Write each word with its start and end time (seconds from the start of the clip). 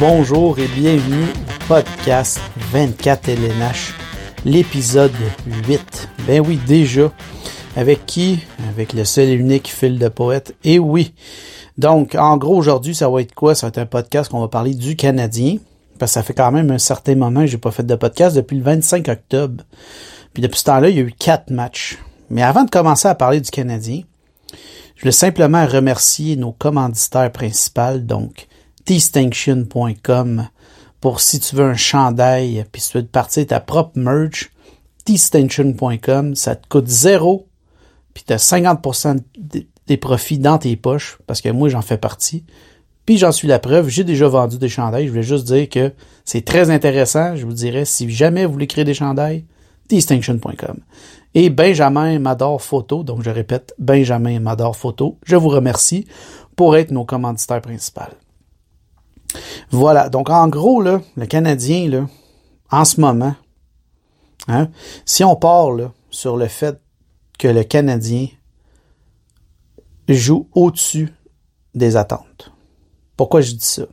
Bonjour 0.00 0.58
et 0.58 0.68
bienvenue 0.68 1.24
au 1.24 1.66
podcast 1.66 2.40
24 2.72 3.28
LNH, 3.28 3.94
l'épisode 4.44 5.10
8. 5.66 6.08
Ben 6.26 6.40
oui, 6.46 6.58
déjà. 6.66 7.12
Avec 7.76 8.06
qui? 8.06 8.40
Avec 8.70 8.92
le 8.92 9.04
seul 9.04 9.28
et 9.28 9.32
unique 9.32 9.68
fil 9.68 9.98
de 9.98 10.08
poète. 10.08 10.54
Et 10.64 10.78
oui. 10.78 11.14
Donc, 11.78 12.14
en 12.14 12.36
gros, 12.36 12.56
aujourd'hui, 12.56 12.94
ça 12.94 13.08
va 13.08 13.22
être 13.22 13.34
quoi? 13.34 13.54
Ça 13.54 13.66
va 13.66 13.68
être 13.68 13.78
un 13.78 13.86
podcast 13.86 14.30
qu'on 14.30 14.40
va 14.40 14.48
parler 14.48 14.74
du 14.74 14.96
Canadien. 14.96 15.56
Parce 15.98 16.12
que 16.12 16.14
ça 16.14 16.22
fait 16.22 16.34
quand 16.34 16.52
même 16.52 16.70
un 16.70 16.78
certain 16.78 17.16
moment 17.16 17.40
que 17.40 17.46
j'ai 17.46 17.58
pas 17.58 17.70
fait 17.70 17.82
de 17.82 17.94
podcast 17.94 18.36
depuis 18.36 18.56
le 18.56 18.62
25 18.62 19.08
octobre. 19.08 19.64
Puis 20.34 20.42
depuis 20.42 20.58
ce 20.58 20.64
temps-là, 20.64 20.88
il 20.88 20.96
y 20.96 21.00
a 21.00 21.02
eu 21.02 21.12
quatre 21.12 21.50
matchs. 21.50 21.98
Mais 22.30 22.42
avant 22.42 22.64
de 22.64 22.70
commencer 22.70 23.08
à 23.08 23.14
parler 23.14 23.40
du 23.40 23.50
Canadien, 23.50 24.02
je 24.96 25.02
voulais 25.02 25.12
simplement 25.12 25.64
remercier 25.66 26.36
nos 26.36 26.52
commanditaires 26.52 27.32
principaux, 27.32 27.98
donc 27.98 28.48
T-Station.com 28.84 30.48
pour 31.00 31.20
si 31.20 31.38
tu 31.38 31.54
veux 31.54 31.64
un 31.64 31.76
chandail 31.76 32.64
puis 32.72 32.82
si 32.82 32.90
tu 32.90 32.98
veux 32.98 33.06
partir 33.06 33.46
ta 33.46 33.60
propre 33.60 33.98
merch, 33.98 34.50
T-Station.com, 35.04 36.34
ça 36.34 36.56
te 36.56 36.66
coûte 36.68 36.88
zéro 36.88 37.46
puis 38.12 38.24
tu 38.26 38.32
as 38.32 38.44
50% 38.44 39.20
des 39.86 39.96
profits 39.96 40.38
dans 40.38 40.58
tes 40.58 40.76
poches 40.76 41.18
parce 41.26 41.40
que 41.40 41.48
moi 41.48 41.68
j'en 41.68 41.82
fais 41.82 41.98
partie. 41.98 42.44
Puis 43.06 43.16
j'en 43.16 43.32
suis 43.32 43.48
la 43.48 43.58
preuve, 43.58 43.88
j'ai 43.88 44.04
déjà 44.04 44.28
vendu 44.28 44.58
des 44.58 44.68
chandails, 44.68 45.06
je 45.06 45.10
voulais 45.10 45.22
juste 45.22 45.46
dire 45.46 45.68
que 45.68 45.92
c'est 46.24 46.44
très 46.44 46.70
intéressant, 46.70 47.36
je 47.36 47.46
vous 47.46 47.54
dirais 47.54 47.84
si 47.84 48.10
jamais 48.10 48.44
vous 48.44 48.52
voulez 48.52 48.66
créer 48.66 48.84
des 48.84 48.94
chandails, 48.94 49.46
T-Station.com. 49.88 50.78
Et 51.34 51.50
Benjamin 51.50 52.18
Mador 52.18 52.62
Photo, 52.62 53.02
donc 53.02 53.22
je 53.22 53.30
répète, 53.30 53.74
Benjamin 53.78 54.40
Mador 54.40 54.76
Photo, 54.76 55.18
je 55.24 55.36
vous 55.36 55.48
remercie 55.48 56.06
pour 56.56 56.76
être 56.76 56.90
nos 56.90 57.04
commanditaires 57.04 57.60
principaux. 57.60 58.00
Voilà. 59.70 60.08
Donc, 60.08 60.30
en 60.30 60.48
gros, 60.48 60.80
là, 60.80 61.00
le 61.16 61.26
Canadien, 61.26 61.88
là, 61.88 62.06
en 62.70 62.84
ce 62.84 63.00
moment, 63.00 63.34
hein, 64.48 64.68
si 65.04 65.24
on 65.24 65.36
part 65.36 65.72
là, 65.72 65.92
sur 66.10 66.36
le 66.36 66.46
fait 66.46 66.80
que 67.38 67.48
le 67.48 67.64
Canadien 67.64 68.28
joue 70.08 70.48
au-dessus 70.54 71.12
des 71.74 71.96
attentes. 71.96 72.52
Pourquoi 73.16 73.40
je 73.40 73.52
dis 73.52 73.64
ça? 73.64 73.84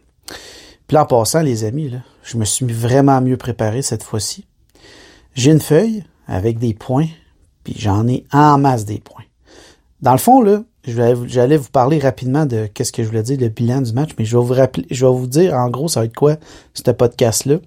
Puis 0.87 0.97
en 0.97 1.05
passant, 1.05 1.41
les 1.41 1.63
amis, 1.63 1.89
là, 1.89 1.99
je 2.23 2.37
me 2.37 2.45
suis 2.45 2.65
vraiment 2.65 3.21
mieux 3.21 3.37
préparé 3.37 3.81
cette 3.81 4.03
fois-ci. 4.03 4.45
J'ai 5.35 5.51
une 5.51 5.59
feuille 5.59 6.05
avec 6.27 6.59
des 6.59 6.73
points, 6.73 7.07
puis 7.65 7.75
j'en 7.77 8.07
ai 8.07 8.25
en 8.31 8.57
masse 8.57 8.85
des 8.85 8.99
points. 8.99 9.25
Dans 10.01 10.13
le 10.13 10.17
fond, 10.17 10.41
là, 10.41 10.63
j'allais 10.85 11.57
vous 11.57 11.69
parler 11.69 11.99
rapidement 11.99 12.45
de 12.45 12.67
qu'est-ce 12.67 12.93
que 12.93 13.03
je 13.03 13.09
voulais 13.09 13.21
dire, 13.21 13.37
le 13.41 13.49
bilan 13.49 13.81
du 13.81 13.91
match, 13.91 14.11
mais 14.17 14.23
je 14.23 14.37
vais 14.37 14.43
vous 14.43 14.53
rappeler, 14.53 14.85
je 14.89 15.05
vais 15.05 15.11
vous 15.11 15.27
dire 15.27 15.53
en 15.53 15.69
gros, 15.69 15.89
ça 15.89 15.99
va 15.99 16.05
être 16.05 16.15
quoi, 16.15 16.37
ce 16.73 16.89
podcast-là. 16.89 17.57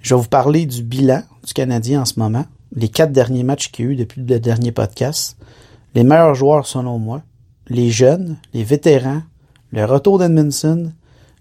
Je 0.00 0.14
vais 0.16 0.20
vous 0.20 0.28
parler 0.28 0.66
du 0.66 0.82
bilan 0.82 1.22
du 1.46 1.52
Canadien 1.52 2.00
en 2.00 2.04
ce 2.04 2.18
moment, 2.18 2.44
les 2.74 2.88
quatre 2.88 3.12
derniers 3.12 3.44
matchs 3.44 3.70
qu'il 3.70 3.84
y 3.84 3.88
a 3.88 3.90
eu 3.92 3.96
depuis 3.96 4.22
le 4.22 4.40
dernier 4.40 4.72
podcast, 4.72 5.36
les 5.94 6.02
meilleurs 6.02 6.34
joueurs 6.34 6.66
selon 6.66 6.98
moi, 6.98 7.22
les 7.68 7.92
jeunes, 7.92 8.36
les 8.52 8.64
vétérans, 8.64 9.22
le 9.70 9.84
retour 9.84 10.18
d'Edmondson, 10.18 10.92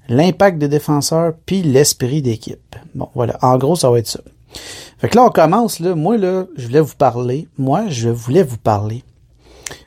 l'impact 0.09 0.59
des 0.59 0.67
défenseurs, 0.67 1.33
puis 1.47 1.63
l'esprit 1.63 2.21
d'équipe. 2.21 2.75
Bon, 2.93 3.09
voilà. 3.15 3.39
En 3.41 3.57
gros, 3.57 3.75
ça 3.75 3.89
va 3.89 3.97
être 3.97 4.07
ça. 4.07 4.21
Fait 4.97 5.09
que 5.09 5.15
là, 5.15 5.23
on 5.23 5.29
commence, 5.29 5.79
là. 5.79 5.95
Moi, 5.95 6.17
là, 6.17 6.45
je 6.55 6.67
voulais 6.67 6.81
vous 6.81 6.95
parler. 6.95 7.47
Moi, 7.57 7.85
je 7.89 8.09
voulais 8.09 8.43
vous 8.43 8.57
parler 8.57 9.03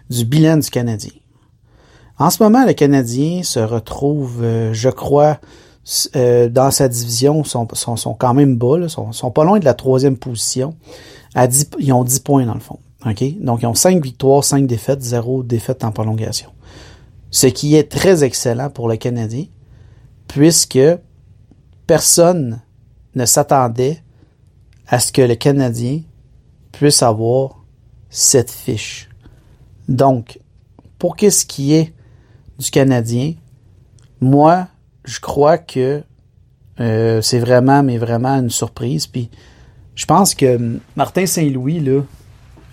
du 0.08 0.24
bilan 0.24 0.58
du 0.58 0.70
Canadien. 0.70 1.12
En 2.18 2.30
ce 2.30 2.42
moment, 2.42 2.64
le 2.64 2.72
Canadien 2.72 3.42
se 3.42 3.58
retrouve, 3.58 4.42
euh, 4.42 4.72
je 4.72 4.88
crois, 4.88 5.38
euh, 6.14 6.48
dans 6.48 6.70
sa 6.70 6.88
division, 6.88 7.42
sont, 7.44 7.66
sont, 7.72 7.96
sont 7.96 8.14
quand 8.14 8.34
même 8.34 8.56
bas, 8.56 8.78
là, 8.78 8.88
sont, 8.88 9.12
sont 9.12 9.30
pas 9.30 9.44
loin 9.44 9.58
de 9.58 9.64
la 9.64 9.74
troisième 9.74 10.16
position. 10.16 10.74
À 11.34 11.46
10, 11.46 11.70
ils 11.78 11.92
ont 11.92 12.04
10 12.04 12.20
points 12.20 12.46
dans 12.46 12.54
le 12.54 12.60
fond. 12.60 12.78
Donc, 13.04 13.62
ils 13.62 13.66
ont 13.66 13.74
5 13.74 14.02
victoires, 14.02 14.44
5 14.44 14.66
défaites, 14.66 15.02
0 15.02 15.42
défaites 15.42 15.82
en 15.82 15.90
prolongation. 15.90 16.50
Ce 17.30 17.46
qui 17.46 17.74
est 17.74 17.90
très 17.90 18.22
excellent 18.22 18.70
pour 18.70 18.88
le 18.88 18.96
Canadien, 18.96 19.46
puisque 20.28 20.78
personne 21.86 22.60
ne 23.14 23.24
s'attendait 23.24 24.02
à 24.88 24.98
ce 24.98 25.12
que 25.12 25.22
le 25.22 25.34
Canadien 25.34 26.00
puisse 26.72 27.02
avoir 27.02 27.64
cette 28.10 28.50
fiche. 28.50 29.08
Donc, 29.88 30.38
pour 30.98 31.16
qu'est-ce 31.16 31.44
qui 31.46 31.74
est 31.74 31.92
du 32.58 32.70
Canadien, 32.70 33.34
moi, 34.20 34.68
je 35.04 35.20
crois 35.20 35.58
que 35.58 36.02
euh, 36.80 37.20
c'est 37.20 37.38
vraiment, 37.38 37.82
mais 37.82 37.98
vraiment 37.98 38.34
une 38.38 38.50
surprise. 38.50 39.06
Puis, 39.06 39.30
je 39.94 40.06
pense 40.06 40.34
que 40.34 40.78
Martin 40.96 41.26
Saint-Louis, 41.26 41.80
là, 41.80 42.02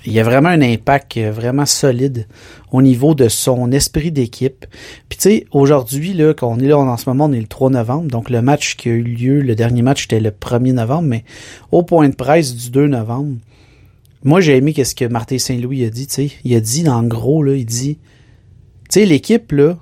il 0.06 0.14
y 0.14 0.20
a 0.20 0.24
vraiment 0.24 0.50
un 0.50 0.62
impact 0.62 1.18
vraiment 1.18 1.66
solide 1.66 2.28
au 2.72 2.82
niveau 2.82 3.16
de 3.16 3.28
son 3.28 3.72
esprit 3.72 4.12
d'équipe. 4.12 4.66
Puis 5.10 5.18
tu 5.18 5.30
sais, 5.30 5.46
aujourd'hui, 5.52 6.14
là, 6.14 6.34
quand 6.34 6.48
on 6.48 6.60
est 6.60 6.68
là 6.68 6.78
en 6.78 6.98
ce 6.98 7.10
moment, 7.10 7.26
on 7.26 7.34
est 7.34 7.42
le 7.42 7.48
3 7.48 7.70
novembre, 7.72 8.10
donc 8.10 8.30
le 8.30 8.42
match 8.42 8.76
qui 8.76 8.90
a 8.90 8.94
eu 8.94 9.04
lieu, 9.04 9.42
le 9.42 9.56
dernier 9.56 9.82
match 9.82 10.06
était 10.06 10.20
le 10.20 10.32
1er 10.32 10.74
novembre, 10.74 11.08
mais 11.08 11.24
au 11.72 11.84
point 11.84 12.08
de 12.10 12.16
presse 12.16 12.56
du 12.56 12.70
2 12.70 12.88
novembre, 12.88 13.38
moi, 14.24 14.42
j'ai 14.42 14.58
aimé 14.58 14.74
ce 14.84 14.96
que 14.96 15.06
Martin 15.06 15.38
Saint-Louis 15.38 15.86
a 15.86 15.90
dit, 15.90 16.08
tu 16.08 16.14
sais. 16.14 16.31
Il 16.44 16.54
a 16.54 16.60
dit, 16.60 16.88
en 16.90 17.04
gros, 17.04 17.42
là, 17.42 17.54
il 17.54 17.66
dit, 17.66 18.00
tu 18.90 19.00
sais, 19.00 19.06
l'équipe, 19.06 19.52
là, 19.54 19.78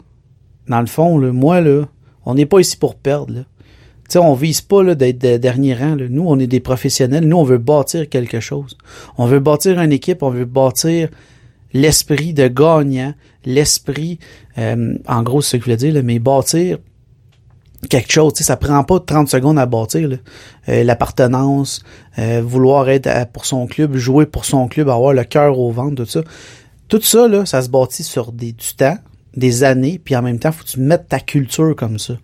dans 0.67 0.79
le 0.79 0.87
fond, 0.87 1.17
là, 1.17 1.31
moi, 1.31 1.59
là, 1.59 1.85
on 2.23 2.35
n'est 2.35 2.45
pas 2.45 2.59
ici 2.59 2.77
pour 2.77 2.95
perdre, 2.95 3.33
là. 3.33 3.41
Sais, 4.07 4.19
on 4.19 4.33
vise 4.33 4.61
pas 4.61 4.83
là, 4.83 4.95
d'être 4.95 5.19
de 5.19 5.37
dernier 5.37 5.73
rang. 5.73 5.95
Là. 5.95 6.05
Nous, 6.09 6.23
on 6.25 6.39
est 6.39 6.47
des 6.47 6.59
professionnels. 6.59 7.27
Nous, 7.27 7.37
on 7.37 7.43
veut 7.43 7.57
bâtir 7.57 8.07
quelque 8.07 8.39
chose. 8.39 8.77
On 9.17 9.25
veut 9.25 9.39
bâtir 9.39 9.79
une 9.79 9.91
équipe. 9.91 10.23
On 10.23 10.29
veut 10.29 10.45
bâtir 10.45 11.09
l'esprit 11.73 12.33
de 12.33 12.47
gagnant, 12.47 13.13
l'esprit, 13.45 14.19
euh, 14.57 14.97
en 15.07 15.23
gros, 15.23 15.41
c'est 15.41 15.51
ce 15.51 15.57
que 15.57 15.61
je 15.61 15.65
voulais 15.65 15.77
dire, 15.77 15.93
là, 15.93 16.01
mais 16.01 16.19
bâtir 16.19 16.79
quelque 17.89 18.11
chose. 18.11 18.33
Tu 18.33 18.39
sais, 18.39 18.43
ça 18.45 18.57
prend 18.57 18.83
pas 18.83 18.99
30 18.99 19.29
secondes 19.29 19.59
à 19.59 19.65
bâtir. 19.65 20.09
Euh, 20.69 20.83
l'appartenance, 20.83 21.83
euh, 22.19 22.41
vouloir 22.43 22.89
être 22.89 23.27
pour 23.31 23.45
son 23.45 23.67
club, 23.67 23.95
jouer 23.95 24.25
pour 24.25 24.45
son 24.45 24.67
club, 24.67 24.89
avoir 24.89 25.13
le 25.13 25.23
cœur 25.23 25.59
au 25.59 25.71
ventre, 25.71 25.95
tout 25.95 26.09
ça. 26.09 26.21
Tout 26.87 27.01
ça, 27.01 27.27
là, 27.27 27.45
ça 27.45 27.61
se 27.61 27.69
bâtit 27.69 28.03
sur 28.03 28.31
des, 28.31 28.53
du 28.53 28.73
temps, 28.75 28.97
des 29.37 29.63
années, 29.63 30.01
puis 30.03 30.15
en 30.15 30.21
même 30.21 30.39
temps, 30.39 30.51
faut 30.51 30.63
que 30.63 30.69
tu 30.69 30.79
mettes 30.79 31.07
ta 31.07 31.19
culture 31.19 31.75
comme 31.75 31.99
ça. 31.99 32.17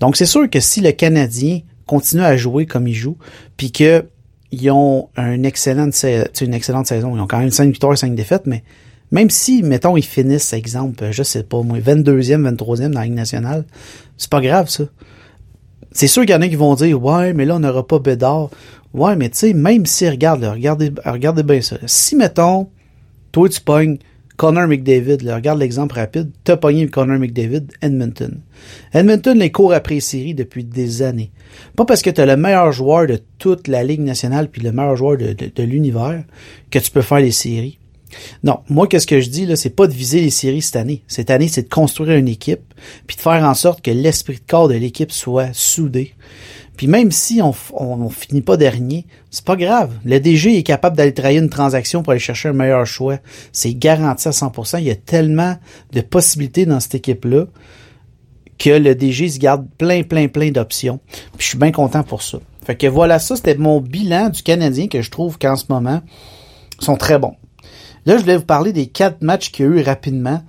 Donc, 0.00 0.16
c'est 0.16 0.26
sûr 0.26 0.50
que 0.50 0.60
si 0.60 0.80
le 0.80 0.92
Canadien 0.92 1.60
continue 1.86 2.22
à 2.22 2.36
jouer 2.36 2.66
comme 2.66 2.86
il 2.86 2.94
joue, 2.94 3.16
puis 3.56 3.72
que 3.72 4.04
ils 4.52 4.70
ont 4.70 5.08
une 5.16 5.44
excellente, 5.44 5.94
une 6.40 6.54
excellente 6.54 6.86
saison, 6.86 7.16
ils 7.16 7.20
ont 7.20 7.28
quand 7.28 7.38
même 7.38 7.50
5 7.50 7.70
victoires, 7.70 7.96
5 7.96 8.16
défaites, 8.16 8.46
mais 8.46 8.64
même 9.12 9.30
si, 9.30 9.62
mettons, 9.62 9.96
ils 9.96 10.04
finissent, 10.04 10.52
exemple, 10.52 11.08
je 11.12 11.22
sais 11.22 11.44
pas, 11.44 11.62
moi, 11.62 11.78
22e, 11.78 12.54
23e 12.54 12.90
dans 12.90 13.00
la 13.00 13.04
Ligue 13.06 13.14
nationale, 13.14 13.64
c'est 14.16 14.30
pas 14.30 14.40
grave, 14.40 14.68
ça. 14.68 14.84
C'est 15.92 16.06
sûr 16.08 16.22
qu'il 16.22 16.30
y 16.30 16.34
en 16.34 16.42
a 16.42 16.48
qui 16.48 16.56
vont 16.56 16.74
dire, 16.74 17.02
ouais, 17.02 17.32
mais 17.32 17.44
là, 17.44 17.56
on 17.56 17.60
n'aura 17.60 17.86
pas 17.86 17.98
Bédard. 17.98 18.50
Ouais, 18.92 19.16
mais 19.16 19.28
tu 19.28 19.38
sais, 19.38 19.52
même 19.52 19.86
si, 19.86 20.08
regarde, 20.08 20.44
regardez, 20.44 20.92
regardez 21.04 21.42
bien 21.42 21.60
ça. 21.60 21.76
Si, 21.86 22.16
mettons, 22.16 22.68
toi, 23.32 23.48
tu 23.48 23.60
pognes 23.60 23.98
Connor 24.40 24.68
McDavid, 24.68 25.18
là, 25.22 25.34
regarde 25.34 25.58
l'exemple 25.58 25.96
rapide, 25.96 26.30
t'as 26.44 26.56
pogné 26.56 26.88
Connor 26.88 27.18
McDavid, 27.18 27.66
Edmonton. 27.82 28.40
Edmonton 28.94 29.38
les 29.38 29.52
court 29.52 29.74
après 29.74 30.00
série 30.00 30.32
depuis 30.32 30.64
des 30.64 31.02
années. 31.02 31.30
Pas 31.76 31.84
parce 31.84 32.00
que 32.00 32.08
t'as 32.08 32.24
le 32.24 32.38
meilleur 32.38 32.72
joueur 32.72 33.06
de 33.06 33.20
toute 33.36 33.68
la 33.68 33.84
Ligue 33.84 34.00
nationale 34.00 34.48
puis 34.48 34.62
le 34.62 34.72
meilleur 34.72 34.96
joueur 34.96 35.18
de, 35.18 35.34
de 35.34 35.62
l'univers 35.62 36.24
que 36.70 36.78
tu 36.78 36.90
peux 36.90 37.02
faire 37.02 37.20
les 37.20 37.32
séries. 37.32 37.78
Non, 38.42 38.60
moi, 38.70 38.86
qu'est-ce 38.86 39.06
que 39.06 39.20
je 39.20 39.28
dis, 39.28 39.44
là, 39.44 39.56
c'est 39.56 39.76
pas 39.76 39.86
de 39.86 39.92
viser 39.92 40.22
les 40.22 40.30
séries 40.30 40.62
cette 40.62 40.76
année. 40.76 41.02
Cette 41.06 41.28
année, 41.28 41.48
c'est 41.48 41.64
de 41.64 41.68
construire 41.68 42.16
une 42.16 42.26
équipe, 42.26 42.72
puis 43.06 43.18
de 43.18 43.20
faire 43.20 43.44
en 43.44 43.52
sorte 43.52 43.82
que 43.82 43.90
l'esprit 43.90 44.36
de 44.36 44.50
corps 44.50 44.68
de 44.68 44.74
l'équipe 44.74 45.12
soit 45.12 45.50
soudé. 45.52 46.14
Puis 46.80 46.86
même 46.86 47.12
si 47.12 47.42
on, 47.42 47.54
on, 47.74 48.08
finit 48.08 48.40
pas 48.40 48.56
dernier, 48.56 49.04
c'est 49.30 49.44
pas 49.44 49.56
grave. 49.56 49.92
Le 50.02 50.18
DG 50.18 50.56
est 50.56 50.62
capable 50.62 50.96
d'aller 50.96 51.12
travailler 51.12 51.38
une 51.38 51.50
transaction 51.50 52.02
pour 52.02 52.12
aller 52.12 52.20
chercher 52.20 52.48
un 52.48 52.54
meilleur 52.54 52.86
choix. 52.86 53.18
C'est 53.52 53.74
garanti 53.74 54.28
à 54.28 54.30
100%. 54.30 54.78
Il 54.78 54.86
y 54.86 54.90
a 54.90 54.94
tellement 54.94 55.58
de 55.92 56.00
possibilités 56.00 56.64
dans 56.64 56.80
cette 56.80 56.94
équipe-là 56.94 57.44
que 58.58 58.70
le 58.70 58.94
DG 58.94 59.28
se 59.28 59.38
garde 59.38 59.66
plein, 59.76 60.04
plein, 60.04 60.28
plein 60.28 60.52
d'options. 60.52 61.00
Puis 61.36 61.40
je 61.40 61.46
suis 61.48 61.58
bien 61.58 61.70
content 61.70 62.02
pour 62.02 62.22
ça. 62.22 62.38
Fait 62.64 62.76
que 62.76 62.86
voilà, 62.86 63.18
ça, 63.18 63.36
c'était 63.36 63.56
mon 63.56 63.82
bilan 63.82 64.30
du 64.30 64.42
Canadien 64.42 64.88
que 64.88 65.02
je 65.02 65.10
trouve 65.10 65.36
qu'en 65.36 65.56
ce 65.56 65.66
moment 65.68 66.00
sont 66.78 66.96
très 66.96 67.18
bons. 67.18 67.36
Là, 68.06 68.16
je 68.16 68.22
voulais 68.22 68.38
vous 68.38 68.46
parler 68.46 68.72
des 68.72 68.86
quatre 68.86 69.20
matchs 69.20 69.52
qu'il 69.52 69.66
y 69.66 69.68
a 69.68 69.72
eu 69.72 69.82
rapidement. 69.82 70.42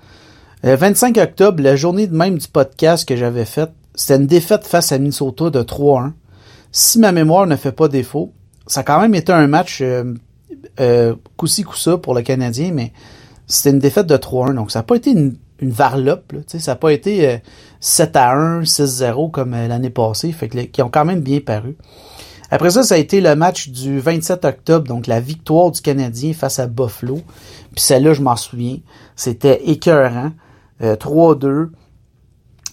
Le 0.64 0.78
25 0.78 1.18
octobre, 1.18 1.62
la 1.62 1.76
journée 1.76 2.08
de 2.08 2.16
même 2.16 2.38
du 2.38 2.48
podcast 2.48 3.06
que 3.06 3.18
j'avais 3.18 3.44
fait, 3.44 3.70
c'était 3.96 4.16
une 4.16 4.28
défaite 4.28 4.66
face 4.66 4.94
à 4.94 4.98
Minnesota 4.98 5.50
de 5.50 5.62
3-1. 5.62 6.14
Si 6.72 7.00
ma 7.00 7.12
mémoire 7.12 7.48
ne 7.48 7.56
fait 7.56 7.72
pas 7.72 7.88
défaut, 7.88 8.34
ça 8.68 8.82
a 8.82 8.84
quand 8.84 9.02
même 9.02 9.16
été 9.16 9.32
un 9.32 9.48
match 9.48 9.80
euh, 9.82 10.14
euh, 10.80 11.16
coup-ci, 11.38 11.64
coup-ça 11.64 11.98
pour 11.98 12.14
le 12.14 12.22
Canadien, 12.22 12.72
mais 12.74 12.94
c'était 13.48 13.72
une 13.72 13.80
défaite 13.80 14.08
de 14.08 14.16
3-1. 14.16 14.56
Donc, 14.56 14.72
ça 14.72 14.80
n'a 14.80 14.84
pas 14.84 14.96
été 14.96 15.12
une, 15.12 15.36
une 15.60 15.72
varlope. 15.72 16.32
Là, 16.32 16.40
ça 16.48 16.72
n'a 16.72 16.76
pas 16.76 16.94
été 16.94 17.42
7 17.82 18.16
à 18.16 18.32
1, 18.32 18.62
6-0 18.62 19.32
comme 19.32 19.52
l'année 19.52 19.90
passée. 19.90 20.32
Fait 20.32 20.48
que, 20.48 20.60
qui 20.60 20.82
ont 20.82 20.90
quand 20.90 21.06
même 21.06 21.22
bien 21.22 21.40
paru. 21.42 21.76
Après 22.50 22.70
ça, 22.70 22.84
ça 22.84 22.96
a 22.96 22.98
été 22.98 23.22
le 23.22 23.34
match 23.36 23.70
du 23.70 24.00
27 24.00 24.44
octobre, 24.44 24.86
donc 24.86 25.08
la 25.08 25.22
victoire 25.22 25.72
du 25.72 25.82
Canadien 25.82 26.34
face 26.34 26.60
à 26.60 26.68
Buffalo. 26.68 27.22
Puis 27.74 27.82
celle-là, 27.82 28.14
je 28.14 28.22
m'en 28.22 28.36
souviens. 28.36 28.78
C'était 29.16 29.70
écœurant. 29.70 30.32
3-2. 30.82 31.70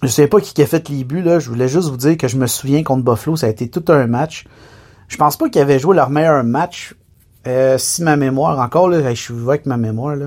Je 0.02 0.08
sais 0.08 0.28
pas 0.28 0.40
qui 0.40 0.62
a 0.62 0.66
fait 0.66 0.88
les 0.88 1.04
buts, 1.04 1.22
là. 1.22 1.38
Je 1.38 1.48
voulais 1.48 1.68
juste 1.68 1.88
vous 1.88 1.96
dire 1.96 2.16
que 2.16 2.28
je 2.28 2.36
me 2.36 2.46
souviens 2.46 2.82
contre 2.82 3.04
Buffalo, 3.04 3.36
ça 3.36 3.46
a 3.46 3.48
été 3.48 3.68
tout 3.68 3.84
un 3.88 4.06
match. 4.06 4.44
Je 5.08 5.16
pense 5.16 5.36
pas 5.36 5.48
qu'ils 5.48 5.60
avaient 5.60 5.78
joué 5.78 5.96
leur 5.96 6.10
meilleur 6.10 6.44
match. 6.44 6.94
Euh, 7.46 7.78
si 7.78 8.02
ma 8.02 8.16
mémoire, 8.16 8.58
encore 8.58 8.88
là, 8.88 9.14
je 9.14 9.20
suis 9.20 9.34
avec 9.34 9.66
ma 9.66 9.76
mémoire, 9.76 10.16
là. 10.16 10.26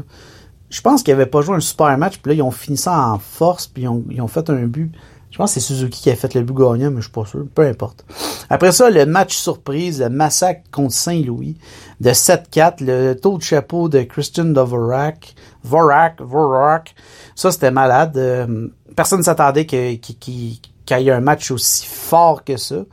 Je 0.69 0.81
pense 0.81 1.03
qu'ils 1.03 1.13
avaient 1.13 1.25
pas 1.25 1.41
joué 1.41 1.55
un 1.55 1.59
super 1.59 1.97
match, 1.97 2.17
puis 2.17 2.31
là, 2.31 2.35
ils 2.35 2.41
ont 2.41 2.51
fini 2.51 2.77
ça 2.77 2.97
en 2.97 3.19
force, 3.19 3.67
puis 3.67 3.83
ils 3.83 3.87
ont, 3.87 4.03
ils 4.09 4.21
ont 4.21 4.27
fait 4.27 4.49
un 4.49 4.65
but. 4.65 4.91
Je 5.31 5.37
pense 5.37 5.53
que 5.53 5.61
c'est 5.61 5.65
Suzuki 5.65 6.01
qui 6.01 6.09
a 6.09 6.15
fait 6.15 6.33
le 6.33 6.41
but 6.41 6.53
gagnant, 6.53 6.91
mais 6.91 6.97
je 6.97 7.03
suis 7.03 7.11
pas 7.11 7.25
sûr. 7.25 7.45
Peu 7.55 7.65
importe. 7.65 8.05
Après 8.49 8.73
ça, 8.73 8.89
le 8.89 9.05
match 9.05 9.35
surprise, 9.35 10.01
le 10.01 10.09
massacre 10.09 10.63
contre 10.71 10.93
Saint-Louis 10.93 11.57
de 12.01 12.09
7-4, 12.09 12.83
le 12.83 13.13
taux 13.13 13.37
de 13.37 13.43
chapeau 13.43 13.87
de 13.87 14.01
Christian 14.01 14.45
Dvorak, 14.45 15.35
Vorak, 15.63 16.21
Vorak. 16.21 16.95
Ça, 17.35 17.51
c'était 17.51 17.71
malade. 17.71 18.17
Euh, 18.17 18.67
personne 18.95 19.19
ne 19.19 19.23
s'attendait 19.23 19.65
qu'il 19.65 19.99
y 19.99 21.07
ait 21.07 21.11
un 21.11 21.21
match 21.21 21.51
aussi 21.51 21.85
fort 21.85 22.43
que 22.43 22.57
ça. 22.57 22.83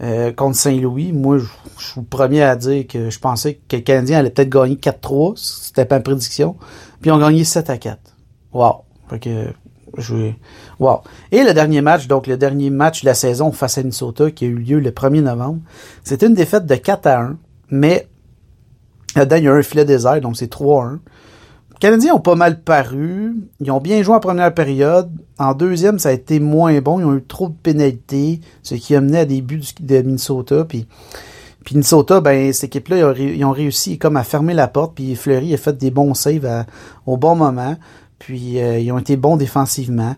Euh, 0.00 0.32
contre 0.32 0.56
Saint-Louis. 0.56 1.12
Moi, 1.12 1.38
je, 1.38 1.46
suis 1.84 2.00
le 2.00 2.06
premier 2.06 2.42
à 2.42 2.54
dire 2.54 2.86
que 2.86 3.10
je 3.10 3.18
pensais 3.18 3.60
que 3.68 3.76
le 3.76 3.82
Canadien 3.82 4.18
allait 4.18 4.30
peut-être 4.30 4.48
gagner 4.48 4.76
4-3. 4.76 5.32
C'était 5.36 5.84
pas 5.84 5.96
une 5.96 6.04
prédiction. 6.04 6.56
Puis 7.00 7.10
ils 7.10 7.12
ont 7.12 7.18
gagné 7.18 7.42
7 7.42 7.68
à 7.70 7.78
4. 7.78 7.98
Wow. 8.52 8.84
Fait 9.10 9.18
que 9.18 9.52
je 9.96 10.30
Wow. 10.78 11.00
Et 11.32 11.42
le 11.42 11.52
dernier 11.52 11.80
match, 11.80 12.06
donc 12.06 12.26
le 12.26 12.36
dernier 12.36 12.70
match 12.70 13.02
de 13.02 13.06
la 13.06 13.14
saison 13.14 13.50
face 13.50 13.78
à 13.78 13.82
Minnesota 13.82 14.30
qui 14.30 14.44
a 14.44 14.48
eu 14.48 14.54
lieu 14.54 14.78
le 14.78 14.90
1er 14.90 15.22
novembre, 15.22 15.60
c'était 16.04 16.26
une 16.26 16.34
défaite 16.34 16.66
de 16.66 16.74
4 16.76 17.06
à 17.06 17.20
1, 17.20 17.38
mais 17.70 18.06
là-dedans, 19.16 19.36
il 19.36 19.44
y 19.44 19.48
a 19.48 19.52
un 19.52 19.62
filet 19.62 19.84
désert, 19.84 20.20
donc 20.20 20.36
c'est 20.36 20.48
3 20.48 20.84
à 20.84 20.86
1. 20.86 21.00
Les 21.78 21.90
Canadiens 21.90 22.14
ont 22.14 22.20
pas 22.20 22.34
mal 22.34 22.60
paru. 22.60 23.36
Ils 23.60 23.70
ont 23.70 23.78
bien 23.78 24.02
joué 24.02 24.12
en 24.16 24.18
première 24.18 24.52
période. 24.52 25.12
En 25.38 25.54
deuxième, 25.54 26.00
ça 26.00 26.08
a 26.08 26.12
été 26.12 26.40
moins 26.40 26.80
bon. 26.80 26.98
Ils 26.98 27.04
ont 27.04 27.14
eu 27.14 27.22
trop 27.22 27.50
de 27.50 27.54
pénalités, 27.54 28.40
ce 28.64 28.74
qui 28.74 28.96
a 28.96 29.00
mené 29.00 29.18
à 29.18 29.24
des 29.24 29.42
buts 29.42 29.62
de 29.78 30.02
Minnesota. 30.02 30.64
Puis, 30.64 30.88
puis 31.64 31.76
Minnesota, 31.76 32.20
ben, 32.20 32.52
cette 32.52 32.74
équipe-là, 32.74 33.14
ils, 33.16 33.44
ont 33.44 33.52
réussi 33.52 33.96
comme 33.96 34.16
à 34.16 34.24
fermer 34.24 34.54
la 34.54 34.66
porte. 34.66 34.96
Puis 34.96 35.14
Fleury 35.14 35.54
a 35.54 35.56
fait 35.56 35.78
des 35.78 35.92
bons 35.92 36.14
saves 36.14 36.66
au 37.06 37.16
bon 37.16 37.36
moment. 37.36 37.76
Puis 38.18 38.60
euh, 38.60 38.80
ils 38.80 38.90
ont 38.90 38.98
été 38.98 39.16
bons 39.16 39.36
défensivement. 39.36 40.16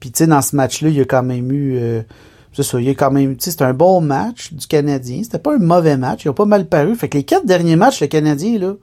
Puis 0.00 0.10
tu 0.10 0.18
sais, 0.18 0.26
dans 0.26 0.42
ce 0.42 0.54
match-là, 0.56 0.90
il 0.90 0.96
y 0.96 1.00
a 1.00 1.06
quand 1.06 1.22
même 1.22 1.50
eu... 1.50 1.78
Euh, 1.78 2.02
c'est 2.52 2.64
ça, 2.64 2.78
il 2.78 2.86
y 2.86 2.90
a 2.90 2.94
quand 2.94 3.12
même... 3.12 3.34
Tu 3.38 3.50
sais, 3.50 3.62
un 3.62 3.72
bon 3.72 4.02
match 4.02 4.52
du 4.52 4.66
Canadien. 4.66 5.22
C'était 5.22 5.38
pas 5.38 5.54
un 5.54 5.58
mauvais 5.58 5.96
match. 5.96 6.26
Ils 6.26 6.28
ont 6.28 6.34
pas 6.34 6.44
mal 6.44 6.68
paru. 6.68 6.94
Fait 6.96 7.08
que 7.08 7.16
les 7.16 7.24
quatre 7.24 7.46
derniers 7.46 7.76
matchs, 7.76 8.02
le 8.02 8.08
Canadien, 8.08 8.58
là, 8.58 8.74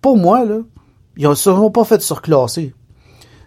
pour 0.00 0.16
moi, 0.16 0.44
là, 0.44 0.58
ils 1.16 1.28
ne 1.28 1.34
seront 1.34 1.70
pas 1.70 1.84
fait 1.84 2.02
surclasser. 2.02 2.74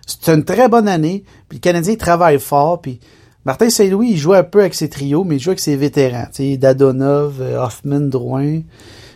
C'est 0.06 0.34
une 0.34 0.46
très 0.46 0.70
bonne 0.70 0.88
année. 0.88 1.24
Puis 1.50 1.58
le 1.58 1.62
Canadien 1.62 1.96
travaille 1.96 2.40
fort. 2.40 2.82
Puis 2.82 3.00
Martin 3.46 3.70
Saint-Louis, 3.70 4.12
il 4.12 4.18
joue 4.18 4.34
un 4.34 4.44
peu 4.44 4.62
avec 4.62 4.74
ses 4.74 4.90
trios, 4.90 5.24
mais 5.24 5.36
il 5.36 5.40
joue 5.40 5.50
avec 5.50 5.60
ses 5.60 5.76
vétérans. 5.76 6.28
Tu 6.34 6.44
sais, 6.52 6.58
Dadonov, 6.58 7.42
euh, 7.42 7.62
Hoffman, 7.62 8.02
Drouin. 8.02 8.62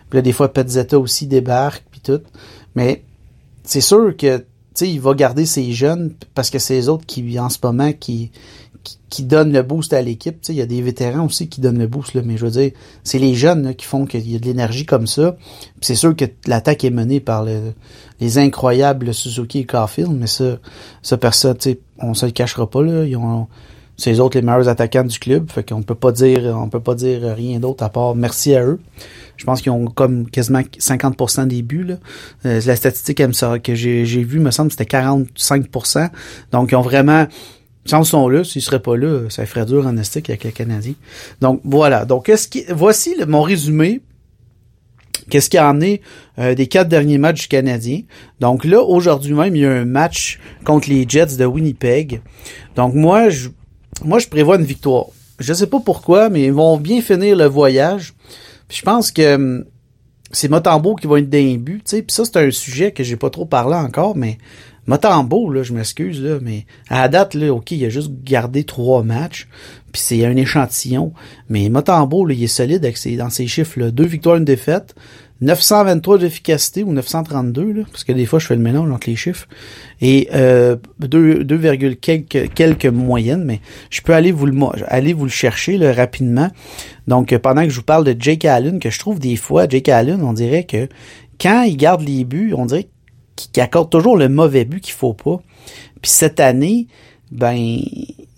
Puis 0.09 0.17
là, 0.17 0.21
des 0.21 0.33
fois, 0.33 0.51
Petzetta 0.51 0.99
aussi 0.99 1.27
débarque, 1.27 1.85
puis 1.89 2.01
tout. 2.01 2.21
Mais 2.75 3.03
c'est 3.63 3.81
sûr 3.81 4.15
que 4.17 4.37
tu 4.37 4.45
sais, 4.85 4.89
il 4.89 5.01
va 5.01 5.13
garder 5.13 5.45
ses 5.45 5.73
jeunes 5.73 6.13
parce 6.33 6.49
que 6.49 6.59
c'est 6.59 6.75
les 6.75 6.89
autres 6.89 7.05
qui, 7.05 7.37
en 7.39 7.49
ce 7.49 7.57
moment, 7.61 7.91
qui, 7.91 8.31
qui, 9.09 9.23
donne 9.23 9.51
le 9.51 9.61
boost 9.61 9.93
à 9.93 10.01
l'équipe. 10.01 10.37
Il 10.49 10.55
y 10.55 10.61
a 10.61 10.65
des 10.65 10.81
vétérans 10.81 11.25
aussi 11.25 11.49
qui 11.49 11.61
donnent 11.61 11.79
le 11.79 11.87
boost, 11.87 12.13
là, 12.13 12.21
mais 12.23 12.37
je 12.37 12.45
veux 12.45 12.51
dire, 12.51 12.71
c'est 13.03 13.19
les 13.19 13.35
jeunes 13.35 13.75
qui 13.75 13.85
font 13.85 14.05
qu'il 14.05 14.29
y 14.29 14.35
a 14.35 14.39
de 14.39 14.45
l'énergie 14.45 14.85
comme 14.85 15.07
ça. 15.07 15.35
c'est 15.81 15.95
sûr 15.95 16.15
que 16.15 16.25
l'attaque 16.47 16.83
est 16.83 16.89
menée 16.89 17.19
par 17.19 17.45
les 18.19 18.37
incroyables 18.37 19.13
Suzuki 19.13 19.59
et 19.59 19.65
Caulfield, 19.65 20.11
mais 20.11 20.27
ça, 20.27 20.57
ça 21.01 21.17
personne, 21.17 21.57
on 21.99 22.13
se 22.13 22.25
le 22.25 22.31
cachera 22.31 22.69
pas. 22.69 22.81
Là, 22.81 23.05
ils 23.05 23.17
ont, 23.17 23.47
c'est 23.97 24.11
les 24.11 24.19
autres 24.19 24.37
les 24.37 24.41
meilleurs 24.41 24.67
attaquants 24.67 25.03
du 25.03 25.19
club, 25.19 25.51
fait 25.51 25.67
qu'on 25.67 25.83
peut 25.83 25.95
pas 25.95 26.11
dire, 26.11 26.43
on 26.57 26.69
peut 26.69 26.79
pas 26.79 26.95
dire 26.95 27.21
rien 27.35 27.59
d'autre 27.59 27.83
à 27.83 27.89
part 27.89 28.15
merci 28.15 28.55
à 28.55 28.63
eux. 28.63 28.79
Je 29.41 29.45
pense 29.45 29.61
qu'ils 29.61 29.71
ont 29.71 29.85
comme 29.85 30.29
quasiment 30.29 30.61
50% 30.61 31.47
des 31.47 31.63
buts. 31.63 31.83
Là. 31.83 31.95
Euh, 32.45 32.61
la 32.63 32.75
statistique 32.75 33.23
que 33.63 33.75
j'ai, 33.75 34.05
j'ai 34.05 34.23
vue, 34.23 34.39
me 34.39 34.51
semble, 34.51 34.69
c'était 34.69 34.83
45%. 34.83 36.09
Donc, 36.51 36.71
ils 36.71 36.75
ont 36.75 36.81
vraiment 36.81 37.25
sans 37.85 38.03
sont 38.03 38.29
là, 38.29 38.43
s'ils 38.43 38.61
seraient 38.61 38.81
pas 38.81 38.95
là, 38.95 39.29
ça 39.29 39.45
ferait 39.45 39.65
dur 39.65 39.85
en 39.85 39.97
estique 39.97 40.29
avec 40.29 40.43
les 40.43 40.51
Canadiens. 40.51 40.93
Donc 41.41 41.61
voilà. 41.63 42.05
Donc 42.05 42.31
ce 42.33 42.47
qui, 42.47 42.63
voici 42.69 43.15
mon 43.27 43.41
résumé. 43.41 44.01
Qu'est-ce 45.29 45.49
qui 45.49 45.57
a 45.57 45.69
amené 45.69 46.01
euh, 46.39 46.55
des 46.55 46.67
quatre 46.67 46.89
derniers 46.89 47.17
matchs 47.17 47.43
du 47.43 47.47
Canadien? 47.47 48.01
Donc 48.41 48.65
là, 48.65 48.81
aujourd'hui 48.81 49.33
même, 49.33 49.55
il 49.55 49.61
y 49.61 49.65
a 49.65 49.71
un 49.71 49.85
match 49.85 50.39
contre 50.65 50.89
les 50.89 51.05
Jets 51.07 51.37
de 51.37 51.45
Winnipeg. 51.45 52.21
Donc 52.75 52.95
moi, 52.95 53.29
je, 53.29 53.49
moi, 54.03 54.19
je 54.19 54.27
prévois 54.27 54.57
une 54.57 54.65
victoire. 54.65 55.05
Je 55.39 55.53
sais 55.53 55.67
pas 55.67 55.79
pourquoi, 55.79 56.29
mais 56.29 56.45
ils 56.45 56.53
vont 56.53 56.77
bien 56.77 57.01
finir 57.01 57.37
le 57.37 57.45
voyage. 57.45 58.13
je 58.69 58.81
pense 58.81 59.11
que 59.11 59.35
hum, 59.35 59.65
c'est 60.31 60.49
Motambo 60.49 60.95
qui 60.95 61.07
va 61.07 61.19
être 61.19 61.29
d'un 61.29 61.55
but. 61.57 61.83
Puis 61.85 62.03
ça, 62.09 62.25
c'est 62.25 62.37
un 62.37 62.51
sujet 62.51 62.91
que 62.91 63.03
j'ai 63.03 63.15
pas 63.17 63.29
trop 63.29 63.45
parlé 63.45 63.75
encore, 63.75 64.15
mais 64.15 64.37
Motambo, 64.87 65.49
là, 65.49 65.63
je 65.63 65.73
m'excuse, 65.73 66.21
là, 66.21 66.39
mais 66.41 66.65
à 66.89 67.01
la 67.01 67.07
date, 67.07 67.33
là, 67.35 67.53
OK, 67.53 67.71
il 67.71 67.85
a 67.85 67.89
juste 67.89 68.11
gardé 68.23 68.63
trois 68.63 69.03
matchs, 69.03 69.47
puis 69.91 70.01
c'est 70.01 70.25
un 70.25 70.35
échantillon. 70.35 71.13
Mais 71.49 71.69
Motambo, 71.69 72.25
là, 72.25 72.33
il 72.33 72.43
est 72.43 72.47
solide 72.47 72.83
avec 72.83 72.97
ses, 72.97 73.15
dans 73.15 73.29
ses 73.29 73.47
chiffres, 73.47 73.79
là. 73.79 73.91
Deux 73.91 74.05
victoires, 74.05 74.37
une 74.37 74.45
défaite. 74.45 74.95
923 75.41 76.19
d'efficacité 76.19 76.83
ou 76.83 76.93
932, 76.93 77.73
là, 77.73 77.83
parce 77.91 78.03
que 78.03 78.11
des 78.11 78.27
fois, 78.27 78.37
je 78.37 78.45
fais 78.45 78.55
le 78.55 78.61
mélange 78.61 78.91
entre 78.91 79.09
les 79.09 79.15
chiffres. 79.15 79.47
Et 79.99 80.29
euh, 80.33 80.75
2, 80.99 81.43
2, 81.43 81.95
quelques, 81.95 82.85
moyennes, 82.85 83.43
mais 83.43 83.59
je 83.89 84.01
peux 84.01 84.13
aller 84.13 84.31
vous 84.31 84.45
le, 84.45 84.55
aller 84.87 85.13
vous 85.13 85.25
le 85.25 85.31
chercher 85.31 85.77
rapidement. 85.91 86.49
Donc, 87.07 87.35
pendant 87.39 87.63
que 87.63 87.69
je 87.69 87.75
vous 87.75 87.83
parle 87.83 88.03
de 88.03 88.15
Jake 88.19 88.45
Allen, 88.45 88.79
que 88.79 88.91
je 88.91 88.99
trouve 88.99 89.19
des 89.19 89.35
fois, 89.35 89.67
Jake 89.67 89.89
Allen, 89.89 90.21
on 90.21 90.33
dirait 90.33 90.65
que 90.65 90.87
quand 91.39 91.63
il 91.63 91.75
garde 91.75 92.01
les 92.01 92.23
buts, 92.23 92.53
on 92.55 92.67
dirait 92.67 92.87
qui, 93.51 93.61
accorde 93.61 93.89
toujours 93.89 94.17
le 94.17 94.29
mauvais 94.29 94.65
but 94.65 94.81
qu'il 94.81 94.93
faut 94.93 95.13
pas. 95.13 95.41
Puis 96.01 96.11
cette 96.11 96.39
année, 96.39 96.87
ben, 97.31 97.79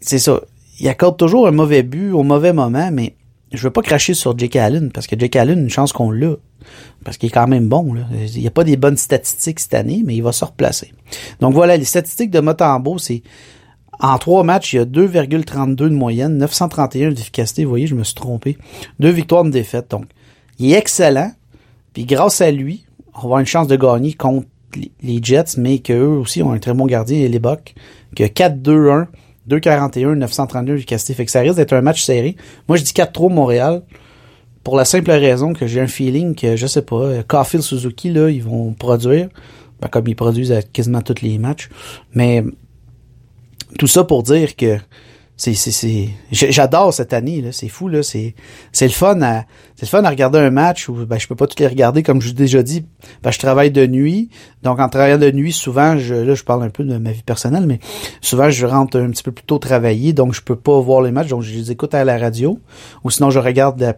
c'est 0.01 0.19
ça. 0.19 0.41
Il 0.79 0.87
accorde 0.89 1.17
toujours 1.17 1.47
un 1.47 1.51
mauvais 1.51 1.83
but 1.83 2.11
au 2.11 2.23
mauvais 2.23 2.53
moment, 2.53 2.89
mais 2.91 3.15
je 3.51 3.63
veux 3.63 3.71
pas 3.71 3.81
cracher 3.81 4.13
sur 4.13 4.37
Jake 4.37 4.55
Allen, 4.55 4.91
parce 4.91 5.07
que 5.07 5.17
Jake 5.17 5.35
Allen, 5.35 5.59
une 5.59 5.69
chance 5.69 5.93
qu'on 5.93 6.11
l'a. 6.11 6.35
Parce 7.03 7.17
qu'il 7.17 7.27
est 7.27 7.31
quand 7.31 7.47
même 7.47 7.67
bon. 7.67 7.93
Là. 7.93 8.03
Il 8.33 8.41
n'y 8.41 8.47
a 8.47 8.51
pas 8.51 8.63
des 8.63 8.77
bonnes 8.77 8.97
statistiques 8.97 9.59
cette 9.59 9.73
année, 9.73 10.01
mais 10.05 10.15
il 10.15 10.23
va 10.23 10.31
se 10.31 10.45
replacer. 10.45 10.93
Donc 11.39 11.53
voilà, 11.53 11.77
les 11.77 11.85
statistiques 11.85 12.31
de 12.31 12.39
Motambo, 12.39 12.97
c'est 12.97 13.21
en 13.99 14.17
trois 14.17 14.43
matchs, 14.43 14.73
il 14.73 14.75
y 14.77 14.79
a 14.79 14.85
2,32 14.85 15.75
de 15.75 15.89
moyenne, 15.89 16.37
931 16.37 17.11
d'efficacité. 17.11 17.63
Vous 17.63 17.69
voyez, 17.69 17.87
je 17.87 17.95
me 17.95 18.03
suis 18.03 18.15
trompé. 18.15 18.57
Deux 18.99 19.09
victoires, 19.09 19.43
de 19.43 19.49
défaite. 19.49 19.91
Donc, 19.91 20.05
il 20.59 20.71
est 20.73 20.77
excellent. 20.77 21.31
Puis 21.93 22.05
grâce 22.05 22.41
à 22.41 22.51
lui, 22.51 22.85
on 23.13 23.19
va 23.19 23.23
avoir 23.25 23.39
une 23.39 23.45
chance 23.45 23.67
de 23.67 23.75
gagner 23.75 24.13
contre 24.13 24.47
les 25.01 25.19
Jets, 25.21 25.57
mais 25.57 25.79
qu'eux 25.79 26.05
aussi 26.05 26.41
ont 26.43 26.51
un 26.51 26.59
très 26.59 26.73
bon 26.73 26.85
gardien, 26.85 27.27
les 27.27 27.39
Bucks, 27.39 27.75
que 28.15 28.23
4-2-1, 28.23 29.07
2-41, 29.49 30.13
932 30.15 30.73
d'efficacité. 30.73 31.13
Fait 31.13 31.25
que 31.25 31.31
ça 31.31 31.41
risque 31.41 31.55
d'être 31.55 31.73
un 31.73 31.81
match 31.81 32.03
serré. 32.03 32.35
Moi, 32.67 32.77
je 32.77 32.83
dis 32.83 32.91
4-3 32.91 33.31
Montréal. 33.31 33.83
Pour 34.63 34.77
la 34.77 34.85
simple 34.85 35.11
raison 35.11 35.51
que 35.51 35.67
j'ai 35.67 35.81
un 35.81 35.87
feeling 35.87 36.35
que, 36.35 36.55
je 36.55 36.67
sais 36.67 36.83
pas, 36.83 37.21
Caulfield, 37.23 37.63
Suzuki, 37.63 38.11
là, 38.11 38.29
ils 38.29 38.43
vont 38.43 38.71
produire. 38.71 39.27
Ben, 39.81 39.89
comme 39.89 40.07
ils 40.07 40.15
produisent 40.15 40.53
à 40.53 40.61
quasiment 40.61 41.01
tous 41.01 41.21
les 41.21 41.37
matchs. 41.37 41.69
Mais, 42.13 42.45
tout 43.77 43.87
ça 43.87 44.05
pour 44.05 44.23
dire 44.23 44.55
que 44.55 44.77
c'est 45.35 45.55
c'est 45.55 46.09
j'adore 46.31 46.93
cette 46.93 47.11
année 47.11 47.41
là. 47.41 47.51
C'est 47.51 47.67
fou 47.67 47.87
là. 47.87 48.03
C'est 48.03 48.35
c'est 48.71 48.85
le 48.85 48.91
fun 48.91 49.21
à 49.21 49.45
c'est 49.75 49.85
le 49.85 49.89
fun 49.89 50.03
à 50.03 50.09
regarder 50.09 50.39
un 50.39 50.51
match 50.51 50.87
où 50.89 50.93
ben 51.05 51.19
je 51.19 51.27
peux 51.27 51.35
pas 51.35 51.47
tout 51.47 51.55
les 51.59 51.67
regarder 51.67 52.03
comme 52.03 52.21
je 52.21 52.27
l'ai 52.27 52.33
déjà 52.33 52.61
dit 52.61 52.85
ben 53.23 53.31
je 53.31 53.39
travaille 53.39 53.71
de 53.71 53.85
nuit. 53.87 54.29
Donc 54.61 54.79
en 54.79 54.89
travaillant 54.89 55.17
de 55.17 55.31
nuit 55.31 55.51
souvent 55.51 55.97
je 55.97 56.13
là 56.13 56.35
je 56.35 56.43
parle 56.43 56.63
un 56.63 56.69
peu 56.69 56.83
de 56.83 56.97
ma 56.97 57.11
vie 57.11 57.23
personnelle 57.23 57.65
mais 57.65 57.79
souvent 58.21 58.49
je 58.51 58.65
rentre 58.65 58.99
un 58.99 59.09
petit 59.09 59.23
peu 59.23 59.31
plus 59.31 59.45
tôt 59.45 59.57
travailler 59.57 60.13
donc 60.13 60.33
je 60.33 60.41
peux 60.41 60.55
pas 60.55 60.79
voir 60.79 61.01
les 61.01 61.11
matchs. 61.11 61.29
Donc 61.29 61.41
je 61.41 61.53
les 61.53 61.71
écoute 61.71 61.93
à 61.95 62.05
la 62.05 62.17
radio. 62.17 62.59
Ou 63.03 63.09
sinon 63.09 63.31
je 63.31 63.39
regarde 63.39 63.95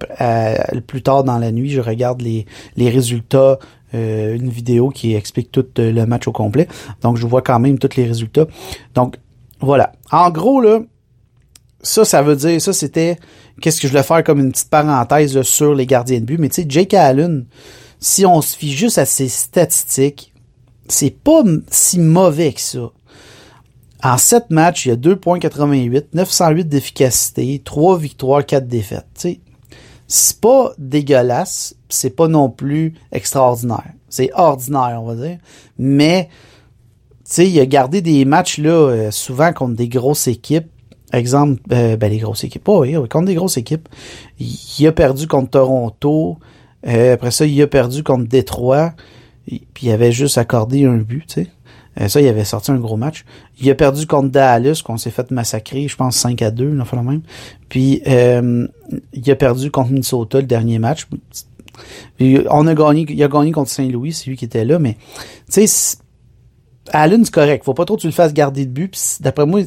plus 0.87 1.01
tard 1.01 1.25
dans 1.25 1.37
la 1.37 1.51
nuit 1.51 1.69
je 1.69 1.81
regarde 1.81 2.21
les 2.21 2.45
les 2.77 2.89
résultats 2.89 3.59
euh, 3.93 4.35
une 4.35 4.49
vidéo 4.49 4.89
qui 4.89 5.13
explique 5.15 5.51
tout 5.51 5.65
euh, 5.79 5.91
le 5.91 6.05
match 6.05 6.27
au 6.27 6.31
complet. 6.31 6.67
Donc 7.01 7.17
je 7.17 7.27
vois 7.27 7.41
quand 7.41 7.59
même 7.59 7.77
tous 7.77 7.95
les 7.95 8.05
résultats. 8.05 8.45
Donc 8.93 9.17
voilà. 9.59 9.93
En 10.11 10.31
gros 10.31 10.59
là 10.59 10.79
ça, 11.85 12.03
ça 12.03 12.21
veut 12.21 12.35
dire, 12.35 12.61
ça 12.61 12.73
c'était, 12.73 13.17
qu'est-ce 13.61 13.79
que 13.79 13.87
je 13.87 13.91
voulais 13.93 14.03
faire 14.03 14.23
comme 14.23 14.39
une 14.39 14.51
petite 14.51 14.69
parenthèse 14.69 15.41
sur 15.43 15.73
les 15.73 15.85
gardiens 15.85 16.19
de 16.19 16.25
but. 16.25 16.39
Mais 16.39 16.49
tu 16.49 16.61
sais, 16.61 16.65
Jake 16.67 16.93
Allen, 16.93 17.45
si 17.99 18.25
on 18.25 18.41
se 18.41 18.55
fie 18.57 18.71
juste 18.71 18.97
à 18.97 19.05
ces 19.05 19.29
statistiques, 19.29 20.33
c'est 20.87 21.11
pas 21.11 21.43
si 21.69 21.99
mauvais 21.99 22.53
que 22.53 22.61
ça. 22.61 22.91
En 24.03 24.17
7 24.17 24.49
matchs, 24.49 24.85
il 24.85 24.89
y 24.89 24.91
a 24.91 24.95
2.88, 24.95 26.05
908 26.13 26.69
d'efficacité, 26.69 27.61
3 27.63 27.97
victoires, 27.97 28.45
4 28.45 28.67
défaites. 28.67 29.05
sais, 29.15 29.39
C'est 30.07 30.39
pas 30.41 30.73
dégueulasse, 30.77 31.75
c'est 31.89 32.11
pas 32.11 32.27
non 32.27 32.49
plus 32.49 32.93
extraordinaire. 33.11 33.93
C'est 34.09 34.31
ordinaire, 34.33 34.99
on 35.01 35.05
va 35.05 35.15
dire. 35.15 35.37
Mais, 35.79 36.29
tu 37.25 37.31
sais, 37.33 37.49
il 37.49 37.59
a 37.59 37.65
gardé 37.65 38.01
des 38.01 38.25
matchs, 38.25 38.59
là, 38.59 38.69
euh, 38.69 39.11
souvent 39.11 39.51
contre 39.53 39.75
des 39.75 39.87
grosses 39.87 40.27
équipes. 40.27 40.69
Exemple, 41.13 41.61
euh, 41.71 41.97
ben, 41.97 42.11
les 42.11 42.17
grosses 42.17 42.43
équipes. 42.43 42.67
Oh, 42.67 42.81
oui, 42.81 42.93
contre 43.09 43.25
des 43.25 43.35
grosses 43.35 43.57
équipes. 43.57 43.87
Il 44.39 44.87
a 44.87 44.91
perdu 44.91 45.27
contre 45.27 45.51
Toronto. 45.51 46.37
Euh, 46.87 47.13
après 47.13 47.31
ça, 47.31 47.45
il 47.45 47.61
a 47.61 47.67
perdu 47.67 48.03
contre 48.03 48.27
Détroit. 48.27 48.93
Puis 49.47 49.87
il 49.87 49.91
avait 49.91 50.11
juste 50.11 50.37
accordé 50.37 50.85
un 50.85 50.97
but, 50.97 51.25
tu 51.27 51.33
sais. 51.33 51.47
Euh, 52.01 52.07
ça, 52.07 52.19
il 52.19 52.27
avait 52.27 52.43
sorti 52.43 52.71
un 52.71 52.77
gros 52.77 52.97
match. 52.97 53.23
Il 53.59 53.69
a 53.69 53.75
perdu 53.75 54.05
contre 54.05 54.29
Dallas, 54.29 54.81
qu'on 54.83 54.97
s'est 54.97 55.11
fait 55.11 55.31
massacrer, 55.31 55.87
je 55.87 55.95
pense 55.95 56.17
5 56.17 56.41
à 56.41 56.51
2, 56.51 56.71
il 56.73 56.81
a 56.81 56.85
fait 56.85 56.97
le 56.97 57.03
même. 57.03 57.21
Puis 57.69 58.01
euh, 58.07 58.67
il 59.13 59.31
a 59.31 59.35
perdu 59.35 59.71
contre 59.71 59.91
Minnesota 59.91 60.39
le 60.39 60.47
dernier 60.47 60.79
match. 60.79 61.07
On 62.19 62.67
a 62.67 62.75
gagné, 62.75 63.05
il 63.09 63.23
a 63.23 63.27
gagné 63.27 63.51
contre 63.51 63.69
Saint-Louis, 63.69 64.13
c'est 64.13 64.29
lui 64.29 64.37
qui 64.37 64.45
était 64.45 64.65
là, 64.65 64.79
mais 64.79 64.97
tu 65.51 65.67
sais, 65.67 65.97
Allen, 66.91 67.23
c'est 67.25 67.33
correct. 67.33 67.65
Faut 67.65 67.73
pas 67.73 67.85
trop 67.85 67.95
que 67.95 68.01
tu 68.01 68.07
le 68.07 68.13
fasses 68.13 68.33
garder 68.33 68.65
de 68.65 68.71
but. 68.71 69.17
D'après 69.21 69.45
moi, 69.45 69.61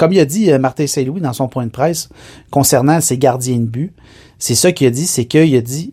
comme 0.00 0.14
il 0.14 0.18
a 0.18 0.24
dit 0.24 0.50
euh, 0.50 0.58
Martin 0.58 0.86
Saint-Louis 0.86 1.20
dans 1.20 1.34
son 1.34 1.46
point 1.46 1.66
de 1.66 1.70
presse 1.70 2.08
concernant 2.50 3.02
ses 3.02 3.18
gardiens 3.18 3.58
de 3.58 3.66
but, 3.66 3.92
c'est 4.38 4.54
ça 4.54 4.72
qu'il 4.72 4.86
a 4.86 4.90
dit, 4.90 5.06
c'est 5.06 5.26
qu'il 5.26 5.54
a 5.54 5.60
dit, 5.60 5.92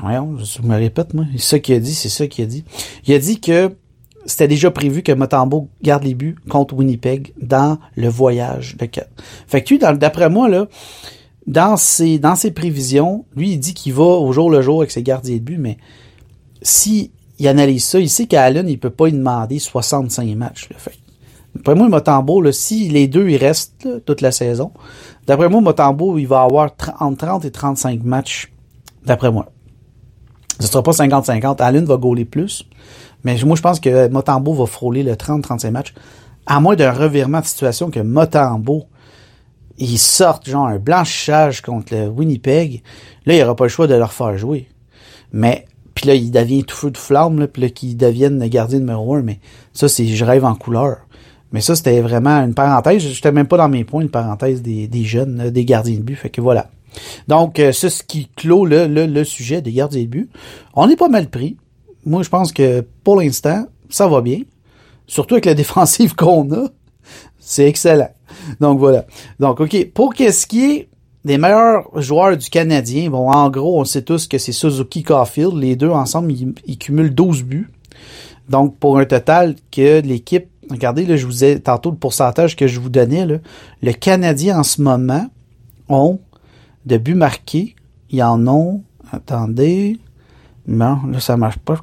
voyons, 0.00 0.36
je 0.38 0.62
me 0.62 0.76
répète 0.76 1.12
moi, 1.12 1.24
c'est 1.32 1.42
ça 1.42 1.58
qu'il 1.58 1.74
a 1.74 1.80
dit, 1.80 1.92
c'est 1.92 2.08
ça 2.08 2.28
qu'il 2.28 2.44
a 2.44 2.46
dit. 2.46 2.64
Il 3.08 3.14
a 3.14 3.18
dit 3.18 3.40
que 3.40 3.72
c'était 4.26 4.46
déjà 4.46 4.70
prévu 4.70 5.02
que 5.02 5.10
Motambo 5.10 5.70
garde 5.82 6.04
les 6.04 6.14
buts 6.14 6.36
contre 6.48 6.74
Winnipeg 6.74 7.32
dans 7.42 7.78
le 7.96 8.08
voyage 8.08 8.76
de 8.76 8.88
Fait 9.48 9.64
que 9.64 9.74
lui, 9.74 9.78
d'après 9.78 10.30
moi, 10.30 10.48
là, 10.48 10.68
dans 11.48 11.76
ses, 11.76 12.20
dans 12.20 12.36
ses 12.36 12.52
prévisions, 12.52 13.24
lui, 13.34 13.54
il 13.54 13.58
dit 13.58 13.74
qu'il 13.74 13.92
va 13.92 14.04
au 14.04 14.30
jour 14.30 14.52
le 14.52 14.62
jour 14.62 14.82
avec 14.82 14.92
ses 14.92 15.02
gardiens 15.02 15.34
de 15.34 15.40
but, 15.40 15.58
mais 15.58 15.78
si 16.62 17.10
il 17.40 17.48
analyse 17.48 17.82
ça, 17.82 17.98
il 17.98 18.08
sait 18.08 18.26
qu'Allen, 18.26 18.68
il 18.68 18.78
peut 18.78 18.90
pas 18.90 19.08
y 19.08 19.12
demander 19.12 19.58
65 19.58 20.28
matchs. 20.36 20.68
Là. 20.68 20.76
Fait 20.78 20.92
D'après 21.58 21.74
moi, 21.74 21.88
Motambo, 21.88 22.40
là, 22.40 22.52
si 22.52 22.88
les 22.88 23.08
deux, 23.08 23.28
ils 23.28 23.36
restent 23.36 23.88
toute 24.06 24.20
la 24.20 24.30
saison, 24.30 24.70
d'après 25.26 25.48
moi, 25.48 25.60
Motambo, 25.60 26.16
il 26.16 26.26
va 26.26 26.42
avoir 26.42 26.70
entre 27.00 27.26
30 27.26 27.44
et 27.44 27.50
35 27.50 28.04
matchs, 28.04 28.52
d'après 29.04 29.32
moi. 29.32 29.46
Ce 30.60 30.68
sera 30.68 30.84
pas 30.84 30.92
50-50. 30.92 31.60
Allen 31.60 31.84
va 31.84 31.96
gauler 31.96 32.24
plus. 32.24 32.64
Mais 33.24 33.36
moi, 33.44 33.56
je 33.56 33.62
pense 33.62 33.80
que 33.80 34.08
Motambo 34.08 34.54
va 34.54 34.66
frôler 34.66 35.02
le 35.02 35.14
30-35 35.14 35.70
matchs. 35.72 35.94
À 36.46 36.60
moins 36.60 36.76
d'un 36.76 36.92
revirement 36.92 37.40
de 37.40 37.44
situation 37.44 37.90
que 37.90 38.00
Motambo, 38.00 38.84
il 39.78 39.98
sorte 39.98 40.48
genre 40.48 40.66
un 40.66 40.78
blanchissage 40.78 41.60
contre 41.60 41.94
le 41.94 42.06
Winnipeg. 42.06 42.82
Là, 43.26 43.34
il 43.34 43.36
n'y 43.36 43.42
aura 43.42 43.56
pas 43.56 43.64
le 43.64 43.68
choix 43.68 43.88
de 43.88 43.94
leur 43.94 44.12
faire 44.12 44.38
jouer. 44.38 44.68
Mais, 45.32 45.66
puis 45.94 46.06
là, 46.06 46.14
il 46.14 46.30
devient 46.30 46.62
tout 46.62 46.76
feu 46.76 46.92
de 46.92 46.98
flamme, 46.98 47.40
là, 47.40 47.48
puis 47.48 47.62
là, 47.62 47.68
qu'il 47.68 47.96
devienne 47.96 48.38
le 48.40 48.46
gardien 48.46 48.78
numéro 48.78 49.14
un. 49.14 49.22
Mais 49.22 49.40
ça, 49.72 49.88
c'est 49.88 50.06
je 50.06 50.24
rêve 50.24 50.44
en 50.44 50.54
couleur. 50.54 51.07
Mais 51.52 51.60
ça, 51.60 51.74
c'était 51.74 52.00
vraiment 52.00 52.42
une 52.44 52.54
parenthèse. 52.54 53.02
J'étais 53.02 53.32
même 53.32 53.48
pas 53.48 53.56
dans 53.56 53.68
mes 53.68 53.84
points, 53.84 54.02
une 54.02 54.10
parenthèse 54.10 54.62
des, 54.62 54.86
des 54.86 55.04
jeunes, 55.04 55.50
des 55.50 55.64
gardiens 55.64 55.96
de 55.96 56.02
but. 56.02 56.16
Fait 56.16 56.30
que 56.30 56.40
voilà. 56.40 56.70
Donc, 57.26 57.58
euh, 57.58 57.72
c'est 57.72 57.90
ce 57.90 58.02
qui 58.02 58.28
clôt 58.36 58.66
le, 58.66 58.86
le, 58.86 59.06
le, 59.06 59.24
sujet 59.24 59.62
des 59.62 59.72
gardiens 59.72 60.02
de 60.02 60.08
but. 60.08 60.30
On 60.74 60.88
est 60.88 60.96
pas 60.96 61.08
mal 61.08 61.28
pris 61.28 61.56
moi, 62.08 62.22
je 62.22 62.28
pense 62.28 62.52
que 62.52 62.84
pour 63.04 63.20
l'instant, 63.20 63.66
ça 63.90 64.08
va 64.08 64.20
bien. 64.20 64.40
Surtout 65.06 65.34
avec 65.34 65.44
la 65.44 65.54
défensive 65.62 66.14
qu'on 66.14 66.50
a. 66.52 66.68
C'est 67.38 67.66
excellent. 67.66 68.10
Donc 68.60 68.78
voilà. 68.78 69.06
Donc, 69.38 69.60
OK. 69.60 69.90
Pour 69.92 70.14
qu'est-ce 70.14 70.46
qui 70.46 70.64
est 70.64 70.88
des 71.24 71.38
meilleurs 71.38 71.88
joueurs 72.00 72.36
du 72.36 72.48
Canadien, 72.48 73.10
bon, 73.10 73.30
en 73.30 73.50
gros, 73.50 73.80
on 73.80 73.84
sait 73.84 74.02
tous 74.02 74.26
que 74.26 74.38
c'est 74.38 74.52
Suzuki 74.52 75.02
Caulfield. 75.02 75.54
Les 75.54 75.76
deux 75.76 75.90
ensemble, 75.90 76.32
ils, 76.32 76.78
cumulent 76.78 77.14
12 77.14 77.42
buts. 77.44 77.70
Donc, 78.48 78.78
pour 78.78 78.98
un 78.98 79.04
total 79.04 79.56
que 79.70 80.00
l'équipe, 80.00 80.48
regardez, 80.70 81.06
là, 81.06 81.16
je 81.16 81.26
vous 81.26 81.44
ai 81.44 81.60
tantôt 81.60 81.90
le 81.90 81.96
pourcentage 81.96 82.56
que 82.56 82.66
je 82.66 82.80
vous 82.80 82.88
donnais, 82.90 83.26
le 83.82 83.92
Canadien 83.92 84.58
en 84.58 84.62
ce 84.62 84.80
moment 84.82 85.26
ont 85.88 86.20
de 86.86 86.96
buts 86.96 87.14
marqués. 87.14 87.76
Ils 88.10 88.22
en 88.22 88.46
ont, 88.46 88.82
attendez, 89.12 89.98
non, 90.68 90.98
là, 91.10 91.18
ça 91.18 91.38
marche 91.38 91.58
pas. 91.58 91.80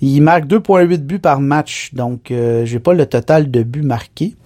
Il 0.00 0.20
marque 0.22 0.46
2.8 0.46 0.98
buts 0.98 1.18
par 1.18 1.40
match. 1.40 1.92
Donc, 1.94 2.30
euh, 2.30 2.64
j'ai 2.64 2.78
pas 2.78 2.94
le 2.94 3.06
total 3.06 3.50
de 3.50 3.64
buts 3.64 3.82
marqués. 3.82 4.36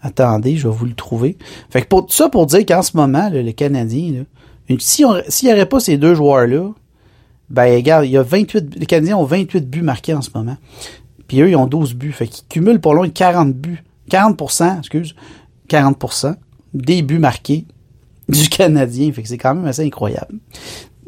Attendez, 0.00 0.56
je 0.56 0.68
vais 0.68 0.74
vous 0.74 0.86
le 0.86 0.94
trouver. 0.94 1.36
Fait 1.70 1.86
ça, 2.08 2.28
pour 2.28 2.46
dire 2.46 2.64
qu'en 2.64 2.82
ce 2.82 2.96
moment, 2.96 3.28
le 3.32 3.50
Canadien, 3.50 4.24
s'il 4.78 5.06
n'y 5.42 5.52
aurait 5.52 5.66
pas 5.66 5.80
ces 5.80 5.98
deux 5.98 6.14
joueurs-là, 6.14 6.70
ben, 7.50 7.74
regarde, 7.74 8.04
il 8.04 8.12
y 8.12 8.16
a 8.16 8.22
28, 8.22 8.76
les 8.78 8.86
Canadiens 8.86 9.16
ont 9.16 9.24
28 9.24 9.68
buts 9.68 9.82
marqués 9.82 10.14
en 10.14 10.22
ce 10.22 10.30
moment. 10.34 10.56
Puis 11.28 11.40
eux, 11.40 11.50
ils 11.50 11.56
ont 11.56 11.66
12 11.66 11.94
buts. 11.94 12.12
Fait 12.12 12.26
qu'ils 12.26 12.46
cumulent 12.48 12.80
pour 12.80 12.94
loin 12.94 13.08
40 13.08 13.54
buts. 13.54 13.84
40%, 14.10 14.78
excuse, 14.78 15.14
40% 15.68 16.34
des 16.72 17.02
buts 17.02 17.18
marqués 17.18 17.66
du 18.28 18.48
Canadien. 18.48 19.12
Fait 19.12 19.22
que 19.22 19.28
c'est 19.28 19.38
quand 19.38 19.54
même 19.54 19.66
assez 19.66 19.84
incroyable 19.84 20.40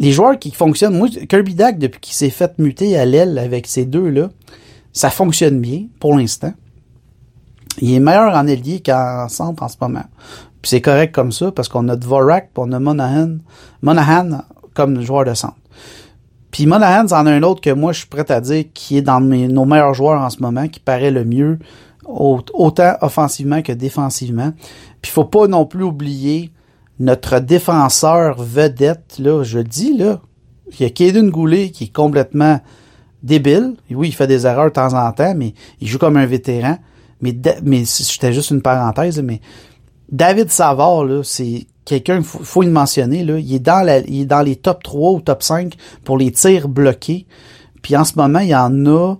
les 0.00 0.12
joueurs 0.12 0.38
qui 0.38 0.50
fonctionnent, 0.50 0.96
moi, 0.96 1.08
Kirby 1.28 1.54
Dack, 1.54 1.78
depuis 1.78 2.00
qu'il 2.00 2.14
s'est 2.14 2.30
fait 2.30 2.58
muter 2.58 2.96
à 2.96 3.04
l'aile 3.04 3.38
avec 3.38 3.66
ces 3.66 3.84
deux-là, 3.84 4.30
ça 4.94 5.10
fonctionne 5.10 5.60
bien, 5.60 5.84
pour 6.00 6.16
l'instant. 6.16 6.54
Il 7.80 7.92
est 7.92 8.00
meilleur 8.00 8.34
en 8.34 8.46
ailier 8.46 8.82
qu'en 8.84 9.28
centre 9.28 9.62
en 9.62 9.68
ce 9.68 9.76
moment. 9.80 10.04
Puis 10.62 10.70
c'est 10.70 10.80
correct 10.80 11.14
comme 11.14 11.32
ça, 11.32 11.52
parce 11.52 11.68
qu'on 11.68 11.86
a 11.88 11.96
Dvorak, 11.96 12.50
puis 12.54 12.64
on 12.66 12.72
a 12.72 12.80
Monahan, 12.80 13.36
Monahan 13.82 14.42
comme 14.74 15.02
joueur 15.02 15.26
de 15.26 15.34
centre. 15.34 15.56
Puis 16.50 16.66
Monahan, 16.66 17.07
c'en 17.09 17.26
a 17.26 17.30
un 17.30 17.42
autre 17.42 17.61
que 17.61 17.71
moi, 17.71 17.92
je 17.92 18.00
suis 18.00 18.09
prêt 18.09 18.30
à 18.30 18.40
dire 18.40 18.64
qui 18.75 18.97
est 18.97 19.02
dans 19.02 19.21
nos 19.21 19.64
meilleurs 19.64 19.95
joueurs 19.95 20.21
en 20.21 20.30
ce 20.30 20.40
moment, 20.40 20.69
qui 20.69 20.80
paraît 20.80 21.11
le 21.11 21.25
mieux, 21.25 21.59
autant 22.04 22.95
offensivement 23.00 23.62
que 23.62 23.73
défensivement. 23.73 24.52
Puis 25.00 25.12
faut 25.12 25.25
pas 25.25 25.47
non 25.47 25.64
plus 25.64 25.85
oublier 25.85 26.50
notre 26.99 27.38
défenseur 27.38 28.42
vedette, 28.42 29.19
là, 29.19 29.42
je 29.42 29.59
dis, 29.59 29.97
là, 29.97 30.21
il 30.73 30.83
y 30.83 30.85
a 30.85 30.90
Kaden 30.90 31.30
Goulet 31.30 31.71
qui 31.71 31.85
est 31.85 31.92
complètement 31.92 32.61
débile. 33.23 33.75
Oui, 33.90 34.09
il 34.09 34.12
fait 34.14 34.26
des 34.26 34.47
erreurs 34.47 34.66
de 34.66 34.71
temps 34.71 34.95
en 34.95 35.11
temps, 35.12 35.35
mais 35.35 35.54
il 35.80 35.88
joue 35.88 35.99
comme 35.99 36.16
un 36.16 36.26
vétéran. 36.26 36.78
Mais, 37.23 37.37
mais 37.62 37.85
c'était 37.85 38.33
juste 38.33 38.50
une 38.50 38.62
parenthèse, 38.62 39.21
mais 39.23 39.40
David 40.11 40.50
Savard, 40.50 41.04
là, 41.04 41.23
c'est 41.23 41.66
quelqu'un, 41.90 42.18
il 42.18 42.23
faut, 42.23 42.42
faut, 42.42 42.62
le 42.62 42.70
mentionner, 42.70 43.20
il 43.20 43.54
est, 43.54 43.59
dans 43.61 44.42
les 44.42 44.56
top 44.56 44.82
3 44.82 45.12
ou 45.12 45.20
top 45.20 45.42
5 45.42 45.75
pour 46.04 46.18
les 46.18 46.30
tirs 46.30 46.68
bloqués. 46.68 47.26
Puis 47.82 47.97
en 47.97 48.04
ce 48.04 48.12
moment, 48.16 48.40
il 48.40 48.49
y 48.49 48.54
en 48.54 48.87
a 48.87 49.16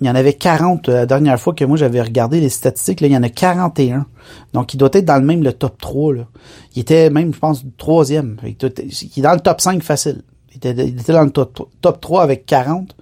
il 0.00 0.06
y 0.06 0.10
en 0.10 0.14
avait 0.14 0.34
40 0.34 0.88
euh, 0.88 0.92
la 0.94 1.06
dernière 1.06 1.40
fois 1.40 1.54
que 1.54 1.64
moi 1.64 1.76
j'avais 1.76 2.00
regardé 2.00 2.40
les 2.40 2.48
statistiques. 2.48 3.00
Là, 3.00 3.08
il 3.08 3.12
y 3.12 3.16
en 3.16 3.22
a 3.24 3.28
41. 3.28 4.06
Donc, 4.52 4.72
il 4.72 4.76
doit 4.76 4.90
être 4.92 5.04
dans 5.04 5.16
le 5.16 5.26
même 5.26 5.42
le 5.42 5.52
top 5.52 5.76
3. 5.80 6.14
Là. 6.14 6.28
Il 6.76 6.80
était 6.80 7.10
même, 7.10 7.34
je 7.34 7.38
pense, 7.38 7.64
troisième. 7.76 8.36
Il 8.44 8.50
est 8.50 9.20
dans 9.20 9.32
le 9.32 9.40
top 9.40 9.60
5 9.60 9.82
facile. 9.82 10.22
Il 10.52 10.56
était, 10.58 11.12
dans 11.12 11.24
le 11.24 11.30
top 11.30 12.00
3 12.00 12.22
avec 12.22 12.46
40. 12.46 12.94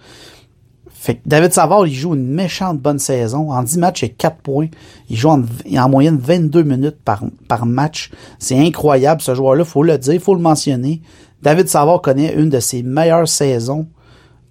Fait 0.99 1.17
que 1.17 1.21
David 1.27 1.53
Savard, 1.53 1.87
il 1.87 1.95
joue 1.95 2.15
une 2.15 2.27
méchante 2.27 2.81
bonne 2.81 2.99
saison. 2.99 3.53
En 3.53 3.63
10 3.63 3.79
matchs, 3.79 4.03
il 4.03 4.07
a 4.07 4.09
4 4.09 4.39
points. 4.39 4.69
Il 5.09 5.17
joue 5.17 5.29
en, 5.29 5.43
en 5.77 5.89
moyenne 5.89 6.19
22 6.19 6.63
minutes 6.63 6.97
par, 7.05 7.67
match. 7.67 8.11
C'est 8.39 8.59
incroyable, 8.59 9.21
ce 9.21 9.35
joueur-là. 9.35 9.65
Faut 9.65 9.83
le 9.83 9.99
dire, 9.99 10.21
faut 10.21 10.35
le 10.35 10.41
mentionner. 10.41 11.03
David 11.43 11.69
Savard 11.69 12.01
connaît 12.01 12.35
une 12.35 12.51
de 12.51 12.61
ses 12.61 12.83
meilleures 12.83 13.29
saisons 13.29 13.87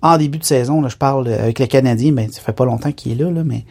en 0.05 0.17
début 0.17 0.37
de 0.37 0.43
saison, 0.43 0.81
là, 0.81 0.87
je 0.87 0.97
parle 0.97 1.27
euh, 1.27 1.39
avec 1.39 1.57
les 1.57 1.67
Canadiens, 1.67 2.11
ben, 2.11 2.31
ça 2.31 2.39
fait 2.39 2.53
pas 2.53 2.65
longtemps 2.65 2.91
qu'il 2.91 3.11
est 3.11 3.23
là, 3.23 3.31
là, 3.31 3.43
mais 3.43 3.65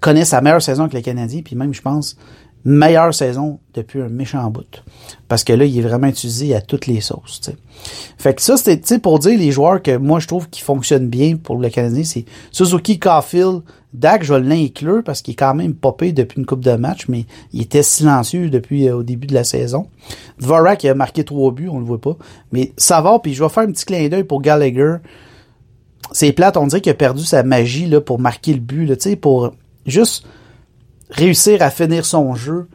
connaît 0.00 0.24
sa 0.24 0.40
meilleure 0.40 0.62
saison 0.62 0.84
avec 0.84 0.94
les 0.94 1.02
Canadiens, 1.02 1.42
puis 1.44 1.56
même, 1.56 1.74
je 1.74 1.82
pense, 1.82 2.16
meilleure 2.64 3.14
saison 3.14 3.58
depuis 3.74 4.00
un 4.00 4.08
méchant 4.08 4.50
bout. 4.50 4.82
Parce 5.28 5.44
que 5.44 5.52
là, 5.52 5.64
il 5.64 5.78
est 5.78 5.82
vraiment 5.82 6.08
utilisé 6.08 6.54
à 6.54 6.60
toutes 6.60 6.86
les 6.86 7.00
sauces. 7.00 7.40
T'sais. 7.40 7.56
Fait 8.18 8.34
que 8.34 8.42
ça, 8.42 8.56
c'était 8.56 8.98
pour 8.98 9.18
dire 9.18 9.38
les 9.38 9.52
joueurs 9.52 9.82
que 9.82 9.96
moi 9.96 10.20
je 10.20 10.26
trouve 10.26 10.48
qui 10.50 10.60
fonctionnent 10.60 11.08
bien 11.08 11.36
pour 11.36 11.56
le 11.56 11.68
Canadien, 11.70 12.04
c'est 12.04 12.24
Suzuki 12.50 12.98
Caulfield, 12.98 13.62
Dak, 13.92 14.22
je 14.22 14.34
vais 14.34 14.40
l'inclure 14.40 15.02
parce 15.04 15.20
qu'il 15.22 15.32
est 15.32 15.36
quand 15.36 15.54
même 15.54 15.74
popé 15.74 16.12
depuis 16.12 16.38
une 16.38 16.46
coupe 16.46 16.64
de 16.64 16.72
match, 16.72 17.08
mais 17.08 17.26
il 17.52 17.62
était 17.62 17.82
silencieux 17.82 18.48
depuis 18.48 18.88
euh, 18.88 18.96
au 18.96 19.02
début 19.02 19.26
de 19.26 19.34
la 19.34 19.42
saison. 19.42 19.88
Dvorak 20.38 20.84
il 20.84 20.90
a 20.90 20.94
marqué 20.94 21.24
trois 21.24 21.50
buts, 21.50 21.68
on 21.68 21.80
le 21.80 21.84
voit 21.84 22.00
pas. 22.00 22.16
Mais 22.52 22.72
ça 22.76 23.00
va, 23.00 23.18
puis 23.18 23.34
je 23.34 23.42
vais 23.42 23.48
faire 23.48 23.64
un 23.64 23.72
petit 23.72 23.84
clin 23.84 24.08
d'œil 24.08 24.24
pour 24.24 24.42
Gallagher 24.42 24.96
c'est 26.12 26.32
plate, 26.32 26.56
on 26.56 26.66
dirait 26.66 26.80
qu'il 26.80 26.90
a 26.90 26.94
perdu 26.94 27.24
sa 27.24 27.42
magie 27.42 27.86
là, 27.86 28.00
pour 28.00 28.18
marquer 28.18 28.52
le 28.52 28.60
but, 28.60 28.86
là, 28.86 28.96
pour 29.20 29.52
juste 29.86 30.24
réussir 31.10 31.62
à 31.62 31.70
finir 31.70 32.04
son 32.04 32.34
jeu. 32.34 32.68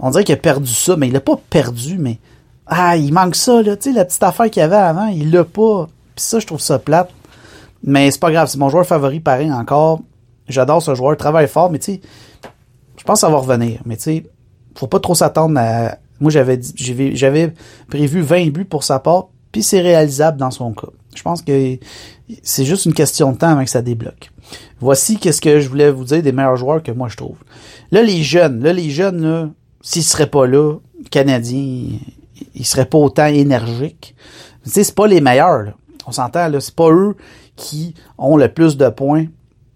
On 0.00 0.10
dirait 0.10 0.24
qu'il 0.24 0.34
a 0.34 0.38
perdu 0.38 0.72
ça, 0.72 0.96
mais 0.96 1.08
il 1.08 1.12
l'a 1.12 1.20
pas 1.20 1.38
perdu, 1.50 1.98
mais 1.98 2.18
ah, 2.66 2.96
il 2.96 3.12
manque 3.12 3.36
ça, 3.36 3.62
là, 3.62 3.76
tu 3.76 3.90
sais, 3.90 3.96
la 3.96 4.04
petite 4.04 4.22
affaire 4.22 4.50
qu'il 4.50 4.60
y 4.60 4.64
avait 4.64 4.76
avant, 4.76 5.06
il 5.06 5.30
l'a 5.30 5.44
pas. 5.44 5.88
Puis 6.14 6.24
ça, 6.24 6.38
je 6.38 6.46
trouve 6.46 6.60
ça 6.60 6.78
plate. 6.78 7.10
Mais 7.84 8.10
c'est 8.10 8.20
pas 8.20 8.30
grave, 8.30 8.48
c'est 8.48 8.58
mon 8.58 8.68
joueur 8.68 8.86
favori 8.86 9.20
pareil 9.20 9.52
encore. 9.52 10.00
J'adore 10.48 10.82
ce 10.82 10.94
joueur, 10.94 11.14
il 11.14 11.16
travaille 11.16 11.48
fort, 11.48 11.70
mais 11.70 11.78
tu 11.78 11.94
sais, 11.94 12.00
je 12.96 13.04
pense 13.04 13.16
que 13.16 13.20
ça 13.20 13.28
va 13.28 13.38
revenir. 13.38 13.80
Mais 13.84 13.96
tu 13.96 14.02
sais, 14.04 14.24
faut 14.76 14.86
pas 14.86 15.00
trop 15.00 15.14
s'attendre 15.14 15.58
à. 15.58 15.96
Moi, 16.20 16.30
j'avais 16.30 16.60
j'avais 17.14 17.52
prévu 17.88 18.22
20 18.22 18.50
buts 18.50 18.64
pour 18.64 18.84
sa 18.84 19.00
part, 19.00 19.28
puis 19.50 19.62
c'est 19.62 19.80
réalisable 19.80 20.38
dans 20.38 20.52
son 20.52 20.72
cas. 20.72 20.88
Je 21.14 21.22
pense 21.22 21.42
que 21.42 21.78
c'est 22.42 22.64
juste 22.64 22.86
une 22.86 22.94
question 22.94 23.32
de 23.32 23.38
temps 23.38 23.48
avant 23.48 23.64
que 23.64 23.70
ça 23.70 23.82
débloque. 23.82 24.31
Voici 24.80 25.16
qu'est-ce 25.18 25.40
que 25.40 25.60
je 25.60 25.68
voulais 25.68 25.90
vous 25.90 26.04
dire 26.04 26.22
des 26.22 26.32
meilleurs 26.32 26.56
joueurs 26.56 26.82
que 26.82 26.92
moi 26.92 27.08
je 27.08 27.16
trouve. 27.16 27.36
Là, 27.90 28.02
les 28.02 28.22
jeunes, 28.22 28.62
là, 28.62 28.72
les 28.72 28.90
jeunes, 28.90 29.22
là, 29.22 29.50
s'ils 29.80 30.02
seraient 30.02 30.26
pas 30.26 30.46
là, 30.46 30.76
Canadiens, 31.10 31.98
ils 32.54 32.64
seraient 32.64 32.86
pas 32.86 32.98
autant 32.98 33.26
énergiques. 33.26 34.14
Tu 34.64 34.70
sais, 34.70 34.84
c'est 34.84 34.94
pas 34.94 35.06
les 35.06 35.20
meilleurs. 35.20 35.76
On 36.06 36.12
s'entend, 36.12 36.48
là. 36.48 36.60
C'est 36.60 36.74
pas 36.74 36.90
eux 36.90 37.16
qui 37.56 37.94
ont 38.18 38.36
le 38.36 38.48
plus 38.48 38.76
de 38.76 38.88
points. 38.88 39.26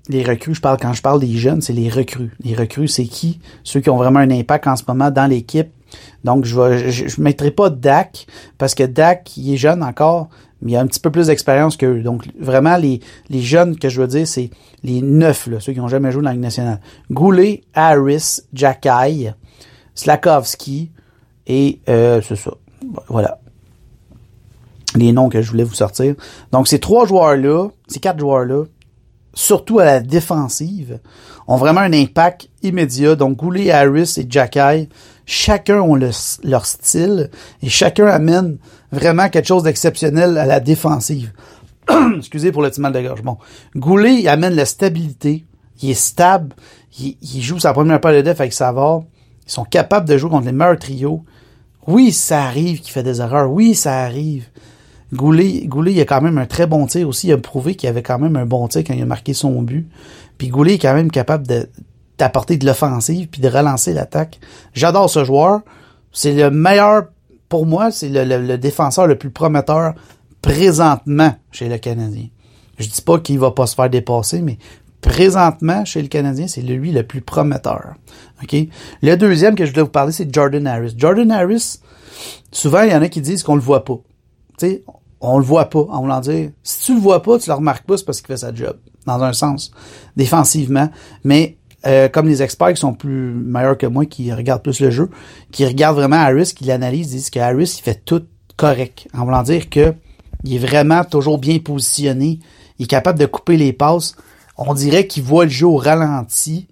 Les 0.08 0.22
recrues, 0.22 0.54
je 0.54 0.60
parle, 0.60 0.78
quand 0.80 0.92
je 0.92 1.02
parle 1.02 1.20
des 1.20 1.36
jeunes, 1.36 1.60
c'est 1.60 1.72
les 1.72 1.88
recrues. 1.88 2.32
Les 2.40 2.54
recrues, 2.54 2.88
c'est 2.88 3.06
qui? 3.06 3.40
Ceux 3.64 3.80
qui 3.80 3.90
ont 3.90 3.96
vraiment 3.96 4.20
un 4.20 4.30
impact 4.30 4.66
en 4.66 4.76
ce 4.76 4.84
moment 4.86 5.10
dans 5.10 5.26
l'équipe. 5.26 5.68
Donc, 6.24 6.44
je 6.44 6.58
ne 6.58 6.90
je, 6.90 7.20
mettrai 7.20 7.50
pas 7.50 7.70
Dak, 7.70 8.26
parce 8.58 8.74
que 8.74 8.82
Dak, 8.82 9.36
il 9.36 9.54
est 9.54 9.56
jeune 9.56 9.82
encore, 9.82 10.28
mais 10.62 10.72
il 10.72 10.76
a 10.76 10.80
un 10.80 10.86
petit 10.86 11.00
peu 11.00 11.10
plus 11.10 11.28
d'expérience 11.28 11.76
qu'eux. 11.76 12.02
Donc, 12.02 12.24
vraiment, 12.38 12.76
les, 12.76 13.00
les 13.28 13.40
jeunes 13.40 13.78
que 13.78 13.88
je 13.88 14.00
veux 14.00 14.08
dire, 14.08 14.26
c'est 14.26 14.50
les 14.82 15.02
neuf, 15.02 15.46
là, 15.46 15.60
ceux 15.60 15.72
qui 15.72 15.78
n'ont 15.78 15.88
jamais 15.88 16.12
joué 16.12 16.22
dans 16.22 16.28
la 16.28 16.34
Ligue 16.34 16.42
nationale. 16.42 16.80
Goulet, 17.10 17.62
Harris, 17.74 18.40
Jacky, 18.52 19.28
Slakowski, 19.94 20.90
et 21.46 21.80
euh, 21.88 22.20
c'est 22.26 22.36
ça. 22.36 22.52
Voilà 23.08 23.38
les 24.96 25.12
noms 25.12 25.28
que 25.28 25.42
je 25.42 25.50
voulais 25.50 25.64
vous 25.64 25.74
sortir. 25.74 26.14
Donc, 26.52 26.68
ces 26.68 26.78
trois 26.78 27.06
joueurs-là, 27.06 27.68
ces 27.86 28.00
quatre 28.00 28.18
joueurs-là, 28.18 28.64
surtout 29.34 29.78
à 29.78 29.84
la 29.84 30.00
défensive, 30.00 31.00
ont 31.46 31.56
vraiment 31.56 31.80
un 31.80 31.92
impact 31.92 32.48
immédiat. 32.62 33.14
Donc, 33.14 33.36
Goulet, 33.36 33.70
Harris 33.70 34.14
et 34.16 34.26
Jacky, 34.28 34.88
chacun 35.26 35.80
ont 35.80 35.96
leur 35.96 36.66
style 36.66 37.30
et 37.62 37.68
chacun 37.68 38.06
amène 38.06 38.58
vraiment 38.92 39.28
quelque 39.28 39.48
chose 39.48 39.64
d'exceptionnel 39.64 40.38
à 40.38 40.46
la 40.46 40.60
défensive. 40.60 41.32
Excusez 42.16 42.52
pour 42.52 42.62
le 42.62 42.70
petit 42.70 42.80
mal 42.80 42.92
de 42.92 43.00
gorge. 43.00 43.22
Bon, 43.22 43.36
Goulet, 43.74 44.26
amène 44.28 44.54
la 44.54 44.64
stabilité. 44.64 45.44
Il 45.82 45.90
est 45.90 45.94
stable. 45.94 46.54
Il, 46.98 47.42
joue 47.42 47.58
sa 47.58 47.72
première 47.72 48.00
paire 48.00 48.12
de 48.12 48.22
def 48.22 48.40
avec 48.40 48.52
Savard. 48.52 49.02
Ils 49.46 49.52
sont 49.52 49.64
capables 49.64 50.08
de 50.08 50.16
jouer 50.16 50.30
contre 50.30 50.46
les 50.46 50.52
meilleurs 50.52 50.78
trios. 50.78 51.24
Oui, 51.86 52.12
ça 52.12 52.44
arrive 52.44 52.80
qu'il 52.80 52.92
fait 52.92 53.02
des 53.02 53.20
erreurs. 53.20 53.50
Oui, 53.50 53.74
ça 53.74 54.02
arrive. 54.02 54.46
Goulet, 55.12 55.66
Goulet, 55.66 55.92
il 55.92 56.00
a 56.00 56.04
quand 56.04 56.20
même 56.20 56.38
un 56.38 56.46
très 56.46 56.66
bon 56.66 56.86
tir 56.86 57.08
aussi. 57.08 57.28
Il 57.28 57.32
a 57.32 57.38
prouvé 57.38 57.74
qu'il 57.74 57.88
avait 57.88 58.02
quand 58.02 58.18
même 58.18 58.36
un 58.36 58.46
bon 58.46 58.66
tir 58.66 58.82
quand 58.84 58.94
il 58.94 59.02
a 59.02 59.06
marqué 59.06 59.34
son 59.34 59.62
but. 59.62 59.88
Puis 60.38 60.48
Goulet 60.48 60.74
est 60.74 60.78
quand 60.78 60.94
même 60.94 61.10
capable 61.10 61.46
de, 61.46 61.68
d'apporter 62.18 62.56
de 62.56 62.66
l'offensive 62.66 63.28
puis 63.28 63.40
de 63.40 63.48
relancer 63.48 63.92
l'attaque. 63.92 64.40
J'adore 64.72 65.10
ce 65.10 65.24
joueur. 65.24 65.60
C'est 66.12 66.32
le 66.32 66.50
meilleur, 66.50 67.08
pour 67.48 67.66
moi, 67.66 67.90
c'est 67.90 68.08
le, 68.08 68.56
défenseur 68.56 69.06
le 69.06 69.18
plus 69.18 69.30
prometteur 69.30 69.94
présentement 70.40 71.34
chez 71.50 71.68
le 71.68 71.78
Canadien. 71.78 72.28
Je 72.78 72.88
dis 72.88 73.02
pas 73.02 73.18
qu'il 73.18 73.38
va 73.38 73.50
pas 73.50 73.66
se 73.66 73.74
faire 73.74 73.90
dépasser, 73.90 74.42
mais 74.42 74.58
présentement 75.00 75.84
chez 75.84 76.02
le 76.02 76.08
Canadien, 76.08 76.46
c'est 76.46 76.62
lui 76.62 76.92
le 76.92 77.02
plus 77.02 77.20
prometteur. 77.20 77.94
OK? 78.42 78.56
Le 79.02 79.14
deuxième 79.16 79.54
que 79.54 79.64
je 79.64 79.70
voulais 79.70 79.82
vous 79.82 79.88
parler, 79.88 80.12
c'est 80.12 80.32
Jordan 80.32 80.66
Harris. 80.66 80.94
Jordan 80.96 81.30
Harris, 81.30 81.80
souvent, 82.50 82.82
il 82.82 82.90
y 82.90 82.94
en 82.94 83.02
a 83.02 83.08
qui 83.08 83.20
disent 83.20 83.42
qu'on 83.42 83.54
le 83.54 83.60
voit 83.60 83.84
pas. 83.84 83.98
Tu 84.58 84.66
sais, 84.66 84.84
on 85.20 85.38
le 85.38 85.44
voit 85.44 85.66
pas, 85.66 85.86
en 85.90 86.00
voulant 86.00 86.20
dire. 86.20 86.50
Si 86.62 86.84
tu 86.84 86.94
le 86.94 87.00
vois 87.00 87.22
pas, 87.22 87.38
tu 87.38 87.48
le 87.48 87.54
remarques 87.54 87.86
pas, 87.86 87.96
c'est 87.96 88.04
parce 88.04 88.20
qu'il 88.20 88.28
fait 88.28 88.36
sa 88.36 88.54
job, 88.54 88.76
dans 89.06 89.22
un 89.22 89.32
sens, 89.32 89.70
défensivement. 90.16 90.88
Mais 91.24 91.56
euh, 91.84 92.08
comme 92.08 92.26
les 92.26 92.42
experts 92.42 92.72
qui 92.74 92.80
sont 92.80 92.94
plus 92.94 93.32
meilleurs 93.32 93.76
que 93.76 93.86
moi, 93.86 94.06
qui 94.06 94.32
regardent 94.32 94.62
plus 94.62 94.80
le 94.80 94.90
jeu, 94.90 95.10
qui 95.52 95.66
regardent 95.66 95.96
vraiment 95.96 96.16
Harris, 96.16 96.52
qui 96.56 96.64
l'analysent, 96.64 97.10
disent 97.10 97.30
que 97.30 97.38
Harris, 97.38 97.76
il 97.78 97.82
fait 97.82 98.02
tout 98.04 98.24
correct. 98.56 99.08
En 99.14 99.24
voulant 99.24 99.42
dire 99.42 99.68
que 99.68 99.94
il 100.44 100.54
est 100.54 100.66
vraiment 100.66 101.04
toujours 101.04 101.38
bien 101.38 101.58
positionné, 101.58 102.40
il 102.78 102.84
est 102.84 102.88
capable 102.88 103.18
de 103.18 103.26
couper 103.26 103.56
les 103.56 103.72
passes. 103.72 104.14
On 104.56 104.74
dirait 104.74 105.06
qu'il 105.06 105.22
voit 105.22 105.44
le 105.44 105.50
jeu 105.50 105.66
au 105.66 105.76
ralenti. 105.76 106.66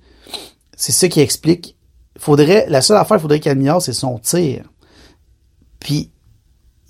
C'est 0.77 0.93
ça 0.93 1.09
qui 1.09 1.21
explique. 1.21 1.77
Faudrait, 2.19 2.67
la 2.69 2.81
seule 2.81 2.97
affaire 2.97 3.17
qu'il 3.17 3.23
faudrait 3.23 3.41
qu'il 3.41 3.51
améliore, 3.51 3.83
c'est 3.83 3.93
son 3.93 4.19
tir. 4.19 4.65
Puis 5.81 6.11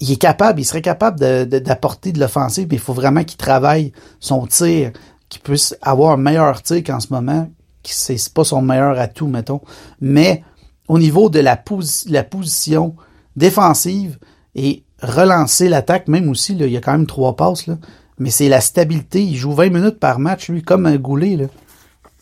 il 0.00 0.12
est 0.12 0.16
capable, 0.16 0.60
il 0.60 0.64
serait 0.64 0.82
capable 0.82 1.18
d'apporter 1.46 2.10
de, 2.10 2.16
de 2.16 2.20
l'offensive, 2.20 2.66
mais 2.70 2.76
il 2.76 2.80
faut 2.80 2.92
vraiment 2.92 3.24
qu'il 3.24 3.38
travaille 3.38 3.92
son 4.20 4.46
tir, 4.46 4.92
qu'il 5.28 5.40
puisse 5.40 5.76
avoir 5.82 6.12
un 6.12 6.16
meilleur 6.16 6.62
tir 6.62 6.82
qu'en 6.84 7.00
ce 7.00 7.12
moment, 7.12 7.48
c'est 7.92 8.32
pas 8.32 8.44
son 8.44 8.62
meilleur 8.62 8.98
atout, 8.98 9.26
mettons. 9.26 9.60
Mais 10.00 10.42
au 10.88 10.98
niveau 10.98 11.28
de 11.28 11.40
la, 11.40 11.62
la 12.06 12.24
position 12.24 12.94
défensive 13.36 14.18
et 14.54 14.84
relancer 15.02 15.68
l'attaque, 15.68 16.08
même 16.08 16.28
aussi, 16.28 16.54
là, 16.54 16.66
il 16.66 16.72
y 16.72 16.76
a 16.76 16.80
quand 16.80 16.92
même 16.92 17.06
trois 17.06 17.36
passes, 17.36 17.66
là, 17.66 17.76
mais 18.18 18.30
c'est 18.30 18.48
la 18.48 18.60
stabilité. 18.60 19.22
Il 19.22 19.36
joue 19.36 19.52
20 19.52 19.70
minutes 19.70 19.98
par 19.98 20.18
match, 20.18 20.48
lui, 20.48 20.62
comme 20.62 20.86
un 20.86 20.96
goulet. 20.96 21.36
Là. 21.36 21.46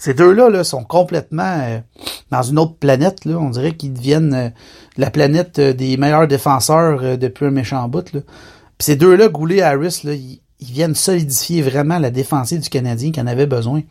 Ces 0.02 0.14
deux-là 0.14 0.48
là, 0.48 0.64
sont 0.64 0.82
complètement 0.82 1.58
euh, 1.60 1.78
dans 2.30 2.42
une 2.42 2.58
autre 2.58 2.74
planète. 2.74 3.24
Là. 3.24 3.36
On 3.38 3.50
dirait 3.50 3.76
qu'ils 3.76 3.92
deviennent 3.92 4.34
euh, 4.34 4.48
la 4.96 5.10
planète 5.10 5.58
euh, 5.58 5.72
des 5.72 5.96
meilleurs 5.96 6.26
défenseurs 6.26 7.18
depuis 7.18 7.46
un 7.46 7.50
méchant 7.50 7.86
bout. 7.88 8.12
Là. 8.12 8.20
Puis 8.78 8.86
ces 8.86 8.96
deux-là, 8.96 9.28
Goulet 9.28 9.58
et 9.58 9.62
Harris, 9.62 10.00
là, 10.04 10.14
ils, 10.14 10.40
viennent 10.60 10.94
solidifier 10.94 11.60
vraiment 11.60 11.98
la 11.98 12.10
défensive 12.10 12.60
du 12.60 12.68
Canadien 12.68 13.10
qui 13.10 13.20
en 13.20 13.26
avait 13.26 13.46
besoin. 13.46 13.82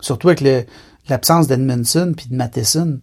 Surtout 0.00 0.28
avec 0.28 0.42
l'absence 1.08 1.46
d'Edmondson 1.46 2.14
puis 2.16 2.26
de 2.28 2.36
Matheson. 2.36 3.00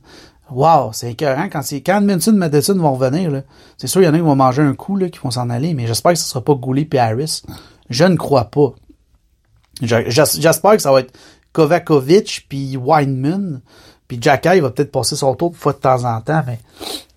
Wow, 0.51 0.91
c'est 0.93 1.11
écœurant. 1.11 1.49
Quand, 1.49 1.61
quand 1.85 1.97
Edmondson 1.97 2.33
et 2.33 2.37
Matheson 2.37 2.75
vont 2.75 2.93
revenir, 2.93 3.43
c'est 3.77 3.87
sûr, 3.87 4.01
il 4.01 4.05
y 4.05 4.07
en 4.07 4.13
a 4.13 4.17
qui 4.17 4.23
vont 4.23 4.35
manger 4.35 4.61
un 4.61 4.73
coup, 4.73 4.95
là, 4.95 5.09
qui 5.09 5.19
vont 5.19 5.31
s'en 5.31 5.49
aller, 5.49 5.73
mais 5.73 5.87
j'espère 5.87 6.13
que 6.13 6.19
ce 6.19 6.25
sera 6.25 6.43
pas 6.43 6.53
Goulet 6.53 6.87
et 6.91 6.99
Harris. 6.99 7.41
Je 7.89 8.03
ne 8.03 8.15
crois 8.15 8.45
pas. 8.45 8.73
J'espère 9.81 10.75
que 10.75 10.81
ça 10.81 10.91
va 10.91 10.99
être 10.99 11.13
Kovakovic 11.53 12.45
puis 12.49 12.77
Weinman. 12.77 13.61
Puis 14.07 14.19
Jacky 14.21 14.59
va 14.59 14.69
peut-être 14.69 14.91
passer 14.91 15.15
son 15.15 15.33
tour 15.35 15.51
de 15.51 15.55
fois 15.55 15.73
de 15.73 15.79
temps 15.79 16.03
en 16.03 16.21
temps, 16.21 16.43
mais 16.45 16.59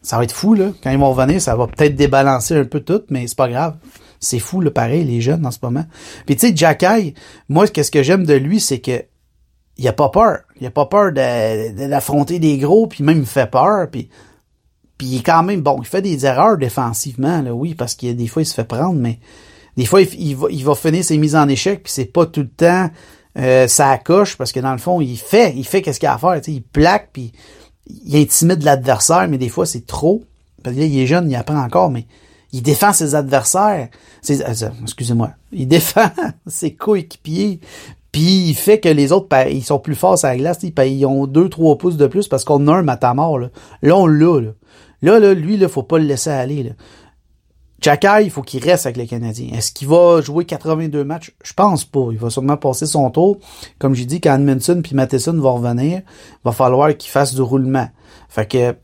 ça 0.02 0.16
va 0.16 0.24
être 0.24 0.32
fou, 0.32 0.54
là. 0.54 0.70
Quand 0.82 0.90
ils 0.90 0.98
vont 0.98 1.12
revenir, 1.12 1.40
ça 1.40 1.56
va 1.56 1.66
peut-être 1.66 1.96
débalancer 1.96 2.56
un 2.56 2.64
peu 2.64 2.80
tout, 2.80 3.02
mais 3.10 3.26
c'est 3.26 3.36
pas 3.36 3.48
grave. 3.48 3.76
C'est 4.20 4.38
fou, 4.38 4.60
le 4.60 4.70
pareil, 4.70 5.04
les 5.04 5.20
jeunes 5.20 5.44
en 5.44 5.50
ce 5.50 5.58
moment. 5.62 5.84
Puis 6.24 6.36
tu 6.36 6.46
sais, 6.46 6.56
Jacky, 6.56 7.14
moi, 7.48 7.66
qu'est-ce 7.66 7.90
que 7.90 8.02
j'aime 8.02 8.24
de 8.24 8.34
lui, 8.34 8.60
c'est 8.60 8.78
que 8.78 9.04
il 9.78 9.88
a 9.88 9.92
pas 9.92 10.08
peur. 10.08 10.40
Il 10.60 10.66
a 10.66 10.70
pas 10.70 10.86
peur 10.86 11.12
d'affronter 11.12 12.38
des 12.38 12.58
gros, 12.58 12.86
puis 12.86 13.04
même 13.04 13.20
il 13.20 13.26
fait 13.26 13.50
peur, 13.50 13.88
puis 13.90 14.08
puis 14.98 15.08
il 15.08 15.18
est 15.18 15.22
quand 15.22 15.42
même 15.42 15.60
bon. 15.60 15.78
Il 15.82 15.86
fait 15.86 16.00
des 16.00 16.24
erreurs 16.24 16.56
défensivement, 16.56 17.42
là, 17.42 17.52
oui, 17.52 17.74
parce 17.74 17.94
qu'il 17.94 18.16
des 18.16 18.28
fois 18.28 18.42
il 18.42 18.46
se 18.46 18.54
fait 18.54 18.64
prendre, 18.64 18.94
mais 18.94 19.18
des 19.76 19.84
fois 19.84 20.00
il, 20.00 20.36
va, 20.36 20.46
il 20.50 20.64
va 20.64 20.74
finir 20.74 21.04
ses 21.04 21.18
mises 21.18 21.36
en 21.36 21.48
échec, 21.48 21.82
puis 21.82 21.92
c'est 21.92 22.06
pas 22.06 22.24
tout 22.24 22.40
le 22.40 22.48
temps 22.48 22.88
euh, 23.38 23.68
ça 23.68 23.98
coche 23.98 24.36
parce 24.36 24.52
que 24.52 24.60
dans 24.60 24.72
le 24.72 24.78
fond, 24.78 25.00
il 25.00 25.18
fait, 25.18 25.52
il 25.54 25.66
fait 25.66 25.82
qu'est-ce 25.82 26.00
qu'il 26.00 26.08
a 26.08 26.14
à 26.14 26.18
faire. 26.18 26.40
Il 26.46 26.62
plaque, 26.62 27.10
puis 27.12 27.32
il 27.86 28.16
intimide 28.16 28.62
l'adversaire, 28.62 29.28
mais 29.28 29.38
des 29.38 29.48
fois, 29.48 29.66
c'est 29.66 29.86
trop. 29.86 30.24
Parce 30.62 30.76
il 30.76 30.98
est 30.98 31.06
jeune, 31.06 31.30
il 31.30 31.36
apprend 31.36 31.62
encore, 31.62 31.90
mais 31.90 32.06
il 32.52 32.62
défend 32.62 32.92
ses 32.92 33.14
adversaires. 33.14 33.88
Euh, 34.30 34.70
excusez-moi. 34.82 35.32
Il 35.52 35.68
défend 35.68 36.08
ses 36.46 36.74
coéquipiers. 36.74 37.60
Puis 38.16 38.48
il 38.48 38.54
fait 38.54 38.80
que 38.80 38.88
les 38.88 39.12
autres, 39.12 39.28
ils 39.50 39.62
sont 39.62 39.78
plus 39.78 39.94
forts 39.94 40.24
à 40.24 40.28
la 40.28 40.38
glace. 40.38 40.60
Ils 40.62 41.04
ont 41.04 41.26
deux, 41.26 41.50
trois 41.50 41.76
pouces 41.76 41.98
de 41.98 42.06
plus 42.06 42.28
parce 42.28 42.44
qu'on 42.44 42.66
a 42.66 42.72
un 42.72 42.82
matamor. 42.82 43.38
Là, 43.38 43.50
là 43.82 43.94
on 43.94 44.06
l'a. 44.06 44.40
Là. 44.40 44.52
là, 45.02 45.18
là, 45.18 45.34
lui, 45.34 45.56
il 45.56 45.68
faut 45.68 45.82
pas 45.82 45.98
le 45.98 46.06
laisser 46.06 46.30
aller. 46.30 46.62
Là. 46.62 48.20
Il 48.22 48.30
faut 48.30 48.40
qu'il 48.40 48.64
reste 48.64 48.86
avec 48.86 48.96
les 48.96 49.06
Canadiens. 49.06 49.54
Est-ce 49.54 49.70
qu'il 49.70 49.86
va 49.88 50.22
jouer 50.22 50.46
82 50.46 51.04
matchs? 51.04 51.36
Je 51.44 51.52
pense 51.52 51.84
pas. 51.84 52.08
Il 52.10 52.16
va 52.16 52.30
sûrement 52.30 52.56
passer 52.56 52.86
son 52.86 53.10
tour. 53.10 53.36
Comme 53.78 53.94
j'ai 53.94 54.06
dit, 54.06 54.22
quand 54.22 54.34
Edmondson 54.34 54.80
puis 54.82 54.94
Matheson 54.94 55.34
vont 55.34 55.56
revenir, 55.56 55.98
il 55.98 56.42
va 56.42 56.52
falloir 56.52 56.96
qu'il 56.96 57.10
fasse 57.10 57.34
du 57.34 57.42
roulement. 57.42 57.90
Fait 58.30 58.50
que 58.50 58.76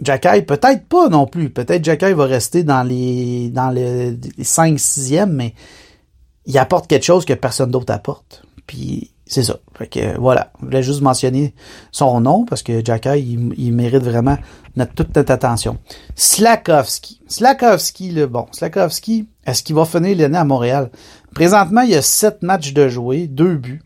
Jacky, 0.00 0.42
peut-être 0.42 0.88
pas 0.88 1.08
non 1.08 1.28
plus. 1.28 1.50
Peut-être 1.50 1.84
Jacky 1.84 2.14
va 2.14 2.24
rester 2.24 2.64
dans 2.64 2.82
les 2.82 3.48
dans 3.50 3.70
les 3.70 4.18
5 4.42 4.74
6e, 4.74 5.26
mais 5.26 5.54
il 6.46 6.58
apporte 6.58 6.88
quelque 6.88 7.04
chose 7.04 7.24
que 7.24 7.34
personne 7.34 7.70
d'autre 7.70 7.92
apporte. 7.92 8.42
Puis 8.66 9.12
c'est 9.26 9.42
ça. 9.42 9.56
Fait 9.76 9.86
que 9.86 10.18
voilà, 10.18 10.52
je 10.60 10.66
voulais 10.66 10.82
juste 10.82 11.00
mentionner 11.00 11.54
son 11.90 12.20
nom 12.20 12.44
parce 12.44 12.62
que 12.62 12.84
Jacka, 12.84 13.16
il, 13.16 13.72
mérite 13.72 14.02
vraiment 14.02 14.36
notre, 14.76 14.94
toute 14.94 15.16
notre 15.16 15.32
attention. 15.32 15.78
Slakowski. 16.16 17.20
Slakowski, 17.28 18.10
le 18.10 18.26
bon. 18.26 18.46
Slakowski, 18.52 19.28
est-ce 19.46 19.62
qu'il 19.62 19.74
va 19.74 19.84
finir 19.84 20.16
l'année 20.18 20.38
à 20.38 20.44
Montréal? 20.44 20.90
Présentement, 21.34 21.80
il 21.80 21.90
y 21.90 21.94
a 21.94 22.02
sept 22.02 22.42
matchs 22.42 22.74
de 22.74 22.88
jouer, 22.88 23.26
deux 23.26 23.56
buts. 23.56 23.82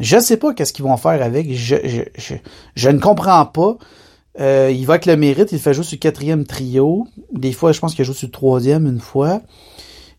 Je 0.00 0.18
sais 0.18 0.36
pas 0.36 0.54
qu'est-ce 0.54 0.72
qu'ils 0.72 0.84
vont 0.84 0.96
faire 0.96 1.22
avec. 1.22 1.52
Je, 1.52 1.76
je, 2.16 2.34
je, 2.74 2.88
ne 2.88 2.98
comprends 2.98 3.46
pas. 3.46 3.76
Euh, 4.40 4.72
il 4.74 4.86
va 4.86 4.94
avec 4.94 5.06
le 5.06 5.16
mérite, 5.16 5.52
il 5.52 5.58
fait 5.58 5.74
jouer 5.74 5.84
sur 5.84 5.96
le 5.96 6.00
quatrième 6.00 6.44
trio. 6.44 7.06
Des 7.32 7.52
fois, 7.52 7.72
je 7.72 7.80
pense 7.80 7.94
qu'il 7.94 8.04
joue 8.04 8.14
sur 8.14 8.26
le 8.26 8.32
troisième 8.32 8.86
une 8.86 8.98
fois. 8.98 9.42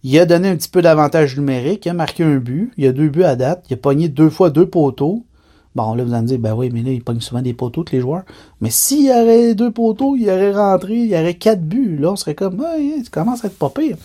Il 0.07 0.19
a 0.19 0.27
donné 0.27 0.49
un 0.49 0.55
petit 0.55 0.69
peu 0.69 0.83
d'avantage 0.83 1.35
numérique, 1.35 1.87
il 1.87 1.89
a 1.89 1.93
marqué 1.93 2.23
un 2.23 2.35
but, 2.35 2.71
il 2.77 2.85
a 2.85 2.91
deux 2.91 3.09
buts 3.09 3.23
à 3.23 3.35
date, 3.35 3.65
il 3.71 3.73
a 3.73 3.77
pogné 3.77 4.07
deux 4.07 4.29
fois 4.29 4.51
deux 4.51 4.67
poteaux. 4.67 5.25
Bon, 5.73 5.95
là, 5.95 6.03
vous 6.03 6.13
allez 6.13 6.21
me 6.21 6.27
dire, 6.27 6.37
ben 6.37 6.53
oui, 6.53 6.69
mais 6.71 6.83
là, 6.83 6.91
il 6.91 7.03
pogne 7.03 7.21
souvent 7.21 7.41
des 7.41 7.55
poteaux, 7.55 7.83
tous 7.83 7.91
les 7.91 8.01
joueurs. 8.01 8.21
Mais 8.61 8.69
s'il 8.69 9.07
y 9.07 9.09
aurait 9.09 9.55
deux 9.55 9.71
poteaux, 9.71 10.15
il 10.15 10.29
aurait 10.29 10.51
rentré, 10.51 10.93
il 10.93 11.07
y 11.07 11.15
aurait 11.17 11.33
quatre 11.33 11.63
buts. 11.63 11.97
Là, 11.97 12.11
on 12.11 12.15
serait 12.15 12.35
comme, 12.35 12.59
ouais, 12.59 13.01
tu 13.03 13.09
commences 13.09 13.43
à 13.43 13.47
être 13.47 13.57
pas 13.57 13.71
pire. 13.71 13.97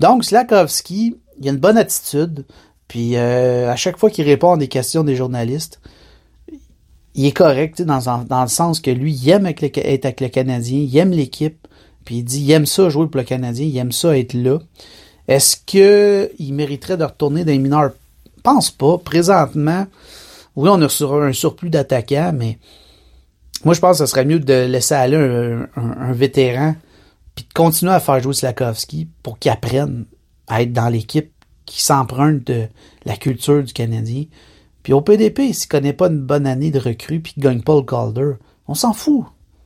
Donc, 0.00 0.24
Slakowski, 0.24 1.18
il 1.40 1.48
a 1.48 1.52
une 1.52 1.58
bonne 1.58 1.78
attitude. 1.78 2.44
Puis, 2.88 3.14
euh, 3.14 3.70
à 3.70 3.76
chaque 3.76 3.96
fois 3.96 4.10
qu'il 4.10 4.24
répond 4.24 4.54
à 4.54 4.56
des 4.56 4.66
questions 4.66 5.04
des 5.04 5.14
journalistes, 5.14 5.80
il 7.14 7.26
est 7.26 7.32
correct, 7.32 7.80
dans, 7.80 8.24
dans 8.24 8.42
le 8.42 8.48
sens 8.48 8.80
que 8.80 8.90
lui, 8.90 9.12
il 9.12 9.30
aime 9.30 9.46
être 9.46 9.62
avec 9.62 10.20
le 10.20 10.26
Canadien, 10.26 10.80
il 10.80 10.96
aime 10.96 11.12
l'équipe, 11.12 11.68
puis 12.04 12.16
il 12.16 12.24
dit, 12.24 12.40
il 12.40 12.50
aime 12.50 12.66
ça 12.66 12.88
jouer 12.88 13.06
pour 13.06 13.18
le 13.18 13.24
Canadien, 13.24 13.66
il 13.66 13.78
aime 13.78 13.92
ça 13.92 14.18
être 14.18 14.34
là. 14.34 14.58
Est-ce 15.28 15.56
qu'il 15.56 16.54
mériterait 16.54 16.96
de 16.96 17.04
retourner 17.04 17.44
dans 17.44 17.52
les 17.52 17.58
mineurs? 17.58 17.92
Pense 18.42 18.70
pas. 18.70 18.98
Présentement, 18.98 19.86
oui, 20.56 20.68
on 20.70 20.80
a 20.82 20.86
un 20.86 21.32
surplus 21.32 21.70
d'attaquants, 21.70 22.32
mais 22.34 22.58
moi, 23.64 23.74
je 23.74 23.80
pense 23.80 23.98
que 23.98 24.04
ce 24.04 24.10
serait 24.10 24.26
mieux 24.26 24.40
de 24.40 24.66
laisser 24.66 24.94
aller 24.94 25.16
un, 25.16 26.12
vétéran 26.12 26.76
puis 27.34 27.46
de 27.46 27.52
continuer 27.52 27.92
à 27.92 28.00
faire 28.00 28.20
jouer 28.20 28.34
Slakowski 28.34 29.08
pour 29.22 29.38
qu'il 29.38 29.50
apprenne 29.50 30.04
à 30.46 30.62
être 30.62 30.72
dans 30.72 30.88
l'équipe 30.88 31.32
qui 31.64 31.82
s'emprunte 31.82 32.46
de 32.46 32.68
la 33.06 33.16
culture 33.16 33.62
du 33.64 33.72
Canadien. 33.72 34.24
Puis 34.82 34.92
au 34.92 35.00
PDP, 35.00 35.52
s'il 35.52 35.68
connaît 35.68 35.94
pas 35.94 36.08
une 36.08 36.20
bonne 36.20 36.46
année 36.46 36.70
de 36.70 36.78
recrue 36.78 37.20
puis 37.20 37.32
qu'il 37.32 37.42
gagne 37.42 37.62
pas 37.62 37.74
le 37.74 37.82
Calder, 37.82 38.32
on 38.68 38.74
s'en 38.74 38.92
fout. 38.92 39.24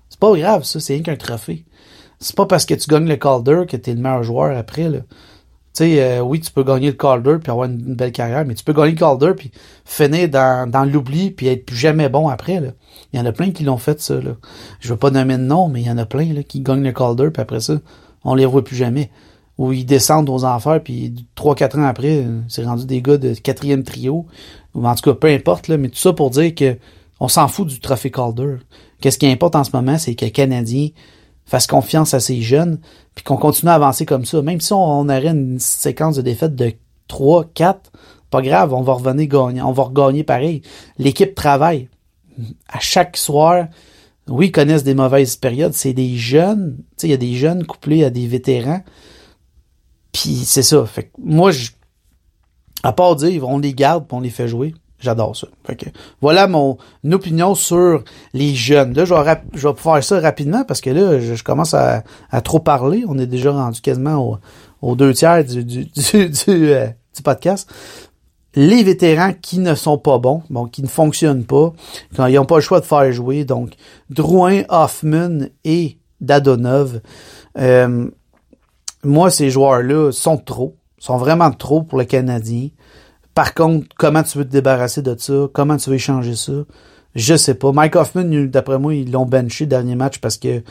C'est 0.09 0.21
pas 0.21 0.35
grave, 0.35 0.62
ça, 0.64 0.81
c'est 0.81 0.94
rien 0.94 1.03
qu'un 1.03 1.16
trophée. 1.16 1.64
C'est 2.21 2.37
pas 2.37 2.47
parce 2.47 2.64
que 2.64 2.75
tu 2.75 2.88
gagnes 2.88 3.09
le 3.09 3.16
Calder 3.16 3.64
que 3.68 3.77
tu 3.77 3.90
es 3.90 3.94
le 3.94 4.01
meilleur 4.01 4.23
joueur 4.23 4.57
après. 4.57 4.88
Tu 5.74 5.85
sais, 5.85 6.02
euh, 6.02 6.20
oui, 6.20 6.40
tu 6.40 6.50
peux 6.50 6.64
gagner 6.64 6.88
le 6.88 6.94
Calder 6.94 7.37
puis 7.42 7.50
avoir 7.50 7.68
une, 7.68 7.94
belle 7.94 8.12
carrière, 8.12 8.44
mais 8.44 8.54
tu 8.54 8.64
peux 8.64 8.72
gagner 8.72 8.92
le 8.92 8.98
Calder 8.98 9.33
puis 9.37 9.50
finir 9.85 10.28
dans, 10.28 10.68
dans 10.68 10.85
l'oubli 10.85 11.31
puis 11.31 11.46
être 11.48 11.66
plus 11.66 11.76
jamais 11.76 12.09
bon 12.09 12.28
après. 12.28 12.61
Là. 12.61 12.68
Il 13.12 13.18
y 13.18 13.22
en 13.22 13.26
a 13.26 13.33
plein 13.33 13.50
qui 13.50 13.64
l'ont 13.64 13.78
fait, 13.78 14.00
ça. 14.00 14.14
Là. 14.14 14.33
Je 14.81 14.88
veux 14.88 14.96
pas 14.96 15.11
nommer 15.11 15.37
de 15.37 15.42
nom, 15.42 15.68
mais 15.68 15.83
il 15.83 15.87
y 15.87 15.90
en 15.90 15.98
a 15.98 16.07
plein 16.07 16.33
là, 16.33 16.42
qui 16.42 16.61
gagnent 16.61 16.83
le 16.83 16.92
Calder 16.92 17.31
puis 17.33 17.42
après 17.42 17.61
ça, 17.61 17.74
on 18.24 18.35
les 18.35 18.46
voit 18.46 18.64
plus 18.64 18.76
jamais. 18.76 19.11
Ou 19.59 19.72
ils 19.72 19.85
descendent 19.85 20.31
aux 20.31 20.44
enfers 20.44 20.83
puis 20.83 21.26
trois, 21.35 21.54
quatre 21.54 21.78
ans 21.78 21.85
après, 21.85 22.24
c'est 22.48 22.64
rendu 22.64 22.87
des 22.87 23.02
gars 23.02 23.16
de 23.16 23.35
quatrième 23.35 23.83
trio. 23.83 24.26
Ou 24.74 24.87
en 24.87 24.94
tout 24.94 25.02
cas, 25.11 25.14
peu 25.14 25.28
importe, 25.28 25.68
là, 25.68 25.76
mais 25.76 25.88
tout 25.88 25.98
ça 25.98 26.12
pour 26.12 26.31
dire 26.31 26.54
que 26.54 26.76
on 27.20 27.28
s'en 27.28 27.48
fout 27.48 27.66
du 27.66 27.81
trophée 27.81 28.11
Calder. 28.11 28.57
Qu'est-ce 29.00 29.18
qui 29.18 29.26
importe 29.26 29.57
en 29.57 29.64
ce 29.64 29.70
moment, 29.72 29.98
c'est 29.98 30.14
que 30.14 30.24
les 30.24 30.31
Canadiens 30.31 30.88
fasse 31.48 31.66
confiance 31.66 32.14
à 32.14 32.20
ces 32.20 32.42
jeunes, 32.42 32.78
puis 33.14 33.24
qu'on 33.24 33.38
continue 33.38 33.70
à 33.70 33.74
avancer 33.74 34.04
comme 34.04 34.26
ça. 34.26 34.42
Même 34.42 34.61
si 34.61 34.72
on, 34.72 35.08
aurait 35.08 35.28
une 35.28 35.58
séquence 35.58 36.16
de 36.16 36.22
défaites 36.22 36.54
de 36.54 36.74
3, 37.08 37.46
4, 37.54 37.90
pas 38.30 38.42
grave, 38.42 38.74
on 38.74 38.82
va 38.82 38.92
revenir 38.92 39.26
gagner, 39.26 39.62
on 39.62 39.72
va 39.72 39.84
regagner 39.84 40.24
pareil. 40.24 40.62
L'équipe 40.98 41.34
travaille. 41.34 41.88
À 42.68 42.78
chaque 42.78 43.16
soir, 43.16 43.66
oui, 44.28 44.48
ils 44.48 44.52
connaissent 44.52 44.84
des 44.84 44.94
mauvaises 44.94 45.37
périodes, 45.37 45.72
c'est 45.72 45.94
des 45.94 46.16
jeunes, 46.16 46.76
tu 46.76 46.84
sais, 46.98 47.06
il 47.08 47.11
y 47.11 47.14
a 47.14 47.16
des 47.16 47.34
jeunes 47.34 47.64
couplés 47.64 48.04
à 48.04 48.11
des 48.11 48.26
vétérans. 48.26 48.82
Puis 50.12 50.37
c'est 50.44 50.62
ça. 50.62 50.84
Fait 50.84 51.11
moi, 51.18 51.50
je, 51.50 51.70
à 52.82 52.92
part 52.92 53.16
dire, 53.16 53.48
on 53.48 53.58
les 53.58 53.74
garde, 53.74 54.06
puis 54.06 54.16
on 54.16 54.20
les 54.20 54.30
fait 54.30 54.48
jouer. 54.48 54.74
J'adore 55.00 55.37
ça. 55.37 55.46
voilà 56.20 56.48
mon 56.48 56.76
opinion 57.12 57.54
sur 57.54 58.02
les 58.34 58.54
jeunes. 58.54 58.94
Là, 58.94 59.04
je 59.04 59.14
vais, 59.14 59.40
je 59.54 59.68
vais 59.68 59.74
faire 59.76 60.02
ça 60.02 60.20
rapidement 60.20 60.64
parce 60.64 60.80
que 60.80 60.90
là, 60.90 61.20
je, 61.20 61.42
commence 61.42 61.72
à, 61.74 62.02
trop 62.42 62.58
parler. 62.58 63.04
On 63.08 63.16
est 63.18 63.26
déjà 63.26 63.52
rendu 63.52 63.80
quasiment 63.80 64.38
aux 64.82 64.96
deux 64.96 65.14
tiers 65.14 65.44
du, 65.44 65.64
du, 65.64 65.87
euh, 66.14 66.87
du, 67.14 67.22
podcast. 67.22 67.72
Les 68.54 68.82
vétérans 68.82 69.34
qui 69.40 69.61
ne 69.61 69.76
sont 69.76 69.98
pas 69.98 70.18
bons, 70.18 70.42
bon, 70.50 70.66
qui 70.66 70.82
ne 70.82 70.88
fonctionnent 70.88 71.44
pas, 71.44 71.72
quand 72.16 72.26
ils 72.26 72.34
n'ont 72.34 72.44
pas 72.44 72.56
le 72.56 72.61
choix 72.61 72.80
de 72.80 72.84
faire 72.84 73.12
jouer, 73.12 73.44
donc 73.44 73.74
Drouin, 74.11 74.62
Hoffman 74.68 75.46
et 75.64 75.98
Dadonov. 76.20 77.00
Euh, 77.58 78.11
moi, 79.04 79.30
ces 79.30 79.50
joueurs-là 79.50 80.11
sont 80.11 80.38
trop, 80.38 80.74
sont 80.98 81.18
vraiment 81.18 81.52
trop 81.52 81.82
pour 81.82 81.98
le 81.98 82.04
Canadien. 82.04 82.70
Par 83.38 83.55
contre, 83.55 83.87
comment 83.96 84.24
tu 84.24 84.37
veux 84.37 84.44
te 84.44 84.51
débarrasser 84.51 85.01
de 85.01 85.14
ça? 85.16 85.46
Comment 85.53 85.77
tu 85.77 85.90
veux 85.90 85.94
échanger 85.94 86.35
ça? 86.35 86.64
Je 87.14 87.37
sais 87.37 87.55
pas. 87.55 87.70
Mike 87.70 87.94
Hoffman, 87.94 88.24
d'après 88.46 88.81
moi, 88.81 88.96
ils 88.96 89.12
l'ont 89.12 89.27
benché 89.27 89.62
le 89.62 89.68
dernier 89.68 89.94
match 89.94 90.18
parce 90.18 90.38
que 90.38 90.59
à 90.59 90.62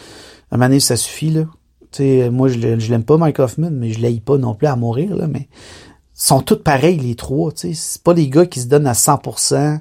un 0.51 0.57
moment 0.57 0.77
ça 0.81 0.97
suffit, 0.97 1.29
là. 1.29 1.45
sais, 1.93 2.29
moi, 2.29 2.49
je, 2.49 2.57
l'aime 2.57 3.05
pas, 3.05 3.15
Mike 3.15 3.39
Hoffman, 3.39 3.69
mais 3.71 3.93
je 3.93 4.01
l'aime 4.01 4.19
pas 4.19 4.37
non 4.37 4.53
plus 4.53 4.67
à 4.67 4.75
mourir, 4.75 5.15
là, 5.15 5.27
mais 5.27 5.47
ils 5.47 6.21
sont 6.21 6.41
tous 6.41 6.57
pareils, 6.57 6.97
les 6.97 7.15
trois, 7.15 7.53
tu. 7.53 7.73
C'est 7.73 8.03
pas 8.03 8.13
les 8.13 8.27
gars 8.27 8.45
qui 8.45 8.59
se 8.59 8.67
donnent 8.67 8.87
à 8.87 8.91
100%. 8.91 9.79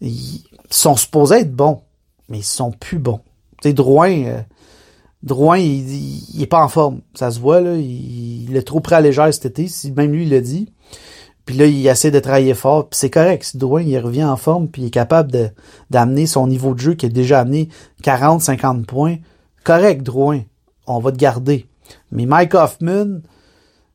Ils 0.00 0.44
sont 0.70 0.94
supposés 0.94 1.40
être 1.40 1.52
bons, 1.52 1.80
mais 2.28 2.38
ils 2.38 2.44
sont 2.44 2.70
plus 2.70 3.00
bons. 3.00 3.22
Tu 3.60 3.70
sais, 3.70 3.72
Drouin, 3.72 4.26
euh, 4.26 4.40
Drouin, 5.24 5.58
il, 5.58 6.36
il, 6.36 6.40
est 6.40 6.46
pas 6.46 6.62
en 6.62 6.68
forme. 6.68 7.00
Ça 7.12 7.32
se 7.32 7.40
voit, 7.40 7.60
là. 7.60 7.74
Il, 7.74 8.56
est 8.56 8.62
trop 8.62 8.78
prêt 8.78 8.94
à 8.94 9.00
légère 9.00 9.34
cet 9.34 9.46
été, 9.46 9.66
même 9.96 10.12
lui 10.12 10.22
il 10.22 10.30
l'a 10.30 10.40
dit. 10.40 10.68
Puis 11.50 11.58
là, 11.58 11.66
il 11.66 11.84
essaie 11.84 12.12
de 12.12 12.20
travailler 12.20 12.54
fort. 12.54 12.88
Puis 12.88 12.96
c'est 12.96 13.10
correct. 13.10 13.42
Si 13.42 13.58
Drouin, 13.58 13.82
il 13.82 13.98
revient 13.98 14.22
en 14.22 14.36
forme, 14.36 14.68
puis 14.68 14.82
il 14.82 14.86
est 14.86 14.90
capable 14.90 15.52
d'amener 15.90 16.26
son 16.26 16.46
niveau 16.46 16.74
de 16.74 16.78
jeu 16.78 16.94
qui 16.94 17.06
a 17.06 17.08
déjà 17.08 17.40
amené 17.40 17.70
40, 18.04 18.40
50 18.40 18.86
points. 18.86 19.16
Correct, 19.64 20.04
Drouin. 20.04 20.42
On 20.86 21.00
va 21.00 21.10
te 21.10 21.16
garder. 21.16 21.66
Mais 22.12 22.24
Mike 22.24 22.54
Hoffman, 22.54 23.22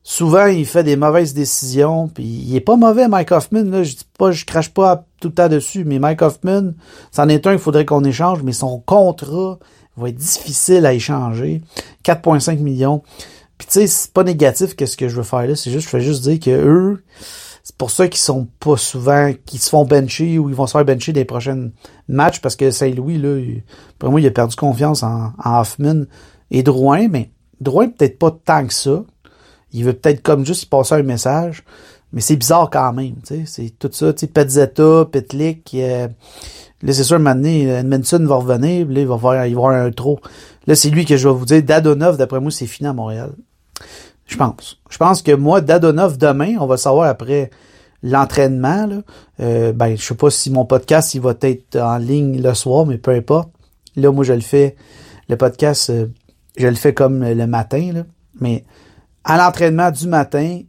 souvent, 0.02 0.44
il 0.44 0.66
fait 0.66 0.84
des 0.84 0.96
mauvaises 0.96 1.32
décisions. 1.32 2.08
Puis 2.08 2.24
il 2.24 2.54
est 2.54 2.60
pas 2.60 2.76
mauvais, 2.76 3.08
Mike 3.08 3.32
Hoffman. 3.32 3.64
Là. 3.70 3.84
Je 3.84 3.96
dis 3.96 4.08
pas, 4.18 4.32
je 4.32 4.44
crache 4.44 4.68
pas 4.68 5.06
tout 5.18 5.28
le 5.28 5.34
temps 5.34 5.48
dessus. 5.48 5.84
Mais 5.86 5.98
Mike 5.98 6.20
Hoffman, 6.20 6.74
c'en 7.10 7.26
est 7.30 7.46
un 7.46 7.52
qu'il 7.52 7.58
faudrait 7.58 7.86
qu'on 7.86 8.04
échange. 8.04 8.42
Mais 8.42 8.52
son 8.52 8.80
contrat 8.80 9.58
va 9.96 10.10
être 10.10 10.16
difficile 10.16 10.84
à 10.84 10.92
échanger. 10.92 11.62
4,5 12.04 12.58
millions. 12.58 13.02
Puis 13.56 13.66
tu 13.66 13.72
sais, 13.80 13.86
c'est 13.86 14.12
pas 14.12 14.24
négatif 14.24 14.76
qu'est-ce 14.76 14.98
que 14.98 15.08
je 15.08 15.16
veux 15.16 15.22
faire 15.22 15.46
là, 15.46 15.56
c'est 15.56 15.70
juste, 15.70 15.84
je 15.84 15.88
fais 15.88 16.02
juste 16.02 16.22
dire 16.22 16.38
que 16.38 16.50
eux, 16.50 17.02
c'est 17.66 17.74
pour 17.74 17.90
ça 17.90 18.06
qu'ils 18.06 18.20
sont 18.20 18.46
pas 18.60 18.76
souvent, 18.76 19.32
qu'ils 19.44 19.58
se 19.58 19.70
font 19.70 19.84
bencher 19.84 20.38
ou 20.38 20.48
ils 20.48 20.54
vont 20.54 20.68
se 20.68 20.72
faire 20.72 20.84
bencher 20.84 21.12
des 21.12 21.24
prochains 21.24 21.70
matchs 22.06 22.40
parce 22.40 22.54
que 22.54 22.70
Saint-Louis, 22.70 23.18
là, 23.18 23.40
pour 23.98 24.12
moi, 24.12 24.20
il 24.20 24.26
a 24.28 24.30
perdu 24.30 24.54
confiance 24.54 25.02
en, 25.02 25.32
Hoffman 25.44 26.04
et 26.52 26.62
Drouin, 26.62 27.08
mais 27.08 27.32
Drouin 27.60 27.88
peut-être 27.88 28.20
pas 28.20 28.30
tant 28.30 28.64
que 28.68 28.72
ça. 28.72 29.02
Il 29.72 29.82
veut 29.82 29.94
peut-être 29.94 30.22
comme 30.22 30.46
juste 30.46 30.70
passer 30.70 30.94
un 30.94 31.02
message, 31.02 31.64
mais 32.12 32.20
c'est 32.20 32.36
bizarre 32.36 32.70
quand 32.70 32.92
même, 32.92 33.16
tu 33.26 33.34
sais, 33.34 33.42
c'est 33.46 33.76
tout 33.76 33.90
ça, 33.90 34.12
tu 34.12 34.20
sais, 34.20 34.26
Petzetta, 34.28 35.04
Petlik, 35.10 35.72
euh, 35.74 36.06
là, 36.82 36.92
c'est 36.92 37.02
sûr, 37.02 37.18
maintenant, 37.18 37.48
Edmondson 37.48 38.24
va 38.28 38.36
revenir, 38.36 38.86
là, 38.86 39.00
il 39.00 39.08
va 39.08 39.16
voir, 39.16 39.44
il 39.44 39.56
va 39.56 39.62
avoir 39.62 39.72
un 39.72 39.90
trop. 39.90 40.20
Là, 40.68 40.76
c'est 40.76 40.90
lui 40.90 41.04
que 41.04 41.16
je 41.16 41.28
vais 41.28 41.34
vous 41.34 41.46
dire, 41.46 41.64
Dadonov, 41.64 42.16
d'après 42.16 42.38
moi, 42.38 42.52
c'est 42.52 42.66
fini 42.66 42.88
à 42.88 42.92
Montréal. 42.92 43.32
Je 44.26 44.36
pense. 44.36 44.78
Je 44.90 44.98
pense 44.98 45.22
que 45.22 45.32
moi, 45.32 45.60
Dadonov, 45.60 46.18
demain, 46.18 46.56
on 46.60 46.66
va 46.66 46.76
savoir 46.76 47.08
après 47.08 47.50
l'entraînement. 48.02 48.88
Euh, 49.40 49.72
ben, 49.72 49.96
je 49.96 50.02
sais 50.02 50.14
pas 50.14 50.30
si 50.30 50.50
mon 50.50 50.64
podcast 50.64 51.14
il 51.14 51.20
va 51.20 51.34
être 51.40 51.76
en 51.76 51.98
ligne 51.98 52.42
le 52.42 52.54
soir, 52.54 52.86
mais 52.86 52.98
peu 52.98 53.12
importe. 53.12 53.50
Là, 53.94 54.10
moi, 54.10 54.24
je 54.24 54.32
le 54.32 54.40
fais. 54.40 54.76
Le 55.28 55.36
podcast, 55.36 55.90
euh, 55.90 56.06
je 56.56 56.66
le 56.66 56.74
fais 56.74 56.92
comme 56.92 57.24
le 57.24 57.46
matin. 57.46 58.04
Mais 58.40 58.64
à 59.24 59.36
l'entraînement 59.38 59.90
du 59.90 60.06
matin, 60.08 60.60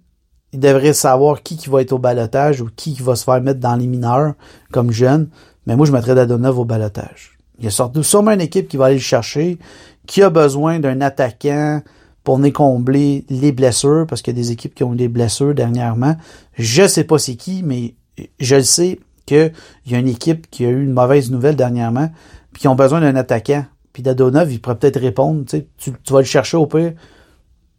il 0.53 0.59
devrait 0.59 0.93
savoir 0.93 1.43
qui 1.43 1.57
qui 1.57 1.69
va 1.69 1.81
être 1.81 1.91
au 1.91 1.99
balotage 1.99 2.61
ou 2.61 2.69
qui 2.75 2.93
qui 2.93 3.01
va 3.01 3.15
se 3.15 3.23
faire 3.23 3.41
mettre 3.41 3.59
dans 3.59 3.75
les 3.75 3.87
mineurs 3.87 4.33
comme 4.71 4.91
jeune. 4.91 5.29
Mais 5.65 5.75
moi, 5.75 5.85
je 5.85 5.91
mettrais 5.91 6.15
Dadonov 6.15 6.59
au 6.59 6.65
balotage. 6.65 7.37
Il 7.59 7.65
y 7.65 7.67
a 7.67 8.03
sûrement 8.03 8.31
une 8.31 8.41
équipe 8.41 8.67
qui 8.67 8.77
va 8.77 8.85
aller 8.85 8.95
le 8.95 9.01
chercher, 9.01 9.57
qui 10.05 10.21
a 10.21 10.29
besoin 10.29 10.79
d'un 10.79 11.01
attaquant 11.01 11.81
pour 12.27 12.35
venir 12.35 12.51
combler 12.51 13.23
les 13.29 13.53
blessures, 13.53 14.05
parce 14.05 14.21
qu'il 14.21 14.35
y 14.35 14.37
a 14.37 14.41
des 14.43 14.51
équipes 14.51 14.75
qui 14.75 14.83
ont 14.83 14.93
eu 14.93 14.97
des 14.97 15.07
blessures 15.07 15.55
dernièrement. 15.55 16.17
Je 16.57 16.85
sais 16.85 17.05
pas 17.05 17.17
c'est 17.17 17.37
qui, 17.37 17.63
mais 17.63 17.93
je 18.41 18.57
le 18.57 18.63
sais 18.63 18.99
qu'il 19.25 19.53
y 19.85 19.95
a 19.95 19.97
une 19.97 20.09
équipe 20.09 20.49
qui 20.51 20.65
a 20.65 20.69
eu 20.69 20.83
une 20.83 20.91
mauvaise 20.91 21.31
nouvelle 21.31 21.55
dernièrement, 21.55 22.11
puis 22.51 22.63
qui 22.63 22.67
ont 22.67 22.75
besoin 22.75 22.99
d'un 22.99 23.15
attaquant. 23.15 23.65
Puis 23.93 24.03
Dadonov, 24.03 24.51
il 24.51 24.59
pourrait 24.59 24.77
peut-être 24.77 24.99
répondre, 24.99 25.45
tu, 25.47 25.67
tu 25.79 25.93
vas 26.11 26.19
le 26.19 26.25
chercher 26.25 26.57
au 26.57 26.67
pire. 26.67 26.95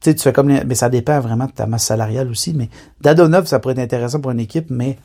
Tu 0.00 0.08
sais, 0.08 0.14
tu 0.14 0.22
fais 0.22 0.32
comme 0.32 0.46
mais 0.46 0.74
ça 0.74 0.88
dépend 0.88 1.20
vraiment 1.20 1.44
de 1.44 1.52
ta 1.52 1.66
masse 1.66 1.84
salariale 1.84 2.30
aussi, 2.30 2.54
mais 2.54 2.70
Dadonov, 3.02 3.44
ça 3.44 3.58
pourrait 3.58 3.74
être 3.74 3.80
intéressant 3.80 4.18
pour 4.18 4.30
une 4.30 4.40
équipe, 4.40 4.70
mais 4.70 4.96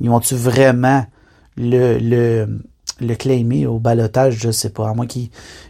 ils 0.00 0.10
vont-tu 0.10 0.34
vraiment 0.34 1.06
le, 1.56 1.98
le, 2.00 2.58
le 3.00 3.14
claimer 3.14 3.66
au 3.66 3.78
balotage, 3.78 4.38
je 4.38 4.50
sais 4.50 4.70
pas. 4.70 4.88
À 4.88 4.94
moins 4.94 5.06
que 5.06 5.18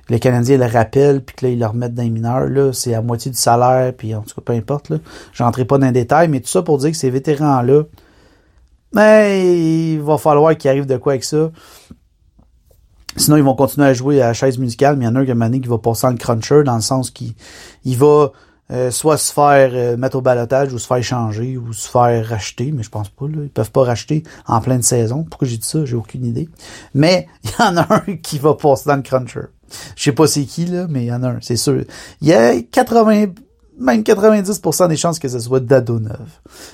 le 0.09 0.19
Canadien 0.19 0.57
le 0.57 0.67
rappelle, 0.67 1.23
puis 1.23 1.37
que 1.37 1.47
là, 1.47 1.53
ils 1.53 1.59
le 1.59 1.67
remettent 1.67 1.95
dans 1.95 2.03
les 2.03 2.11
mineurs. 2.11 2.49
Là, 2.49 2.73
c'est 2.73 2.95
à 2.95 3.03
moitié 3.03 3.31
du 3.31 3.37
salaire, 3.37 3.93
puis 3.95 4.15
en 4.15 4.23
tout 4.23 4.35
cas, 4.35 4.43
peu 4.45 4.53
importe. 4.53 4.89
Là. 4.89 4.99
Je 5.33 5.43
rentrerai 5.43 5.65
pas 5.65 5.79
dans 5.79 5.87
les 5.87 5.93
détails, 5.93 6.29
mais 6.29 6.41
tout 6.41 6.49
ça 6.49 6.63
pour 6.63 6.79
dire 6.79 6.91
que 6.91 6.97
ces 6.97 7.11
vétérans-là, 7.11 7.85
ben, 8.93 9.45
il 9.45 10.01
va 10.01 10.17
falloir 10.17 10.57
qu'ils 10.57 10.71
arrivent 10.71 10.87
de 10.87 10.97
quoi 10.97 11.13
avec 11.13 11.25
ça. 11.25 11.51
Sinon, 13.17 13.37
ils 13.37 13.43
vont 13.43 13.55
continuer 13.55 13.87
à 13.87 13.95
jouer 13.95 14.23
à 14.23 14.29
la 14.29 14.33
chaise 14.33 14.59
musicale, 14.59 14.97
mais 14.97 15.05
il 15.05 15.09
y 15.09 15.11
en 15.11 15.17
a 15.17 15.21
un 15.21 15.51
qui, 15.51 15.61
qui 15.61 15.69
va 15.69 15.79
passer 15.79 16.07
en 16.07 16.15
cruncher, 16.15 16.63
dans 16.63 16.77
le 16.77 16.81
sens 16.81 17.11
qu'il 17.11 17.35
il 17.85 17.97
va 17.97 18.33
euh, 18.71 18.91
soit 18.91 19.17
se 19.17 19.33
faire 19.33 19.71
euh, 19.73 19.97
mettre 19.97 20.17
au 20.17 20.21
balotage 20.21 20.73
ou 20.73 20.79
se 20.79 20.87
faire 20.87 21.03
changer 21.03 21.57
ou 21.57 21.73
se 21.73 21.89
faire 21.89 22.27
racheter, 22.27 22.71
mais 22.73 22.83
je 22.83 22.91
pense 22.91 23.09
pas. 23.09 23.27
Là. 23.27 23.43
Ils 23.43 23.51
peuvent 23.51 23.71
pas 23.71 23.85
racheter 23.85 24.25
en 24.47 24.61
pleine 24.61 24.83
saison. 24.83 25.25
Pourquoi 25.25 25.49
j'ai 25.49 25.57
dit 25.57 25.67
ça? 25.67 25.85
J'ai 25.85 25.97
aucune 25.97 26.25
idée. 26.25 26.49
Mais 26.95 27.29
il 27.45 27.51
y 27.51 27.63
en 27.63 27.77
a 27.79 27.95
un 27.95 28.17
qui 28.17 28.39
va 28.39 28.55
passer 28.55 28.85
dans 28.87 28.97
le 28.97 29.03
cruncher. 29.03 29.47
Je 29.97 30.03
sais 30.05 30.13
pas 30.13 30.27
c'est 30.27 30.45
qui, 30.45 30.67
là, 30.67 30.87
mais 30.89 31.05
il 31.05 31.07
y 31.07 31.13
en 31.13 31.23
a 31.23 31.29
un, 31.29 31.39
c'est 31.41 31.57
sûr. 31.57 31.85
Il 32.21 32.29
y 32.29 32.33
a 32.33 32.61
80, 32.61 33.27
même 33.79 34.03
90% 34.03 34.89
des 34.89 34.97
chances 34.97 35.19
que 35.19 35.29
ce 35.29 35.39
soit 35.39 35.61
Dadonov. 35.61 36.29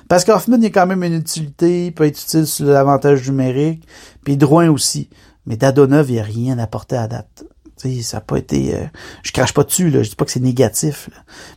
Parce 0.09 0.25
qu'Hoffman, 0.25 0.59
il 0.61 0.67
a 0.67 0.71
quand 0.71 0.87
même 0.87 1.05
une 1.05 1.15
utilité, 1.15 1.87
il 1.87 1.95
peut 1.95 2.05
être 2.05 2.21
utile 2.21 2.47
sur 2.47 2.67
l'avantage 2.67 3.29
numérique, 3.29 3.87
puis 4.25 4.37
Drouin 4.37 4.71
aussi. 4.71 5.11
Mais 5.47 5.57
Dadonov, 5.57 6.11
il 6.11 6.15
n'y 6.15 6.21
a 6.21 6.25
rien 6.25 6.59
apporté 6.59 6.97
à 6.97 7.07
date. 7.07 7.45
Sais, 7.77 8.03
ça 8.03 8.19
n'a 8.19 8.21
pas 8.21 8.39
été. 8.39 8.75
Euh, 8.75 8.85
je 9.23 9.33
crache 9.33 9.53
pas 9.53 9.65
dessus, 9.65 9.91
là. 9.91 10.03
Je 10.03 10.11
dis 10.11 10.17
pas 10.17 10.25
que 10.25 10.31
c'est 10.31 10.41
négatif. 10.41 11.11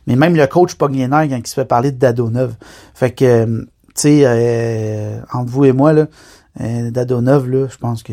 Mais 0.06 0.16
même 0.16 0.36
le 0.36 0.46
coach 0.46 0.74
Pogliener, 0.74 1.28
quand 1.28 1.36
il 1.36 1.46
se 1.46 1.54
fait 1.54 1.64
parler 1.64 1.92
de 1.92 1.98
Dadonov. 1.98 2.54
Fait 2.94 3.12
que 3.12 3.24
euh, 3.24 3.64
tu 3.94 4.02
sais, 4.02 4.22
euh, 4.24 5.20
entre 5.32 5.50
vous 5.50 5.64
et 5.64 5.72
moi, 5.72 5.92
là, 5.92 6.06
euh, 6.60 6.90
Dadonov, 6.90 7.48
là, 7.48 7.66
je 7.68 7.76
pense 7.76 8.02
que. 8.02 8.12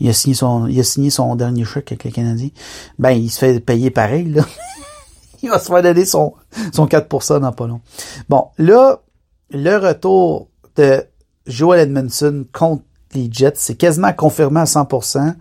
il 0.00 0.08
a 0.08 0.12
signé 0.12 0.34
son. 0.34 0.66
Il 0.66 0.78
a 0.78 0.84
signé 0.84 1.10
son 1.10 1.34
dernier 1.36 1.64
chèque 1.64 1.92
avec 1.92 2.04
les 2.04 2.12
Canadiens. 2.12 2.50
Ben, 2.98 3.10
il 3.10 3.30
se 3.30 3.38
fait 3.38 3.60
payer 3.60 3.90
pareil, 3.90 4.30
là. 4.30 4.44
il 5.42 5.50
va 5.50 5.58
se 5.58 5.66
faire 5.66 5.82
donner 5.82 6.04
son, 6.04 6.34
son 6.72 6.86
4% 6.86 7.40
dans 7.40 7.52
pas 7.52 7.66
long. 7.66 7.80
Bon, 8.28 8.48
là, 8.58 9.02
le 9.50 9.76
retour 9.76 10.48
de 10.76 11.04
Joel 11.46 11.80
Edmondson 11.80 12.46
contre 12.52 12.82
les 13.16 13.28
Jets, 13.30 13.54
c'est 13.56 13.74
quasiment 13.74 14.12
confirmé 14.12 14.60
à 14.60 14.64
100%, 14.64 15.34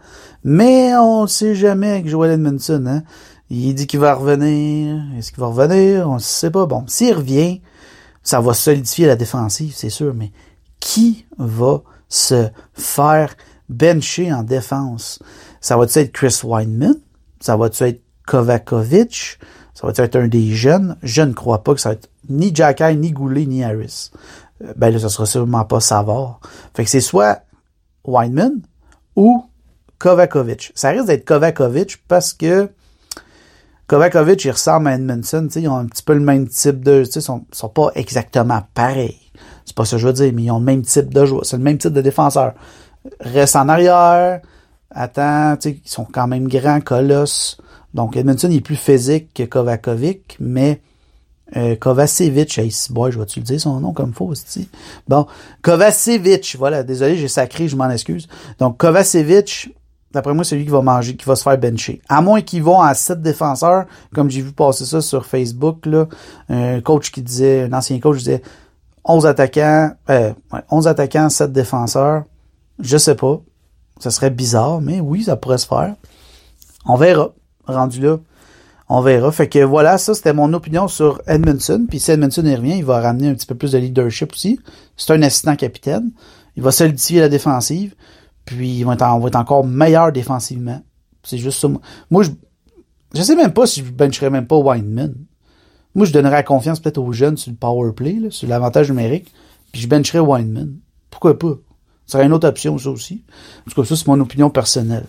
mais 0.44 0.96
on 0.96 1.24
ne 1.24 1.28
sait 1.28 1.56
jamais 1.56 1.92
avec 1.92 2.08
Joel 2.08 2.32
Edmondson. 2.32 2.84
Hein? 2.88 3.04
Il 3.50 3.76
dit 3.76 3.88
qu'il 3.88 4.00
va 4.00 4.14
revenir. 4.14 5.04
Est-ce 5.18 5.32
qu'il 5.32 5.42
va 5.42 5.48
revenir? 5.48 6.10
On 6.10 6.16
ne 6.16 6.20
sait 6.20 6.50
pas. 6.50 6.66
Bon, 6.66 6.84
s'il 6.88 7.14
revient, 7.14 7.62
ça 8.24 8.42
va 8.42 8.54
solidifier 8.54 9.06
la 9.06 9.16
défensive, 9.16 9.74
c'est 9.76 9.90
sûr, 9.90 10.14
mais 10.14 10.32
qui 10.80 11.26
va 11.38 11.82
se 12.10 12.50
faire 12.74 13.36
bencher 13.70 14.32
en 14.32 14.44
défense? 14.44 15.20
Ça 15.62 15.78
va-tu 15.78 16.00
être 16.00 16.12
Chris 16.12 16.42
Weinman? 16.44 16.96
Ça 17.40 17.58
va-tu 17.58 17.84
être 17.84 18.02
Kovakovic? 18.26 19.40
Ça 19.74 19.88
va 19.88 19.94
être 19.96 20.16
un 20.16 20.28
des 20.28 20.52
jeunes? 20.52 20.98
Je 21.04 21.22
ne 21.22 21.34
crois 21.34 21.64
pas 21.64 21.74
que 21.74 21.82
ça 21.82 21.90
va 21.90 21.94
être 21.94 22.10
ni 22.30 22.56
Jacky, 22.56 22.96
ni 22.96 23.12
Goulet, 23.12 23.46
ni 23.46 23.64
Harris. 23.64 24.12
Euh, 24.64 24.74
ben 24.76 24.90
là, 24.90 25.00
ça 25.00 25.10
sera 25.10 25.26
sûrement 25.26 25.66
pas 25.66 25.80
Savard. 25.80 26.40
Fait 26.74 26.84
que 26.84 26.90
c'est 26.90 27.02
soit 27.02 27.42
Weinman 28.08 28.62
ou 29.16 29.46
Kovakovic. 30.00 30.72
Ça 30.76 30.90
risque 30.90 31.08
d'être 31.08 31.26
Kovakovic 31.26 32.04
parce 32.08 32.34
que 32.34 32.70
Kovakovic, 33.88 34.44
il 34.46 34.52
ressemble 34.52 34.88
à 34.88 34.96
Edmondson, 34.96 35.48
ils 35.56 35.68
ont 35.68 35.78
un 35.78 35.86
petit 35.86 36.02
peu 36.04 36.14
le 36.14 36.20
même 36.20 36.48
type 36.48 36.84
de, 36.84 37.04
ils 37.06 37.22
sont, 37.22 37.46
sont 37.52 37.70
pas 37.70 37.92
exactement 37.96 38.64
pareils. 38.74 39.20
C'est 39.66 39.76
pas 39.76 39.86
ça 39.86 39.98
que 39.98 40.02
je 40.02 40.08
veux 40.08 40.14
dire, 40.14 40.32
mais 40.34 40.44
ils 40.44 40.52
ont 40.52 40.60
le 40.60 40.66
même 40.66 40.82
type 40.82 41.14
de 41.14 41.26
joueur. 41.26 41.46
C'est 41.46 41.58
le 41.58 41.64
même 41.64 41.78
type 41.78 41.94
de 41.94 42.02
défenseur. 42.02 42.54
Reste 43.20 43.56
en 43.56 43.70
arrière, 43.70 44.42
attends, 44.90 45.56
ils 45.66 45.80
sont 45.86 46.06
quand 46.06 46.28
même 46.28 46.48
grands, 46.48 46.82
colosses. 46.82 47.58
Donc, 47.94 48.18
Edmondson 48.18 48.50
il 48.50 48.58
est 48.58 48.62
plus 48.62 48.76
physique 48.76 49.34
que 49.34 49.44
Kovakovic, 49.44 50.38
mais 50.40 50.82
euh, 51.56 51.76
Kovacevic, 51.76 52.58
hey, 52.58 52.74
boy, 52.90 53.12
je 53.12 53.20
vais-tu 53.20 53.40
le 53.40 53.46
dire 53.46 53.60
son 53.60 53.80
nom 53.80 53.94
comme 53.94 54.14
faux, 54.14 54.28
aussi. 54.28 54.70
Bon, 55.08 55.26
Kovacevic, 55.62 56.56
voilà, 56.58 56.84
désolé, 56.84 57.16
j'ai 57.16 57.28
sacré, 57.28 57.68
je 57.68 57.76
m'en 57.76 57.90
excuse. 57.90 58.28
Donc, 58.60 58.78
Kovacevic, 58.78 59.76
d'après 60.12 60.34
moi, 60.34 60.44
c'est 60.44 60.56
lui 60.56 60.66
qui 60.66 60.72
va 60.72 60.82
manger, 60.82 61.16
qui 61.16 61.26
va 61.26 61.36
se 61.36 61.44
faire 61.44 61.58
bencher. 61.58 62.02
À 62.10 62.22
moins 62.22 62.42
qu'ils 62.42 62.64
vont 62.64 62.82
à 62.82 62.94
sept 62.94 63.22
défenseurs, 63.22 63.86
comme 64.14 64.30
j'ai 64.30 64.42
vu 64.42 64.52
passer 64.52 64.86
ça 64.86 65.02
sur 65.02 65.26
Facebook, 65.26 65.86
là, 65.86 66.08
un 66.50 66.82
coach 66.82 67.12
qui 67.12 67.22
disait, 67.22 67.64
un 67.64 67.74
ancien 67.74 68.00
coach 68.00 68.18
disait 68.18 68.42
11 69.06 69.26
attaquants, 69.26 69.92
euh, 70.10 70.34
11 70.72 70.88
attaquants, 70.88 71.30
7 71.30 71.52
défenseurs. 71.52 72.24
Je 72.80 72.98
sais 72.98 73.16
pas. 73.16 73.40
Ça 74.00 74.12
serait 74.12 74.32
bizarre, 74.32 74.82
mais 74.82 75.00
oui, 75.00 75.24
ça 75.24 75.38
pourrait 75.38 75.58
se 75.58 75.68
faire. 75.68 75.96
On 76.86 76.98
verra 76.98 77.30
rendu 77.66 78.02
là. 78.02 78.18
On 78.88 79.02
verra. 79.02 79.32
Fait 79.32 79.50
que 79.50 79.60
voilà, 79.60 79.98
ça 79.98 80.14
c'était 80.14 80.34
mon 80.34 80.54
opinion 80.54 80.88
sur 80.88 81.22
Edmondson. 81.28 81.86
Puis 81.90 82.00
si 82.00 82.12
Edmondson 82.12 82.46
est 82.46 82.56
revient, 82.56 82.78
il 82.78 82.86
va 82.86 83.02
ramener 83.02 83.30
un 83.30 83.34
petit 83.34 83.48
peu 83.48 83.56
plus 83.56 83.72
de 83.72 83.78
leadership 83.78 84.34
aussi. 84.34 84.60
C'est 84.96 85.14
un 85.14 85.22
assistant 85.24 85.56
capitaine. 85.56 86.12
Il 86.56 86.64
va 86.64 86.72
solidifier 86.72 87.20
la 87.22 87.30
défensive. 87.30 87.96
Puis 88.46 88.80
il 88.80 88.86
va 88.86 88.94
être, 88.94 89.04
on 89.04 89.20
va 89.20 89.28
être 89.28 89.36
encore 89.36 89.66
meilleur 89.66 90.12
défensivement. 90.12 90.82
C'est 91.24 91.40
juste 91.40 91.60
ça. 91.60 91.68
Moi, 92.12 92.24
je, 92.24 92.30
je 93.16 93.22
sais 93.22 93.36
même 93.36 93.54
pas 93.54 93.66
si 93.66 93.80
je 93.80 93.92
bencherais 93.92 94.30
même 94.30 94.46
pas 94.46 94.58
Weinman. 94.58 95.16
Moi, 95.96 96.06
je 96.06 96.14
donnerais 96.14 96.36
la 96.36 96.44
confiance 96.44 96.80
peut-être 96.80 97.00
aux 97.00 97.12
jeunes 97.12 97.38
sur 97.38 97.52
le 97.52 97.58
power 97.58 97.94
play, 97.94 98.20
sur 98.30 98.48
l'avantage 98.48 98.90
numérique. 98.90 99.34
Puis 99.72 99.82
je 99.82 99.88
bencherais 99.88 100.20
Weinman. 100.20 100.78
Pourquoi 101.10 101.40
pas? 101.40 101.56
Ça 102.06 102.20
serait 102.20 102.26
une 102.26 102.34
autre 102.34 102.48
option, 102.48 102.78
ça 102.78 102.90
aussi. 102.92 103.24
En 103.66 103.72
tout 103.72 103.82
cas, 103.82 103.88
ça, 103.88 103.96
c'est 103.96 104.08
mon 104.08 104.20
opinion 104.20 104.52
personnelle. 104.52 105.06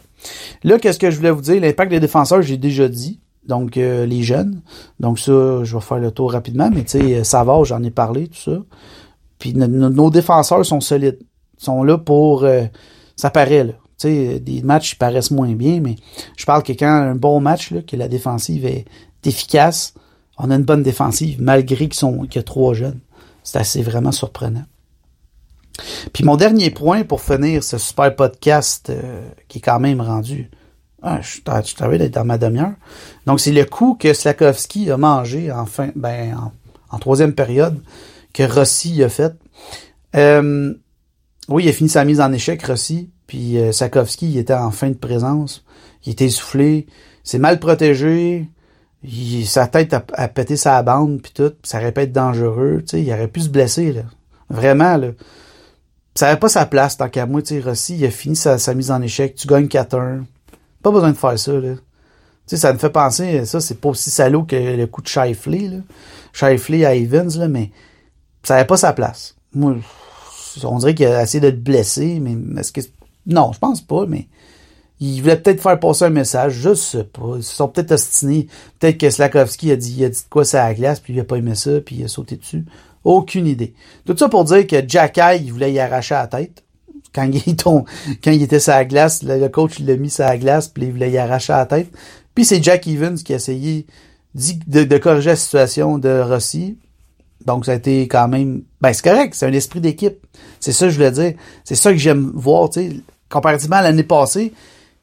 Là, 0.64 0.78
qu'est-ce 0.78 0.98
que 0.98 1.10
je 1.10 1.16
voulais 1.16 1.30
vous 1.30 1.42
dire? 1.42 1.60
L'impact 1.60 1.90
des 1.90 2.00
défenseurs, 2.00 2.40
j'ai 2.40 2.56
déjà 2.56 2.88
dit. 2.88 3.20
Donc, 3.46 3.76
euh, 3.76 4.06
les 4.06 4.22
jeunes. 4.22 4.62
Donc, 5.00 5.18
ça, 5.18 5.64
je 5.64 5.74
vais 5.76 5.82
faire 5.82 5.98
le 5.98 6.10
tour 6.10 6.32
rapidement. 6.32 6.70
Mais 6.72 6.84
tu 6.84 6.98
sais, 6.98 7.24
ça 7.24 7.44
va, 7.44 7.62
j'en 7.64 7.82
ai 7.82 7.90
parlé, 7.90 8.28
tout 8.28 8.40
ça. 8.40 8.58
Puis 9.38 9.54
nos 9.54 10.10
défenseurs 10.10 10.64
sont 10.64 10.80
solides. 10.80 11.18
Ils 11.60 11.64
sont 11.64 11.82
là 11.82 11.98
pour... 11.98 12.44
Euh, 12.44 12.64
ça 13.16 13.30
paraît, 13.30 13.64
là. 13.64 13.72
Tu 13.98 14.08
sais, 14.08 14.40
des 14.40 14.62
matchs 14.62 14.92
ils 14.92 14.98
paraissent 14.98 15.30
moins 15.30 15.54
bien, 15.54 15.80
mais 15.80 15.96
je 16.36 16.44
parle 16.44 16.62
que 16.62 16.72
quand 16.72 16.86
un 16.86 17.14
bon 17.14 17.40
match, 17.40 17.70
là, 17.70 17.80
que 17.80 17.96
la 17.96 18.08
défensive 18.08 18.66
est 18.66 18.84
efficace, 19.24 19.94
on 20.36 20.50
a 20.50 20.56
une 20.56 20.64
bonne 20.64 20.82
défensive, 20.82 21.40
malgré 21.40 21.88
qu'il 21.88 22.28
y 22.34 22.38
a 22.38 22.42
trois 22.42 22.74
jeunes. 22.74 23.00
C'est 23.42 23.58
assez 23.58 23.82
vraiment 23.82 24.12
surprenant. 24.12 24.64
Puis 26.12 26.24
mon 26.24 26.36
dernier 26.36 26.70
point 26.70 27.04
pour 27.04 27.20
finir 27.20 27.62
ce 27.62 27.78
super 27.78 28.14
podcast 28.14 28.90
euh, 28.90 29.28
qui 29.48 29.58
est 29.58 29.62
quand 29.62 29.80
même 29.80 30.00
rendu. 30.00 30.50
Ah, 31.08 31.20
je, 31.22 31.36
je 31.36 31.74
travaille 31.76 31.98
d'être 31.98 32.14
dans 32.14 32.24
ma 32.24 32.36
demi-heure. 32.36 32.72
Donc, 33.26 33.40
c'est 33.40 33.52
le 33.52 33.64
coup 33.64 33.96
que 33.98 34.12
Slakowski 34.12 34.90
a 34.90 34.96
mangé 34.96 35.52
en 35.52 35.64
fin, 35.64 35.90
ben, 35.94 36.52
en, 36.90 36.98
troisième 36.98 37.32
période, 37.32 37.80
que 38.32 38.42
Rossi 38.42 39.02
a 39.04 39.08
fait. 39.08 39.32
Euh, 40.16 40.74
oui, 41.48 41.64
il 41.64 41.68
a 41.68 41.72
fini 41.72 41.88
sa 41.88 42.04
mise 42.04 42.20
en 42.20 42.32
échec, 42.32 42.60
Rossi. 42.64 43.10
Puis 43.26 43.58
euh, 43.58 43.70
il 44.22 44.38
était 44.38 44.54
en 44.54 44.70
fin 44.70 44.90
de 44.90 44.94
présence. 44.96 45.64
Il 46.04 46.12
était 46.12 46.26
essoufflé. 46.26 46.86
C'est 47.22 47.38
mal 47.38 47.60
protégé. 47.60 48.48
Il, 49.04 49.46
sa 49.46 49.68
tête 49.68 49.94
a, 49.94 50.28
pété 50.28 50.56
sa 50.56 50.82
bande, 50.82 51.22
puis 51.22 51.32
tout. 51.32 51.52
ça 51.62 51.78
aurait 51.78 51.92
pu 51.92 52.00
être 52.00 52.12
dangereux. 52.12 52.82
Tu 52.82 52.90
sais, 52.90 53.02
il 53.02 53.12
aurait 53.12 53.28
pu 53.28 53.40
se 53.40 53.48
blesser, 53.48 53.92
là. 53.92 54.02
Vraiment, 54.48 54.96
là 54.96 55.08
ça 56.16 56.26
n'avait 56.26 56.38
pas 56.38 56.48
sa 56.48 56.66
place 56.66 56.96
tant 56.96 57.08
qu'à 57.08 57.26
moi, 57.26 57.42
Rossi, 57.62 57.96
il 57.96 58.06
a 58.06 58.10
fini 58.10 58.34
sa, 58.34 58.56
mise 58.74 58.90
en 58.90 59.02
échec, 59.02 59.34
tu 59.34 59.46
gagnes 59.46 59.66
4-1. 59.66 60.22
Pas 60.86 60.92
besoin 60.92 61.10
de 61.10 61.16
faire 61.16 61.36
ça, 61.36 61.52
là. 61.52 61.74
Tu 61.74 61.80
sais, 62.46 62.58
ça 62.58 62.72
me 62.72 62.78
fait 62.78 62.90
penser, 62.90 63.44
ça, 63.44 63.58
c'est 63.60 63.80
pas 63.80 63.88
aussi 63.88 64.08
salaud 64.08 64.44
que 64.44 64.54
le 64.54 64.86
coup 64.86 65.02
de 65.02 65.08
Shifley, 65.08 65.66
là. 65.66 65.78
Shifley 66.32 66.84
à 66.84 66.94
Evans, 66.94 67.28
là, 67.36 67.48
mais 67.48 67.72
ça 68.44 68.54
n'avait 68.54 68.68
pas 68.68 68.76
sa 68.76 68.92
place. 68.92 69.34
Moi, 69.52 69.74
on 70.62 70.78
dirait 70.78 70.94
qu'il 70.94 71.06
a 71.06 71.24
essayé 71.24 71.40
de 71.40 71.48
le 71.48 71.56
blesser, 71.56 72.20
mais 72.20 72.36
est-ce 72.60 72.70
que... 72.70 72.82
Non, 73.26 73.50
je 73.52 73.58
pense 73.58 73.80
pas, 73.80 74.06
mais 74.06 74.28
il 75.00 75.22
voulait 75.22 75.34
peut-être 75.34 75.60
faire 75.60 75.80
passer 75.80 76.04
un 76.04 76.10
message, 76.10 76.52
je 76.52 76.72
sais 76.72 77.02
pas. 77.02 77.32
Ils 77.34 77.42
se 77.42 77.56
sont 77.56 77.66
peut-être 77.66 77.90
ostinés. 77.90 78.46
Peut-être 78.78 78.98
que 78.98 79.10
Slakowski 79.10 79.72
a 79.72 79.76
dit, 79.76 79.96
il 79.98 80.04
a 80.04 80.08
dit 80.08 80.22
quoi 80.30 80.44
ça 80.44 80.62
à 80.62 80.68
la 80.68 80.74
glace, 80.74 81.00
puis 81.00 81.14
il 81.14 81.18
a 81.18 81.24
pas 81.24 81.38
aimé 81.38 81.56
ça, 81.56 81.80
puis 81.80 81.96
il 81.96 82.04
a 82.04 82.08
sauté 82.08 82.36
dessus. 82.36 82.64
Aucune 83.02 83.48
idée. 83.48 83.74
Tout 84.04 84.16
ça 84.16 84.28
pour 84.28 84.44
dire 84.44 84.64
que 84.68 84.76
Jack 84.86 85.18
il 85.40 85.52
voulait 85.52 85.72
y 85.72 85.80
arracher 85.80 86.14
la 86.14 86.28
tête. 86.28 86.62
Quand 87.16 87.24
il, 87.32 87.56
quand 87.56 88.30
il 88.30 88.42
était 88.42 88.60
sur 88.60 88.72
la 88.72 88.84
glace, 88.84 89.22
le 89.22 89.48
coach 89.48 89.78
l'a 89.78 89.96
mis 89.96 90.10
sur 90.10 90.24
la 90.24 90.36
glace, 90.36 90.68
puis 90.68 90.84
il 90.84 90.92
voulait 90.92 91.10
y 91.10 91.16
arracher 91.16 91.54
la 91.54 91.64
tête. 91.64 91.90
Puis 92.34 92.44
c'est 92.44 92.62
Jack 92.62 92.86
Evans 92.86 93.16
qui 93.16 93.32
a 93.32 93.36
essayé 93.36 93.86
de, 94.34 94.98
corriger 94.98 95.30
la 95.30 95.36
situation 95.36 95.96
de 95.96 96.20
Rossi. 96.20 96.76
Donc 97.46 97.64
ça 97.64 97.72
a 97.72 97.74
été 97.76 98.06
quand 98.06 98.28
même... 98.28 98.64
Ben 98.82 98.92
c'est 98.92 99.02
correct, 99.02 99.34
c'est 99.34 99.46
un 99.46 99.52
esprit 99.52 99.80
d'équipe. 99.80 100.18
C'est 100.60 100.72
ça 100.72 100.86
que 100.86 100.90
je 100.90 100.96
voulais 100.96 101.10
dire. 101.10 101.32
C'est 101.64 101.74
ça 101.74 101.90
que 101.90 101.98
j'aime 101.98 102.32
voir, 102.34 102.68
tu 102.68 102.80
sais. 102.80 102.96
Comparativement 103.30 103.76
à 103.76 103.82
l'année 103.82 104.04
passée, 104.04 104.52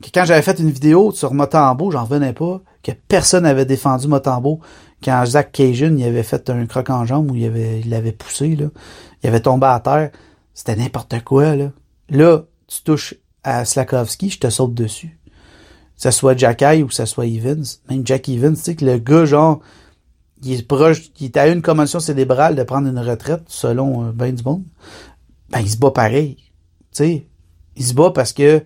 que 0.01 0.09
quand 0.13 0.25
j'avais 0.25 0.43
fait 0.43 0.59
une 0.59 0.69
vidéo 0.69 1.11
sur 1.11 1.33
Motambo, 1.33 1.89
j'en 1.89 2.03
revenais 2.03 2.33
pas, 2.33 2.61
que 2.83 2.91
personne 3.07 3.43
n'avait 3.43 3.65
défendu 3.65 4.07
Motambo 4.07 4.59
quand 5.03 5.25
Zach 5.25 5.51
Cajun 5.51 5.97
il 5.97 6.05
avait 6.05 6.23
fait 6.23 6.49
un 6.49 6.65
croc 6.65 6.89
en 6.89 7.05
jambe 7.05 7.31
où 7.31 7.35
il 7.35 7.43
il 7.43 7.89
l'avait 7.89 8.11
poussé 8.13 8.55
là, 8.55 8.67
il 9.21 9.27
avait 9.27 9.41
tombé 9.41 9.67
à 9.67 9.79
terre, 9.79 10.11
c'était 10.53 10.75
n'importe 10.75 11.21
quoi 11.23 11.55
là. 11.55 11.71
Là, 12.09 12.43
tu 12.67 12.81
touches 12.83 13.15
à 13.43 13.65
Slakowski, 13.65 14.29
je 14.29 14.39
te 14.39 14.49
saute 14.49 14.73
dessus. 14.73 15.19
Que 15.95 16.03
ce 16.03 16.11
soit 16.11 16.37
Jacky 16.37 16.83
ou 16.83 16.87
que 16.87 16.93
ce 16.93 17.05
soit 17.05 17.25
Evans, 17.25 17.63
même 17.89 18.05
Jack 18.05 18.27
Evans, 18.29 18.55
tu 18.55 18.61
sais 18.61 18.75
que 18.75 18.85
le 18.85 18.97
gars 18.97 19.25
genre 19.25 19.61
il 20.43 20.53
est 20.53 20.67
proche, 20.67 21.11
il 21.19 21.25
est 21.25 21.37
à 21.37 21.47
une 21.47 21.61
commotion 21.61 21.99
cérébrale 21.99 22.55
de 22.55 22.63
prendre 22.63 22.87
une 22.87 22.99
retraite 22.99 23.43
selon 23.47 24.07
euh, 24.07 24.11
Ben 24.11 24.35
du 24.35 24.43
Ben 24.43 24.61
il 25.59 25.69
se 25.69 25.77
bat 25.77 25.91
pareil. 25.91 26.37
Tu 26.37 26.43
sais, 26.91 27.27
il 27.75 27.85
se 27.85 27.93
bat 27.93 28.11
parce 28.11 28.33
que 28.33 28.63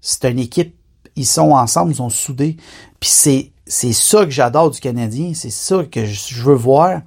c'est 0.00 0.30
une 0.30 0.38
équipe, 0.38 0.74
ils 1.16 1.26
sont 1.26 1.52
ensemble, 1.52 1.92
ils 1.92 1.96
sont 1.96 2.10
soudés. 2.10 2.56
Puis 2.98 3.10
c'est 3.10 3.52
c'est 3.66 3.92
ça 3.92 4.24
que 4.24 4.30
j'adore 4.30 4.70
du 4.70 4.80
Canadien, 4.80 5.32
c'est 5.32 5.50
ça 5.50 5.84
que 5.84 6.04
je 6.04 6.42
veux 6.42 6.54
voir, 6.54 7.02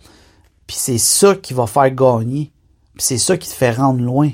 puis 0.66 0.78
c'est 0.80 0.98
ça 0.98 1.36
qui 1.36 1.54
va 1.54 1.68
faire 1.68 1.92
gagner, 1.92 2.54
puis 2.96 3.04
c'est 3.04 3.18
ça 3.18 3.36
qui 3.38 3.50
te 3.50 3.54
fait 3.54 3.72
rendre 3.72 4.02
loin 4.02 4.32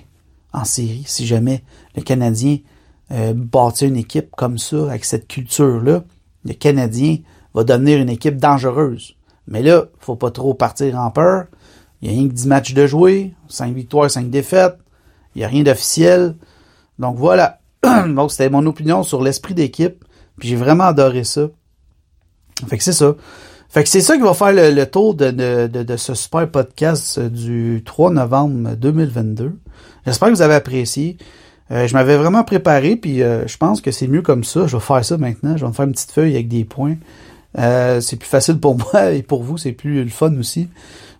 en 0.53 0.65
série, 0.65 1.03
si 1.05 1.25
jamais 1.25 1.63
le 1.95 2.01
Canadien 2.01 2.57
euh, 3.11 3.33
une 3.81 3.97
équipe 3.97 4.31
comme 4.35 4.57
ça, 4.57 4.83
avec 4.89 5.05
cette 5.05 5.27
culture-là, 5.27 6.03
le 6.45 6.53
Canadien 6.53 7.17
va 7.53 7.63
devenir 7.63 7.99
une 7.99 8.09
équipe 8.09 8.37
dangereuse. 8.37 9.15
Mais 9.47 9.63
là, 9.63 9.85
faut 9.99 10.15
pas 10.15 10.31
trop 10.31 10.53
partir 10.53 10.97
en 10.97 11.09
peur. 11.11 11.45
Il 12.01 12.09
y 12.09 12.13
a 12.13 12.17
rien 12.17 12.27
que 12.29 12.33
10 12.33 12.47
matchs 12.47 12.73
de 12.73 12.85
jouer, 12.85 13.33
5 13.47 13.73
victoires, 13.73 14.09
5 14.09 14.29
défaites. 14.29 14.77
Il 15.35 15.39
n'y 15.39 15.43
a 15.43 15.47
rien 15.47 15.63
d'officiel. 15.63 16.35
Donc 16.99 17.17
voilà. 17.17 17.59
Donc 17.83 18.31
c'était 18.31 18.49
mon 18.49 18.65
opinion 18.65 19.03
sur 19.03 19.21
l'esprit 19.21 19.53
d'équipe. 19.53 20.05
Puis 20.37 20.49
j'ai 20.49 20.55
vraiment 20.55 20.85
adoré 20.85 21.23
ça. 21.23 21.47
Fait 22.67 22.77
que 22.77 22.83
c'est 22.83 22.93
ça. 22.93 23.15
Fait 23.69 23.83
que 23.83 23.89
c'est 23.89 24.01
ça 24.01 24.15
qui 24.15 24.23
va 24.23 24.33
faire 24.33 24.51
le, 24.51 24.85
tour 24.85 25.13
de, 25.13 25.29
de, 25.29 25.67
de, 25.67 25.97
ce 25.97 26.15
super 26.15 26.49
podcast 26.49 27.19
du 27.19 27.83
3 27.85 28.09
novembre 28.11 28.75
2022. 28.75 29.53
J'espère 30.07 30.29
que 30.29 30.33
vous 30.33 30.41
avez 30.41 30.55
apprécié. 30.55 31.17
Euh, 31.69 31.87
je 31.87 31.93
m'avais 31.93 32.17
vraiment 32.17 32.43
préparé, 32.43 32.95
puis 32.95 33.21
euh, 33.21 33.45
je 33.45 33.57
pense 33.57 33.79
que 33.79 33.91
c'est 33.91 34.07
mieux 34.07 34.23
comme 34.23 34.43
ça. 34.43 34.65
Je 34.65 34.75
vais 34.75 34.81
faire 34.81 35.05
ça 35.05 35.17
maintenant. 35.17 35.55
Je 35.55 35.61
vais 35.61 35.67
me 35.67 35.73
faire 35.73 35.85
une 35.85 35.91
petite 35.91 36.09
feuille 36.09 36.33
avec 36.33 36.47
des 36.47 36.65
points. 36.65 36.95
Euh, 37.59 38.01
c'est 38.01 38.15
plus 38.15 38.27
facile 38.27 38.59
pour 38.59 38.75
moi 38.93 39.11
et 39.11 39.21
pour 39.21 39.43
vous, 39.43 39.59
c'est 39.59 39.71
plus 39.71 40.03
le 40.03 40.09
fun 40.09 40.35
aussi. 40.37 40.67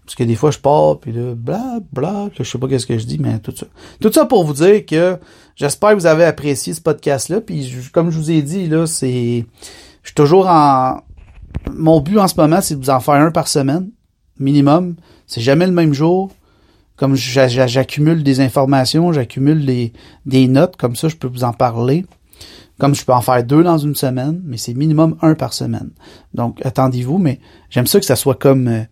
Parce 0.04 0.16
que 0.16 0.24
des 0.24 0.34
fois, 0.34 0.50
je 0.50 0.58
pars, 0.58 1.00
puis 1.00 1.12
là, 1.12 1.36
bla, 1.36 1.78
bla, 1.94 2.30
je 2.36 2.42
sais 2.42 2.58
pas 2.58 2.68
qu'est-ce 2.68 2.88
que 2.88 2.98
je 2.98 3.06
dis, 3.06 3.20
mais 3.20 3.38
tout 3.38 3.54
ça. 3.56 3.68
Tout 4.02 4.12
ça 4.12 4.26
pour 4.26 4.44
vous 4.44 4.54
dire 4.54 4.84
que 4.88 5.20
j'espère 5.56 5.92
que 5.92 5.96
vous 5.98 6.08
avez 6.08 6.26
apprécié 6.26 6.74
ce 6.74 6.82
podcast-là. 6.82 7.42
Puis 7.42 7.72
comme 7.94 8.10
je 8.10 8.18
vous 8.18 8.32
ai 8.32 8.42
dit, 8.42 8.68
là, 8.68 8.88
c'est... 8.88 9.46
Je 10.02 10.08
suis 10.08 10.16
toujours 10.16 10.48
en... 10.48 11.02
Mon 11.74 12.02
but 12.02 12.18
en 12.20 12.28
ce 12.28 12.36
moment, 12.36 12.62
c'est 12.62 12.76
de 12.76 12.80
vous 12.80 12.90
en 12.90 13.00
faire 13.00 13.16
un 13.16 13.32
par 13.32 13.48
semaine, 13.48 13.90
minimum. 14.40 14.96
C'est 15.28 15.42
jamais 15.42 15.66
le 15.66 15.72
même 15.72 15.94
jour. 15.94 16.32
Comme 16.96 17.16
j'accumule 17.16 18.24
des 18.24 18.42
informations, 18.42 19.14
j'accumule 19.14 19.66
des 20.26 20.48
notes, 20.48 20.76
comme 20.76 20.96
ça, 20.96 21.08
je 21.08 21.16
peux 21.16 21.28
vous 21.28 21.44
en 21.44 21.54
parler. 21.54 22.06
Comme 22.78 22.96
je 22.96 23.06
peux 23.06 23.14
en 23.14 23.22
faire 23.22 23.44
deux 23.44 23.64
dans 23.64 23.78
une 23.78 23.96
semaine, 23.96 24.42
mais 24.46 24.58
c'est 24.58 24.74
minimum 24.74 25.18
un 25.22 25.36
par 25.36 25.54
semaine. 25.54 25.92
Donc, 26.34 26.60
attendez-vous, 26.66 27.18
mais 27.18 27.40
j'aime 27.70 27.88
ça 27.88 28.00
que 28.00 28.06
ça 28.06 28.16
soit 28.16 28.36
comme... 28.36 28.86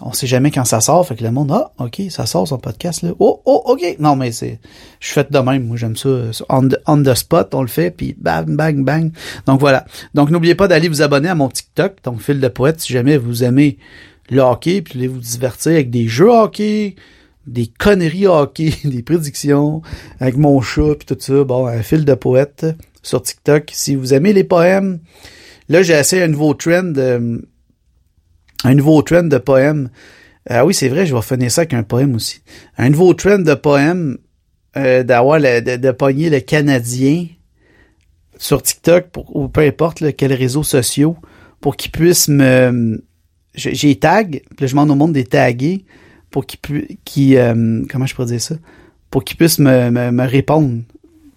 Euh, 0.00 0.04
on 0.04 0.12
sait 0.12 0.26
jamais 0.26 0.50
quand 0.50 0.64
ça 0.64 0.80
sort, 0.80 1.06
fait 1.06 1.16
que 1.16 1.24
le 1.24 1.30
monde, 1.30 1.52
ah, 1.52 1.72
ok, 1.78 2.02
ça 2.10 2.26
sort 2.26 2.48
son 2.48 2.58
podcast, 2.58 3.02
là. 3.02 3.10
Oh, 3.18 3.42
oh, 3.44 3.62
ok. 3.66 3.96
Non, 3.98 4.16
mais 4.16 4.32
c'est... 4.32 4.60
Je 5.00 5.06
suis 5.06 5.14
fait 5.14 5.30
de 5.30 5.38
même, 5.38 5.66
moi, 5.66 5.76
j'aime 5.76 5.96
ça. 5.96 6.08
On 6.48 6.68
the, 6.68 6.76
on 6.86 7.02
the, 7.02 7.14
spot, 7.14 7.54
on 7.54 7.62
le 7.62 7.68
fait, 7.68 7.90
puis 7.90 8.16
bang, 8.18 8.46
bang, 8.48 8.84
bang. 8.84 9.12
Donc, 9.46 9.60
voilà. 9.60 9.84
Donc, 10.14 10.30
n'oubliez 10.30 10.54
pas 10.54 10.68
d'aller 10.68 10.88
vous 10.88 11.02
abonner 11.02 11.28
à 11.28 11.34
mon 11.34 11.48
TikTok, 11.48 11.96
donc 12.04 12.20
Fil 12.20 12.40
de 12.40 12.48
Poète, 12.48 12.80
si 12.80 12.92
jamais 12.92 13.16
vous 13.16 13.44
aimez 13.44 13.78
le 14.30 14.40
hockey, 14.40 14.82
puis 14.82 15.06
vous 15.06 15.18
divertir 15.18 15.72
avec 15.72 15.90
des 15.90 16.08
jeux 16.08 16.30
hockey, 16.30 16.96
des 17.46 17.66
conneries 17.66 18.26
hockey, 18.26 18.72
des 18.84 19.02
prédictions, 19.02 19.82
avec 20.20 20.36
mon 20.36 20.60
chat 20.60 20.94
puis 20.98 21.06
tout 21.06 21.16
ça. 21.18 21.44
Bon, 21.44 21.66
un 21.66 21.82
fil 21.82 22.04
de 22.04 22.14
poète 22.14 22.66
sur 23.02 23.22
TikTok. 23.22 23.70
Si 23.72 23.94
vous 23.94 24.14
aimez 24.14 24.32
les 24.32 24.44
poèmes, 24.44 25.00
là 25.68 25.82
j'ai 25.82 25.94
essayé 25.94 26.22
un 26.22 26.28
nouveau 26.28 26.54
trend, 26.54 26.92
euh, 26.96 27.38
un 28.64 28.74
nouveau 28.74 29.02
trend 29.02 29.24
de 29.24 29.38
poèmes. 29.38 29.90
Ah 30.48 30.64
oui, 30.64 30.74
c'est 30.74 30.88
vrai, 30.88 31.06
je 31.06 31.14
vais 31.14 31.22
finir 31.22 31.50
ça 31.50 31.62
avec 31.62 31.74
un 31.74 31.82
poème 31.82 32.14
aussi. 32.14 32.42
Un 32.76 32.90
nouveau 32.90 33.14
trend 33.14 33.38
de 33.38 33.54
poèmes, 33.54 34.18
euh, 34.76 35.02
d'avoir 35.02 35.40
de, 35.40 35.76
de 35.76 35.90
pogner 35.92 36.30
le 36.30 36.40
Canadien 36.40 37.26
sur 38.38 38.62
TikTok 38.62 39.10
pour, 39.10 39.36
ou 39.36 39.48
peu 39.48 39.60
importe 39.60 40.00
là, 40.00 40.12
quels 40.12 40.32
réseaux 40.32 40.64
sociaux 40.64 41.16
pour 41.60 41.76
qu'ils 41.76 41.92
puissent 41.92 42.28
me 42.28 43.02
j'ai 43.54 43.98
tag, 43.98 44.42
puis 44.56 44.66
je 44.66 44.72
demande 44.72 44.90
au 44.90 44.94
monde 44.94 45.12
des 45.12 45.24
taguer 45.24 45.84
pour 46.30 46.46
qu'il 46.46 46.60
puisse, 46.60 46.86
qui, 47.04 47.36
euh, 47.36 47.84
comment 47.90 48.06
je 48.06 48.14
pourrais 48.14 48.28
dire 48.28 48.40
ça, 48.40 48.54
pour 49.10 49.24
qu'il 49.24 49.36
puisse 49.36 49.58
me, 49.58 49.90
me, 49.90 50.26
répondre. 50.26 50.82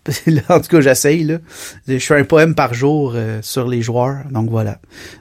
en 0.49 0.59
tout 0.59 0.67
cas, 0.67 0.81
j'essaye. 0.81 1.39
Je 1.87 1.97
fais 1.97 2.19
un 2.19 2.23
poème 2.23 2.55
par 2.55 2.73
jour 2.73 3.13
euh, 3.15 3.39
sur 3.41 3.67
les 3.67 3.81
joueurs. 3.81 4.25
Donc 4.31 4.49
voilà. 4.49 4.79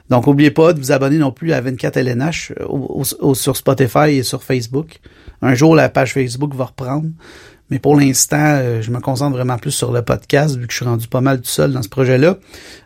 Donc 0.09 0.27
n'oubliez 0.27 0.51
pas 0.51 0.73
de 0.73 0.79
vous 0.79 0.91
abonner 0.91 1.17
non 1.17 1.31
plus 1.31 1.53
à 1.53 1.61
24 1.61 1.97
LNH 1.97 2.53
euh, 2.59 3.33
sur 3.33 3.57
Spotify 3.57 4.11
et 4.11 4.23
sur 4.23 4.43
Facebook. 4.43 4.99
Un 5.41 5.55
jour, 5.55 5.75
la 5.75 5.89
page 5.89 6.13
Facebook 6.13 6.53
va 6.55 6.65
reprendre. 6.65 7.09
Mais 7.71 7.79
pour 7.79 7.99
l'instant, 7.99 8.61
je 8.79 8.91
me 8.91 8.99
concentre 8.99 9.35
vraiment 9.35 9.57
plus 9.57 9.71
sur 9.71 9.91
le 9.91 10.03
podcast, 10.03 10.55
vu 10.55 10.67
que 10.67 10.71
je 10.71 10.77
suis 10.77 10.85
rendu 10.85 11.07
pas 11.07 11.21
mal 11.21 11.41
tout 11.41 11.49
seul 11.49 11.73
dans 11.73 11.81
ce 11.81 11.89
projet-là. 11.89 12.37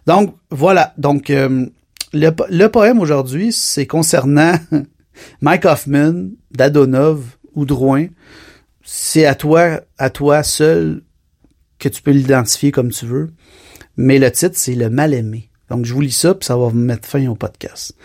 Donc, 0.08 0.36
voilà. 0.52 0.94
Donc, 0.98 1.28
le, 1.28 1.70
le 2.14 2.68
poème 2.68 3.00
aujourd'hui, 3.00 3.52
c'est 3.52 3.86
concernant 3.86 4.54
Mike 5.42 5.66
Hoffman, 5.66 6.30
Dadonov 6.52 7.24
ou 7.56 7.66
Drouin, 7.66 8.08
c'est 8.84 9.26
à 9.26 9.36
toi, 9.36 9.82
à 9.98 10.10
toi 10.10 10.44
seul 10.44 11.02
que 11.80 11.90
tu 11.90 12.02
peux 12.02 12.12
l'identifier 12.12 12.72
comme 12.72 12.92
tu 12.92 13.06
veux. 13.06 13.34
Mais 13.98 14.20
le 14.20 14.32
titre, 14.32 14.56
c'est 14.56 14.76
Le 14.76 14.90
mal-aimé. 14.90 15.50
Donc, 15.70 15.86
je 15.86 15.94
vous 15.94 16.02
lis 16.02 16.12
ça, 16.12 16.34
puis 16.36 16.46
ça 16.46 16.58
va 16.58 16.68
vous 16.68 16.78
mettre 16.78 17.08
fin 17.08 17.26
au 17.28 17.36
podcast. 17.36 17.96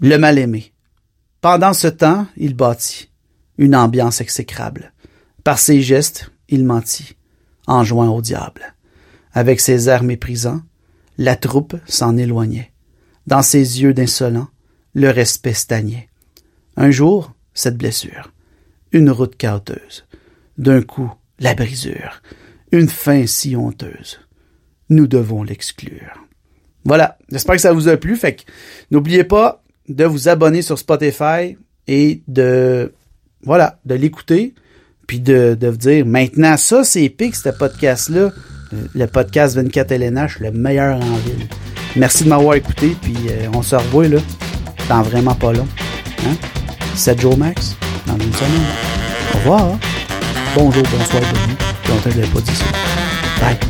Le 0.00 0.16
mal-aimé. 0.16 0.72
Pendant 1.40 1.72
ce 1.72 1.88
temps, 1.88 2.26
il 2.36 2.54
bâtit 2.54 3.10
une 3.58 3.76
ambiance 3.76 4.20
exécrable. 4.20 4.92
Par 5.44 5.58
ses 5.58 5.82
gestes, 5.82 6.30
il 6.48 6.64
mentit, 6.64 7.16
en 7.66 7.84
jouant 7.84 8.08
au 8.08 8.22
diable. 8.22 8.74
Avec 9.32 9.60
ses 9.60 9.88
airs 9.88 10.02
méprisants, 10.02 10.62
la 11.18 11.36
troupe 11.36 11.76
s'en 11.86 12.16
éloignait. 12.16 12.72
Dans 13.26 13.42
ses 13.42 13.82
yeux 13.82 13.94
d'insolent, 13.94 14.48
le 14.94 15.10
respect 15.10 15.52
stagnait. 15.52 16.08
Un 16.76 16.90
jour, 16.90 17.32
cette 17.52 17.76
blessure. 17.76 18.32
Une 18.92 19.10
route 19.10 19.38
cauteuse. 19.40 20.06
D'un 20.56 20.82
coup, 20.82 21.12
la 21.38 21.54
brisure. 21.54 22.22
Une 22.72 22.88
fin 22.88 23.26
si 23.26 23.56
honteuse. 23.56 24.20
Nous 24.88 25.06
devons 25.06 25.42
l'exclure. 25.42 26.26
Voilà. 26.84 27.18
J'espère 27.30 27.56
que 27.56 27.60
ça 27.60 27.72
vous 27.72 27.88
a 27.88 27.96
plu. 27.96 28.16
Fait 28.16 28.34
que 28.34 28.42
n'oubliez 28.90 29.24
pas 29.24 29.62
de 29.88 30.04
vous 30.04 30.28
abonner 30.28 30.62
sur 30.62 30.78
Spotify 30.78 31.56
et 31.86 32.22
de, 32.28 32.92
voilà, 33.42 33.80
de 33.84 33.94
l'écouter. 33.94 34.54
Puis 35.06 35.20
de, 35.20 35.56
de 35.58 35.66
vous 35.66 35.76
dire, 35.76 36.06
maintenant, 36.06 36.56
ça, 36.56 36.84
c'est 36.84 37.02
épique, 37.02 37.34
ce 37.34 37.48
podcast-là. 37.48 38.30
Le 38.94 39.06
podcast 39.06 39.56
24 39.56 39.90
LNH, 39.90 40.38
le 40.38 40.52
meilleur 40.52 40.96
en 40.96 41.16
ville. 41.16 41.48
Merci 41.96 42.22
de 42.22 42.28
m'avoir 42.28 42.54
écouté, 42.54 42.96
puis 43.02 43.16
euh, 43.30 43.48
on 43.52 43.62
se 43.62 43.74
revoit, 43.74 44.06
là, 44.06 44.18
dans 44.88 45.02
vraiment 45.02 45.34
pas 45.34 45.52
long. 45.52 45.66
Hein? 46.24 46.36
7 46.94 47.20
jours 47.20 47.36
max 47.36 47.76
dans 48.06 48.14
une 48.14 48.32
semaine. 48.32 48.62
Au 49.34 49.38
revoir. 49.38 49.78
Bonjour, 50.54 50.84
bonsoir, 50.84 51.22
bonjour. 51.32 51.79
Longtemps 51.90 52.10
que 52.10 52.52
ça. 52.54 52.64
Bye. 53.40 53.69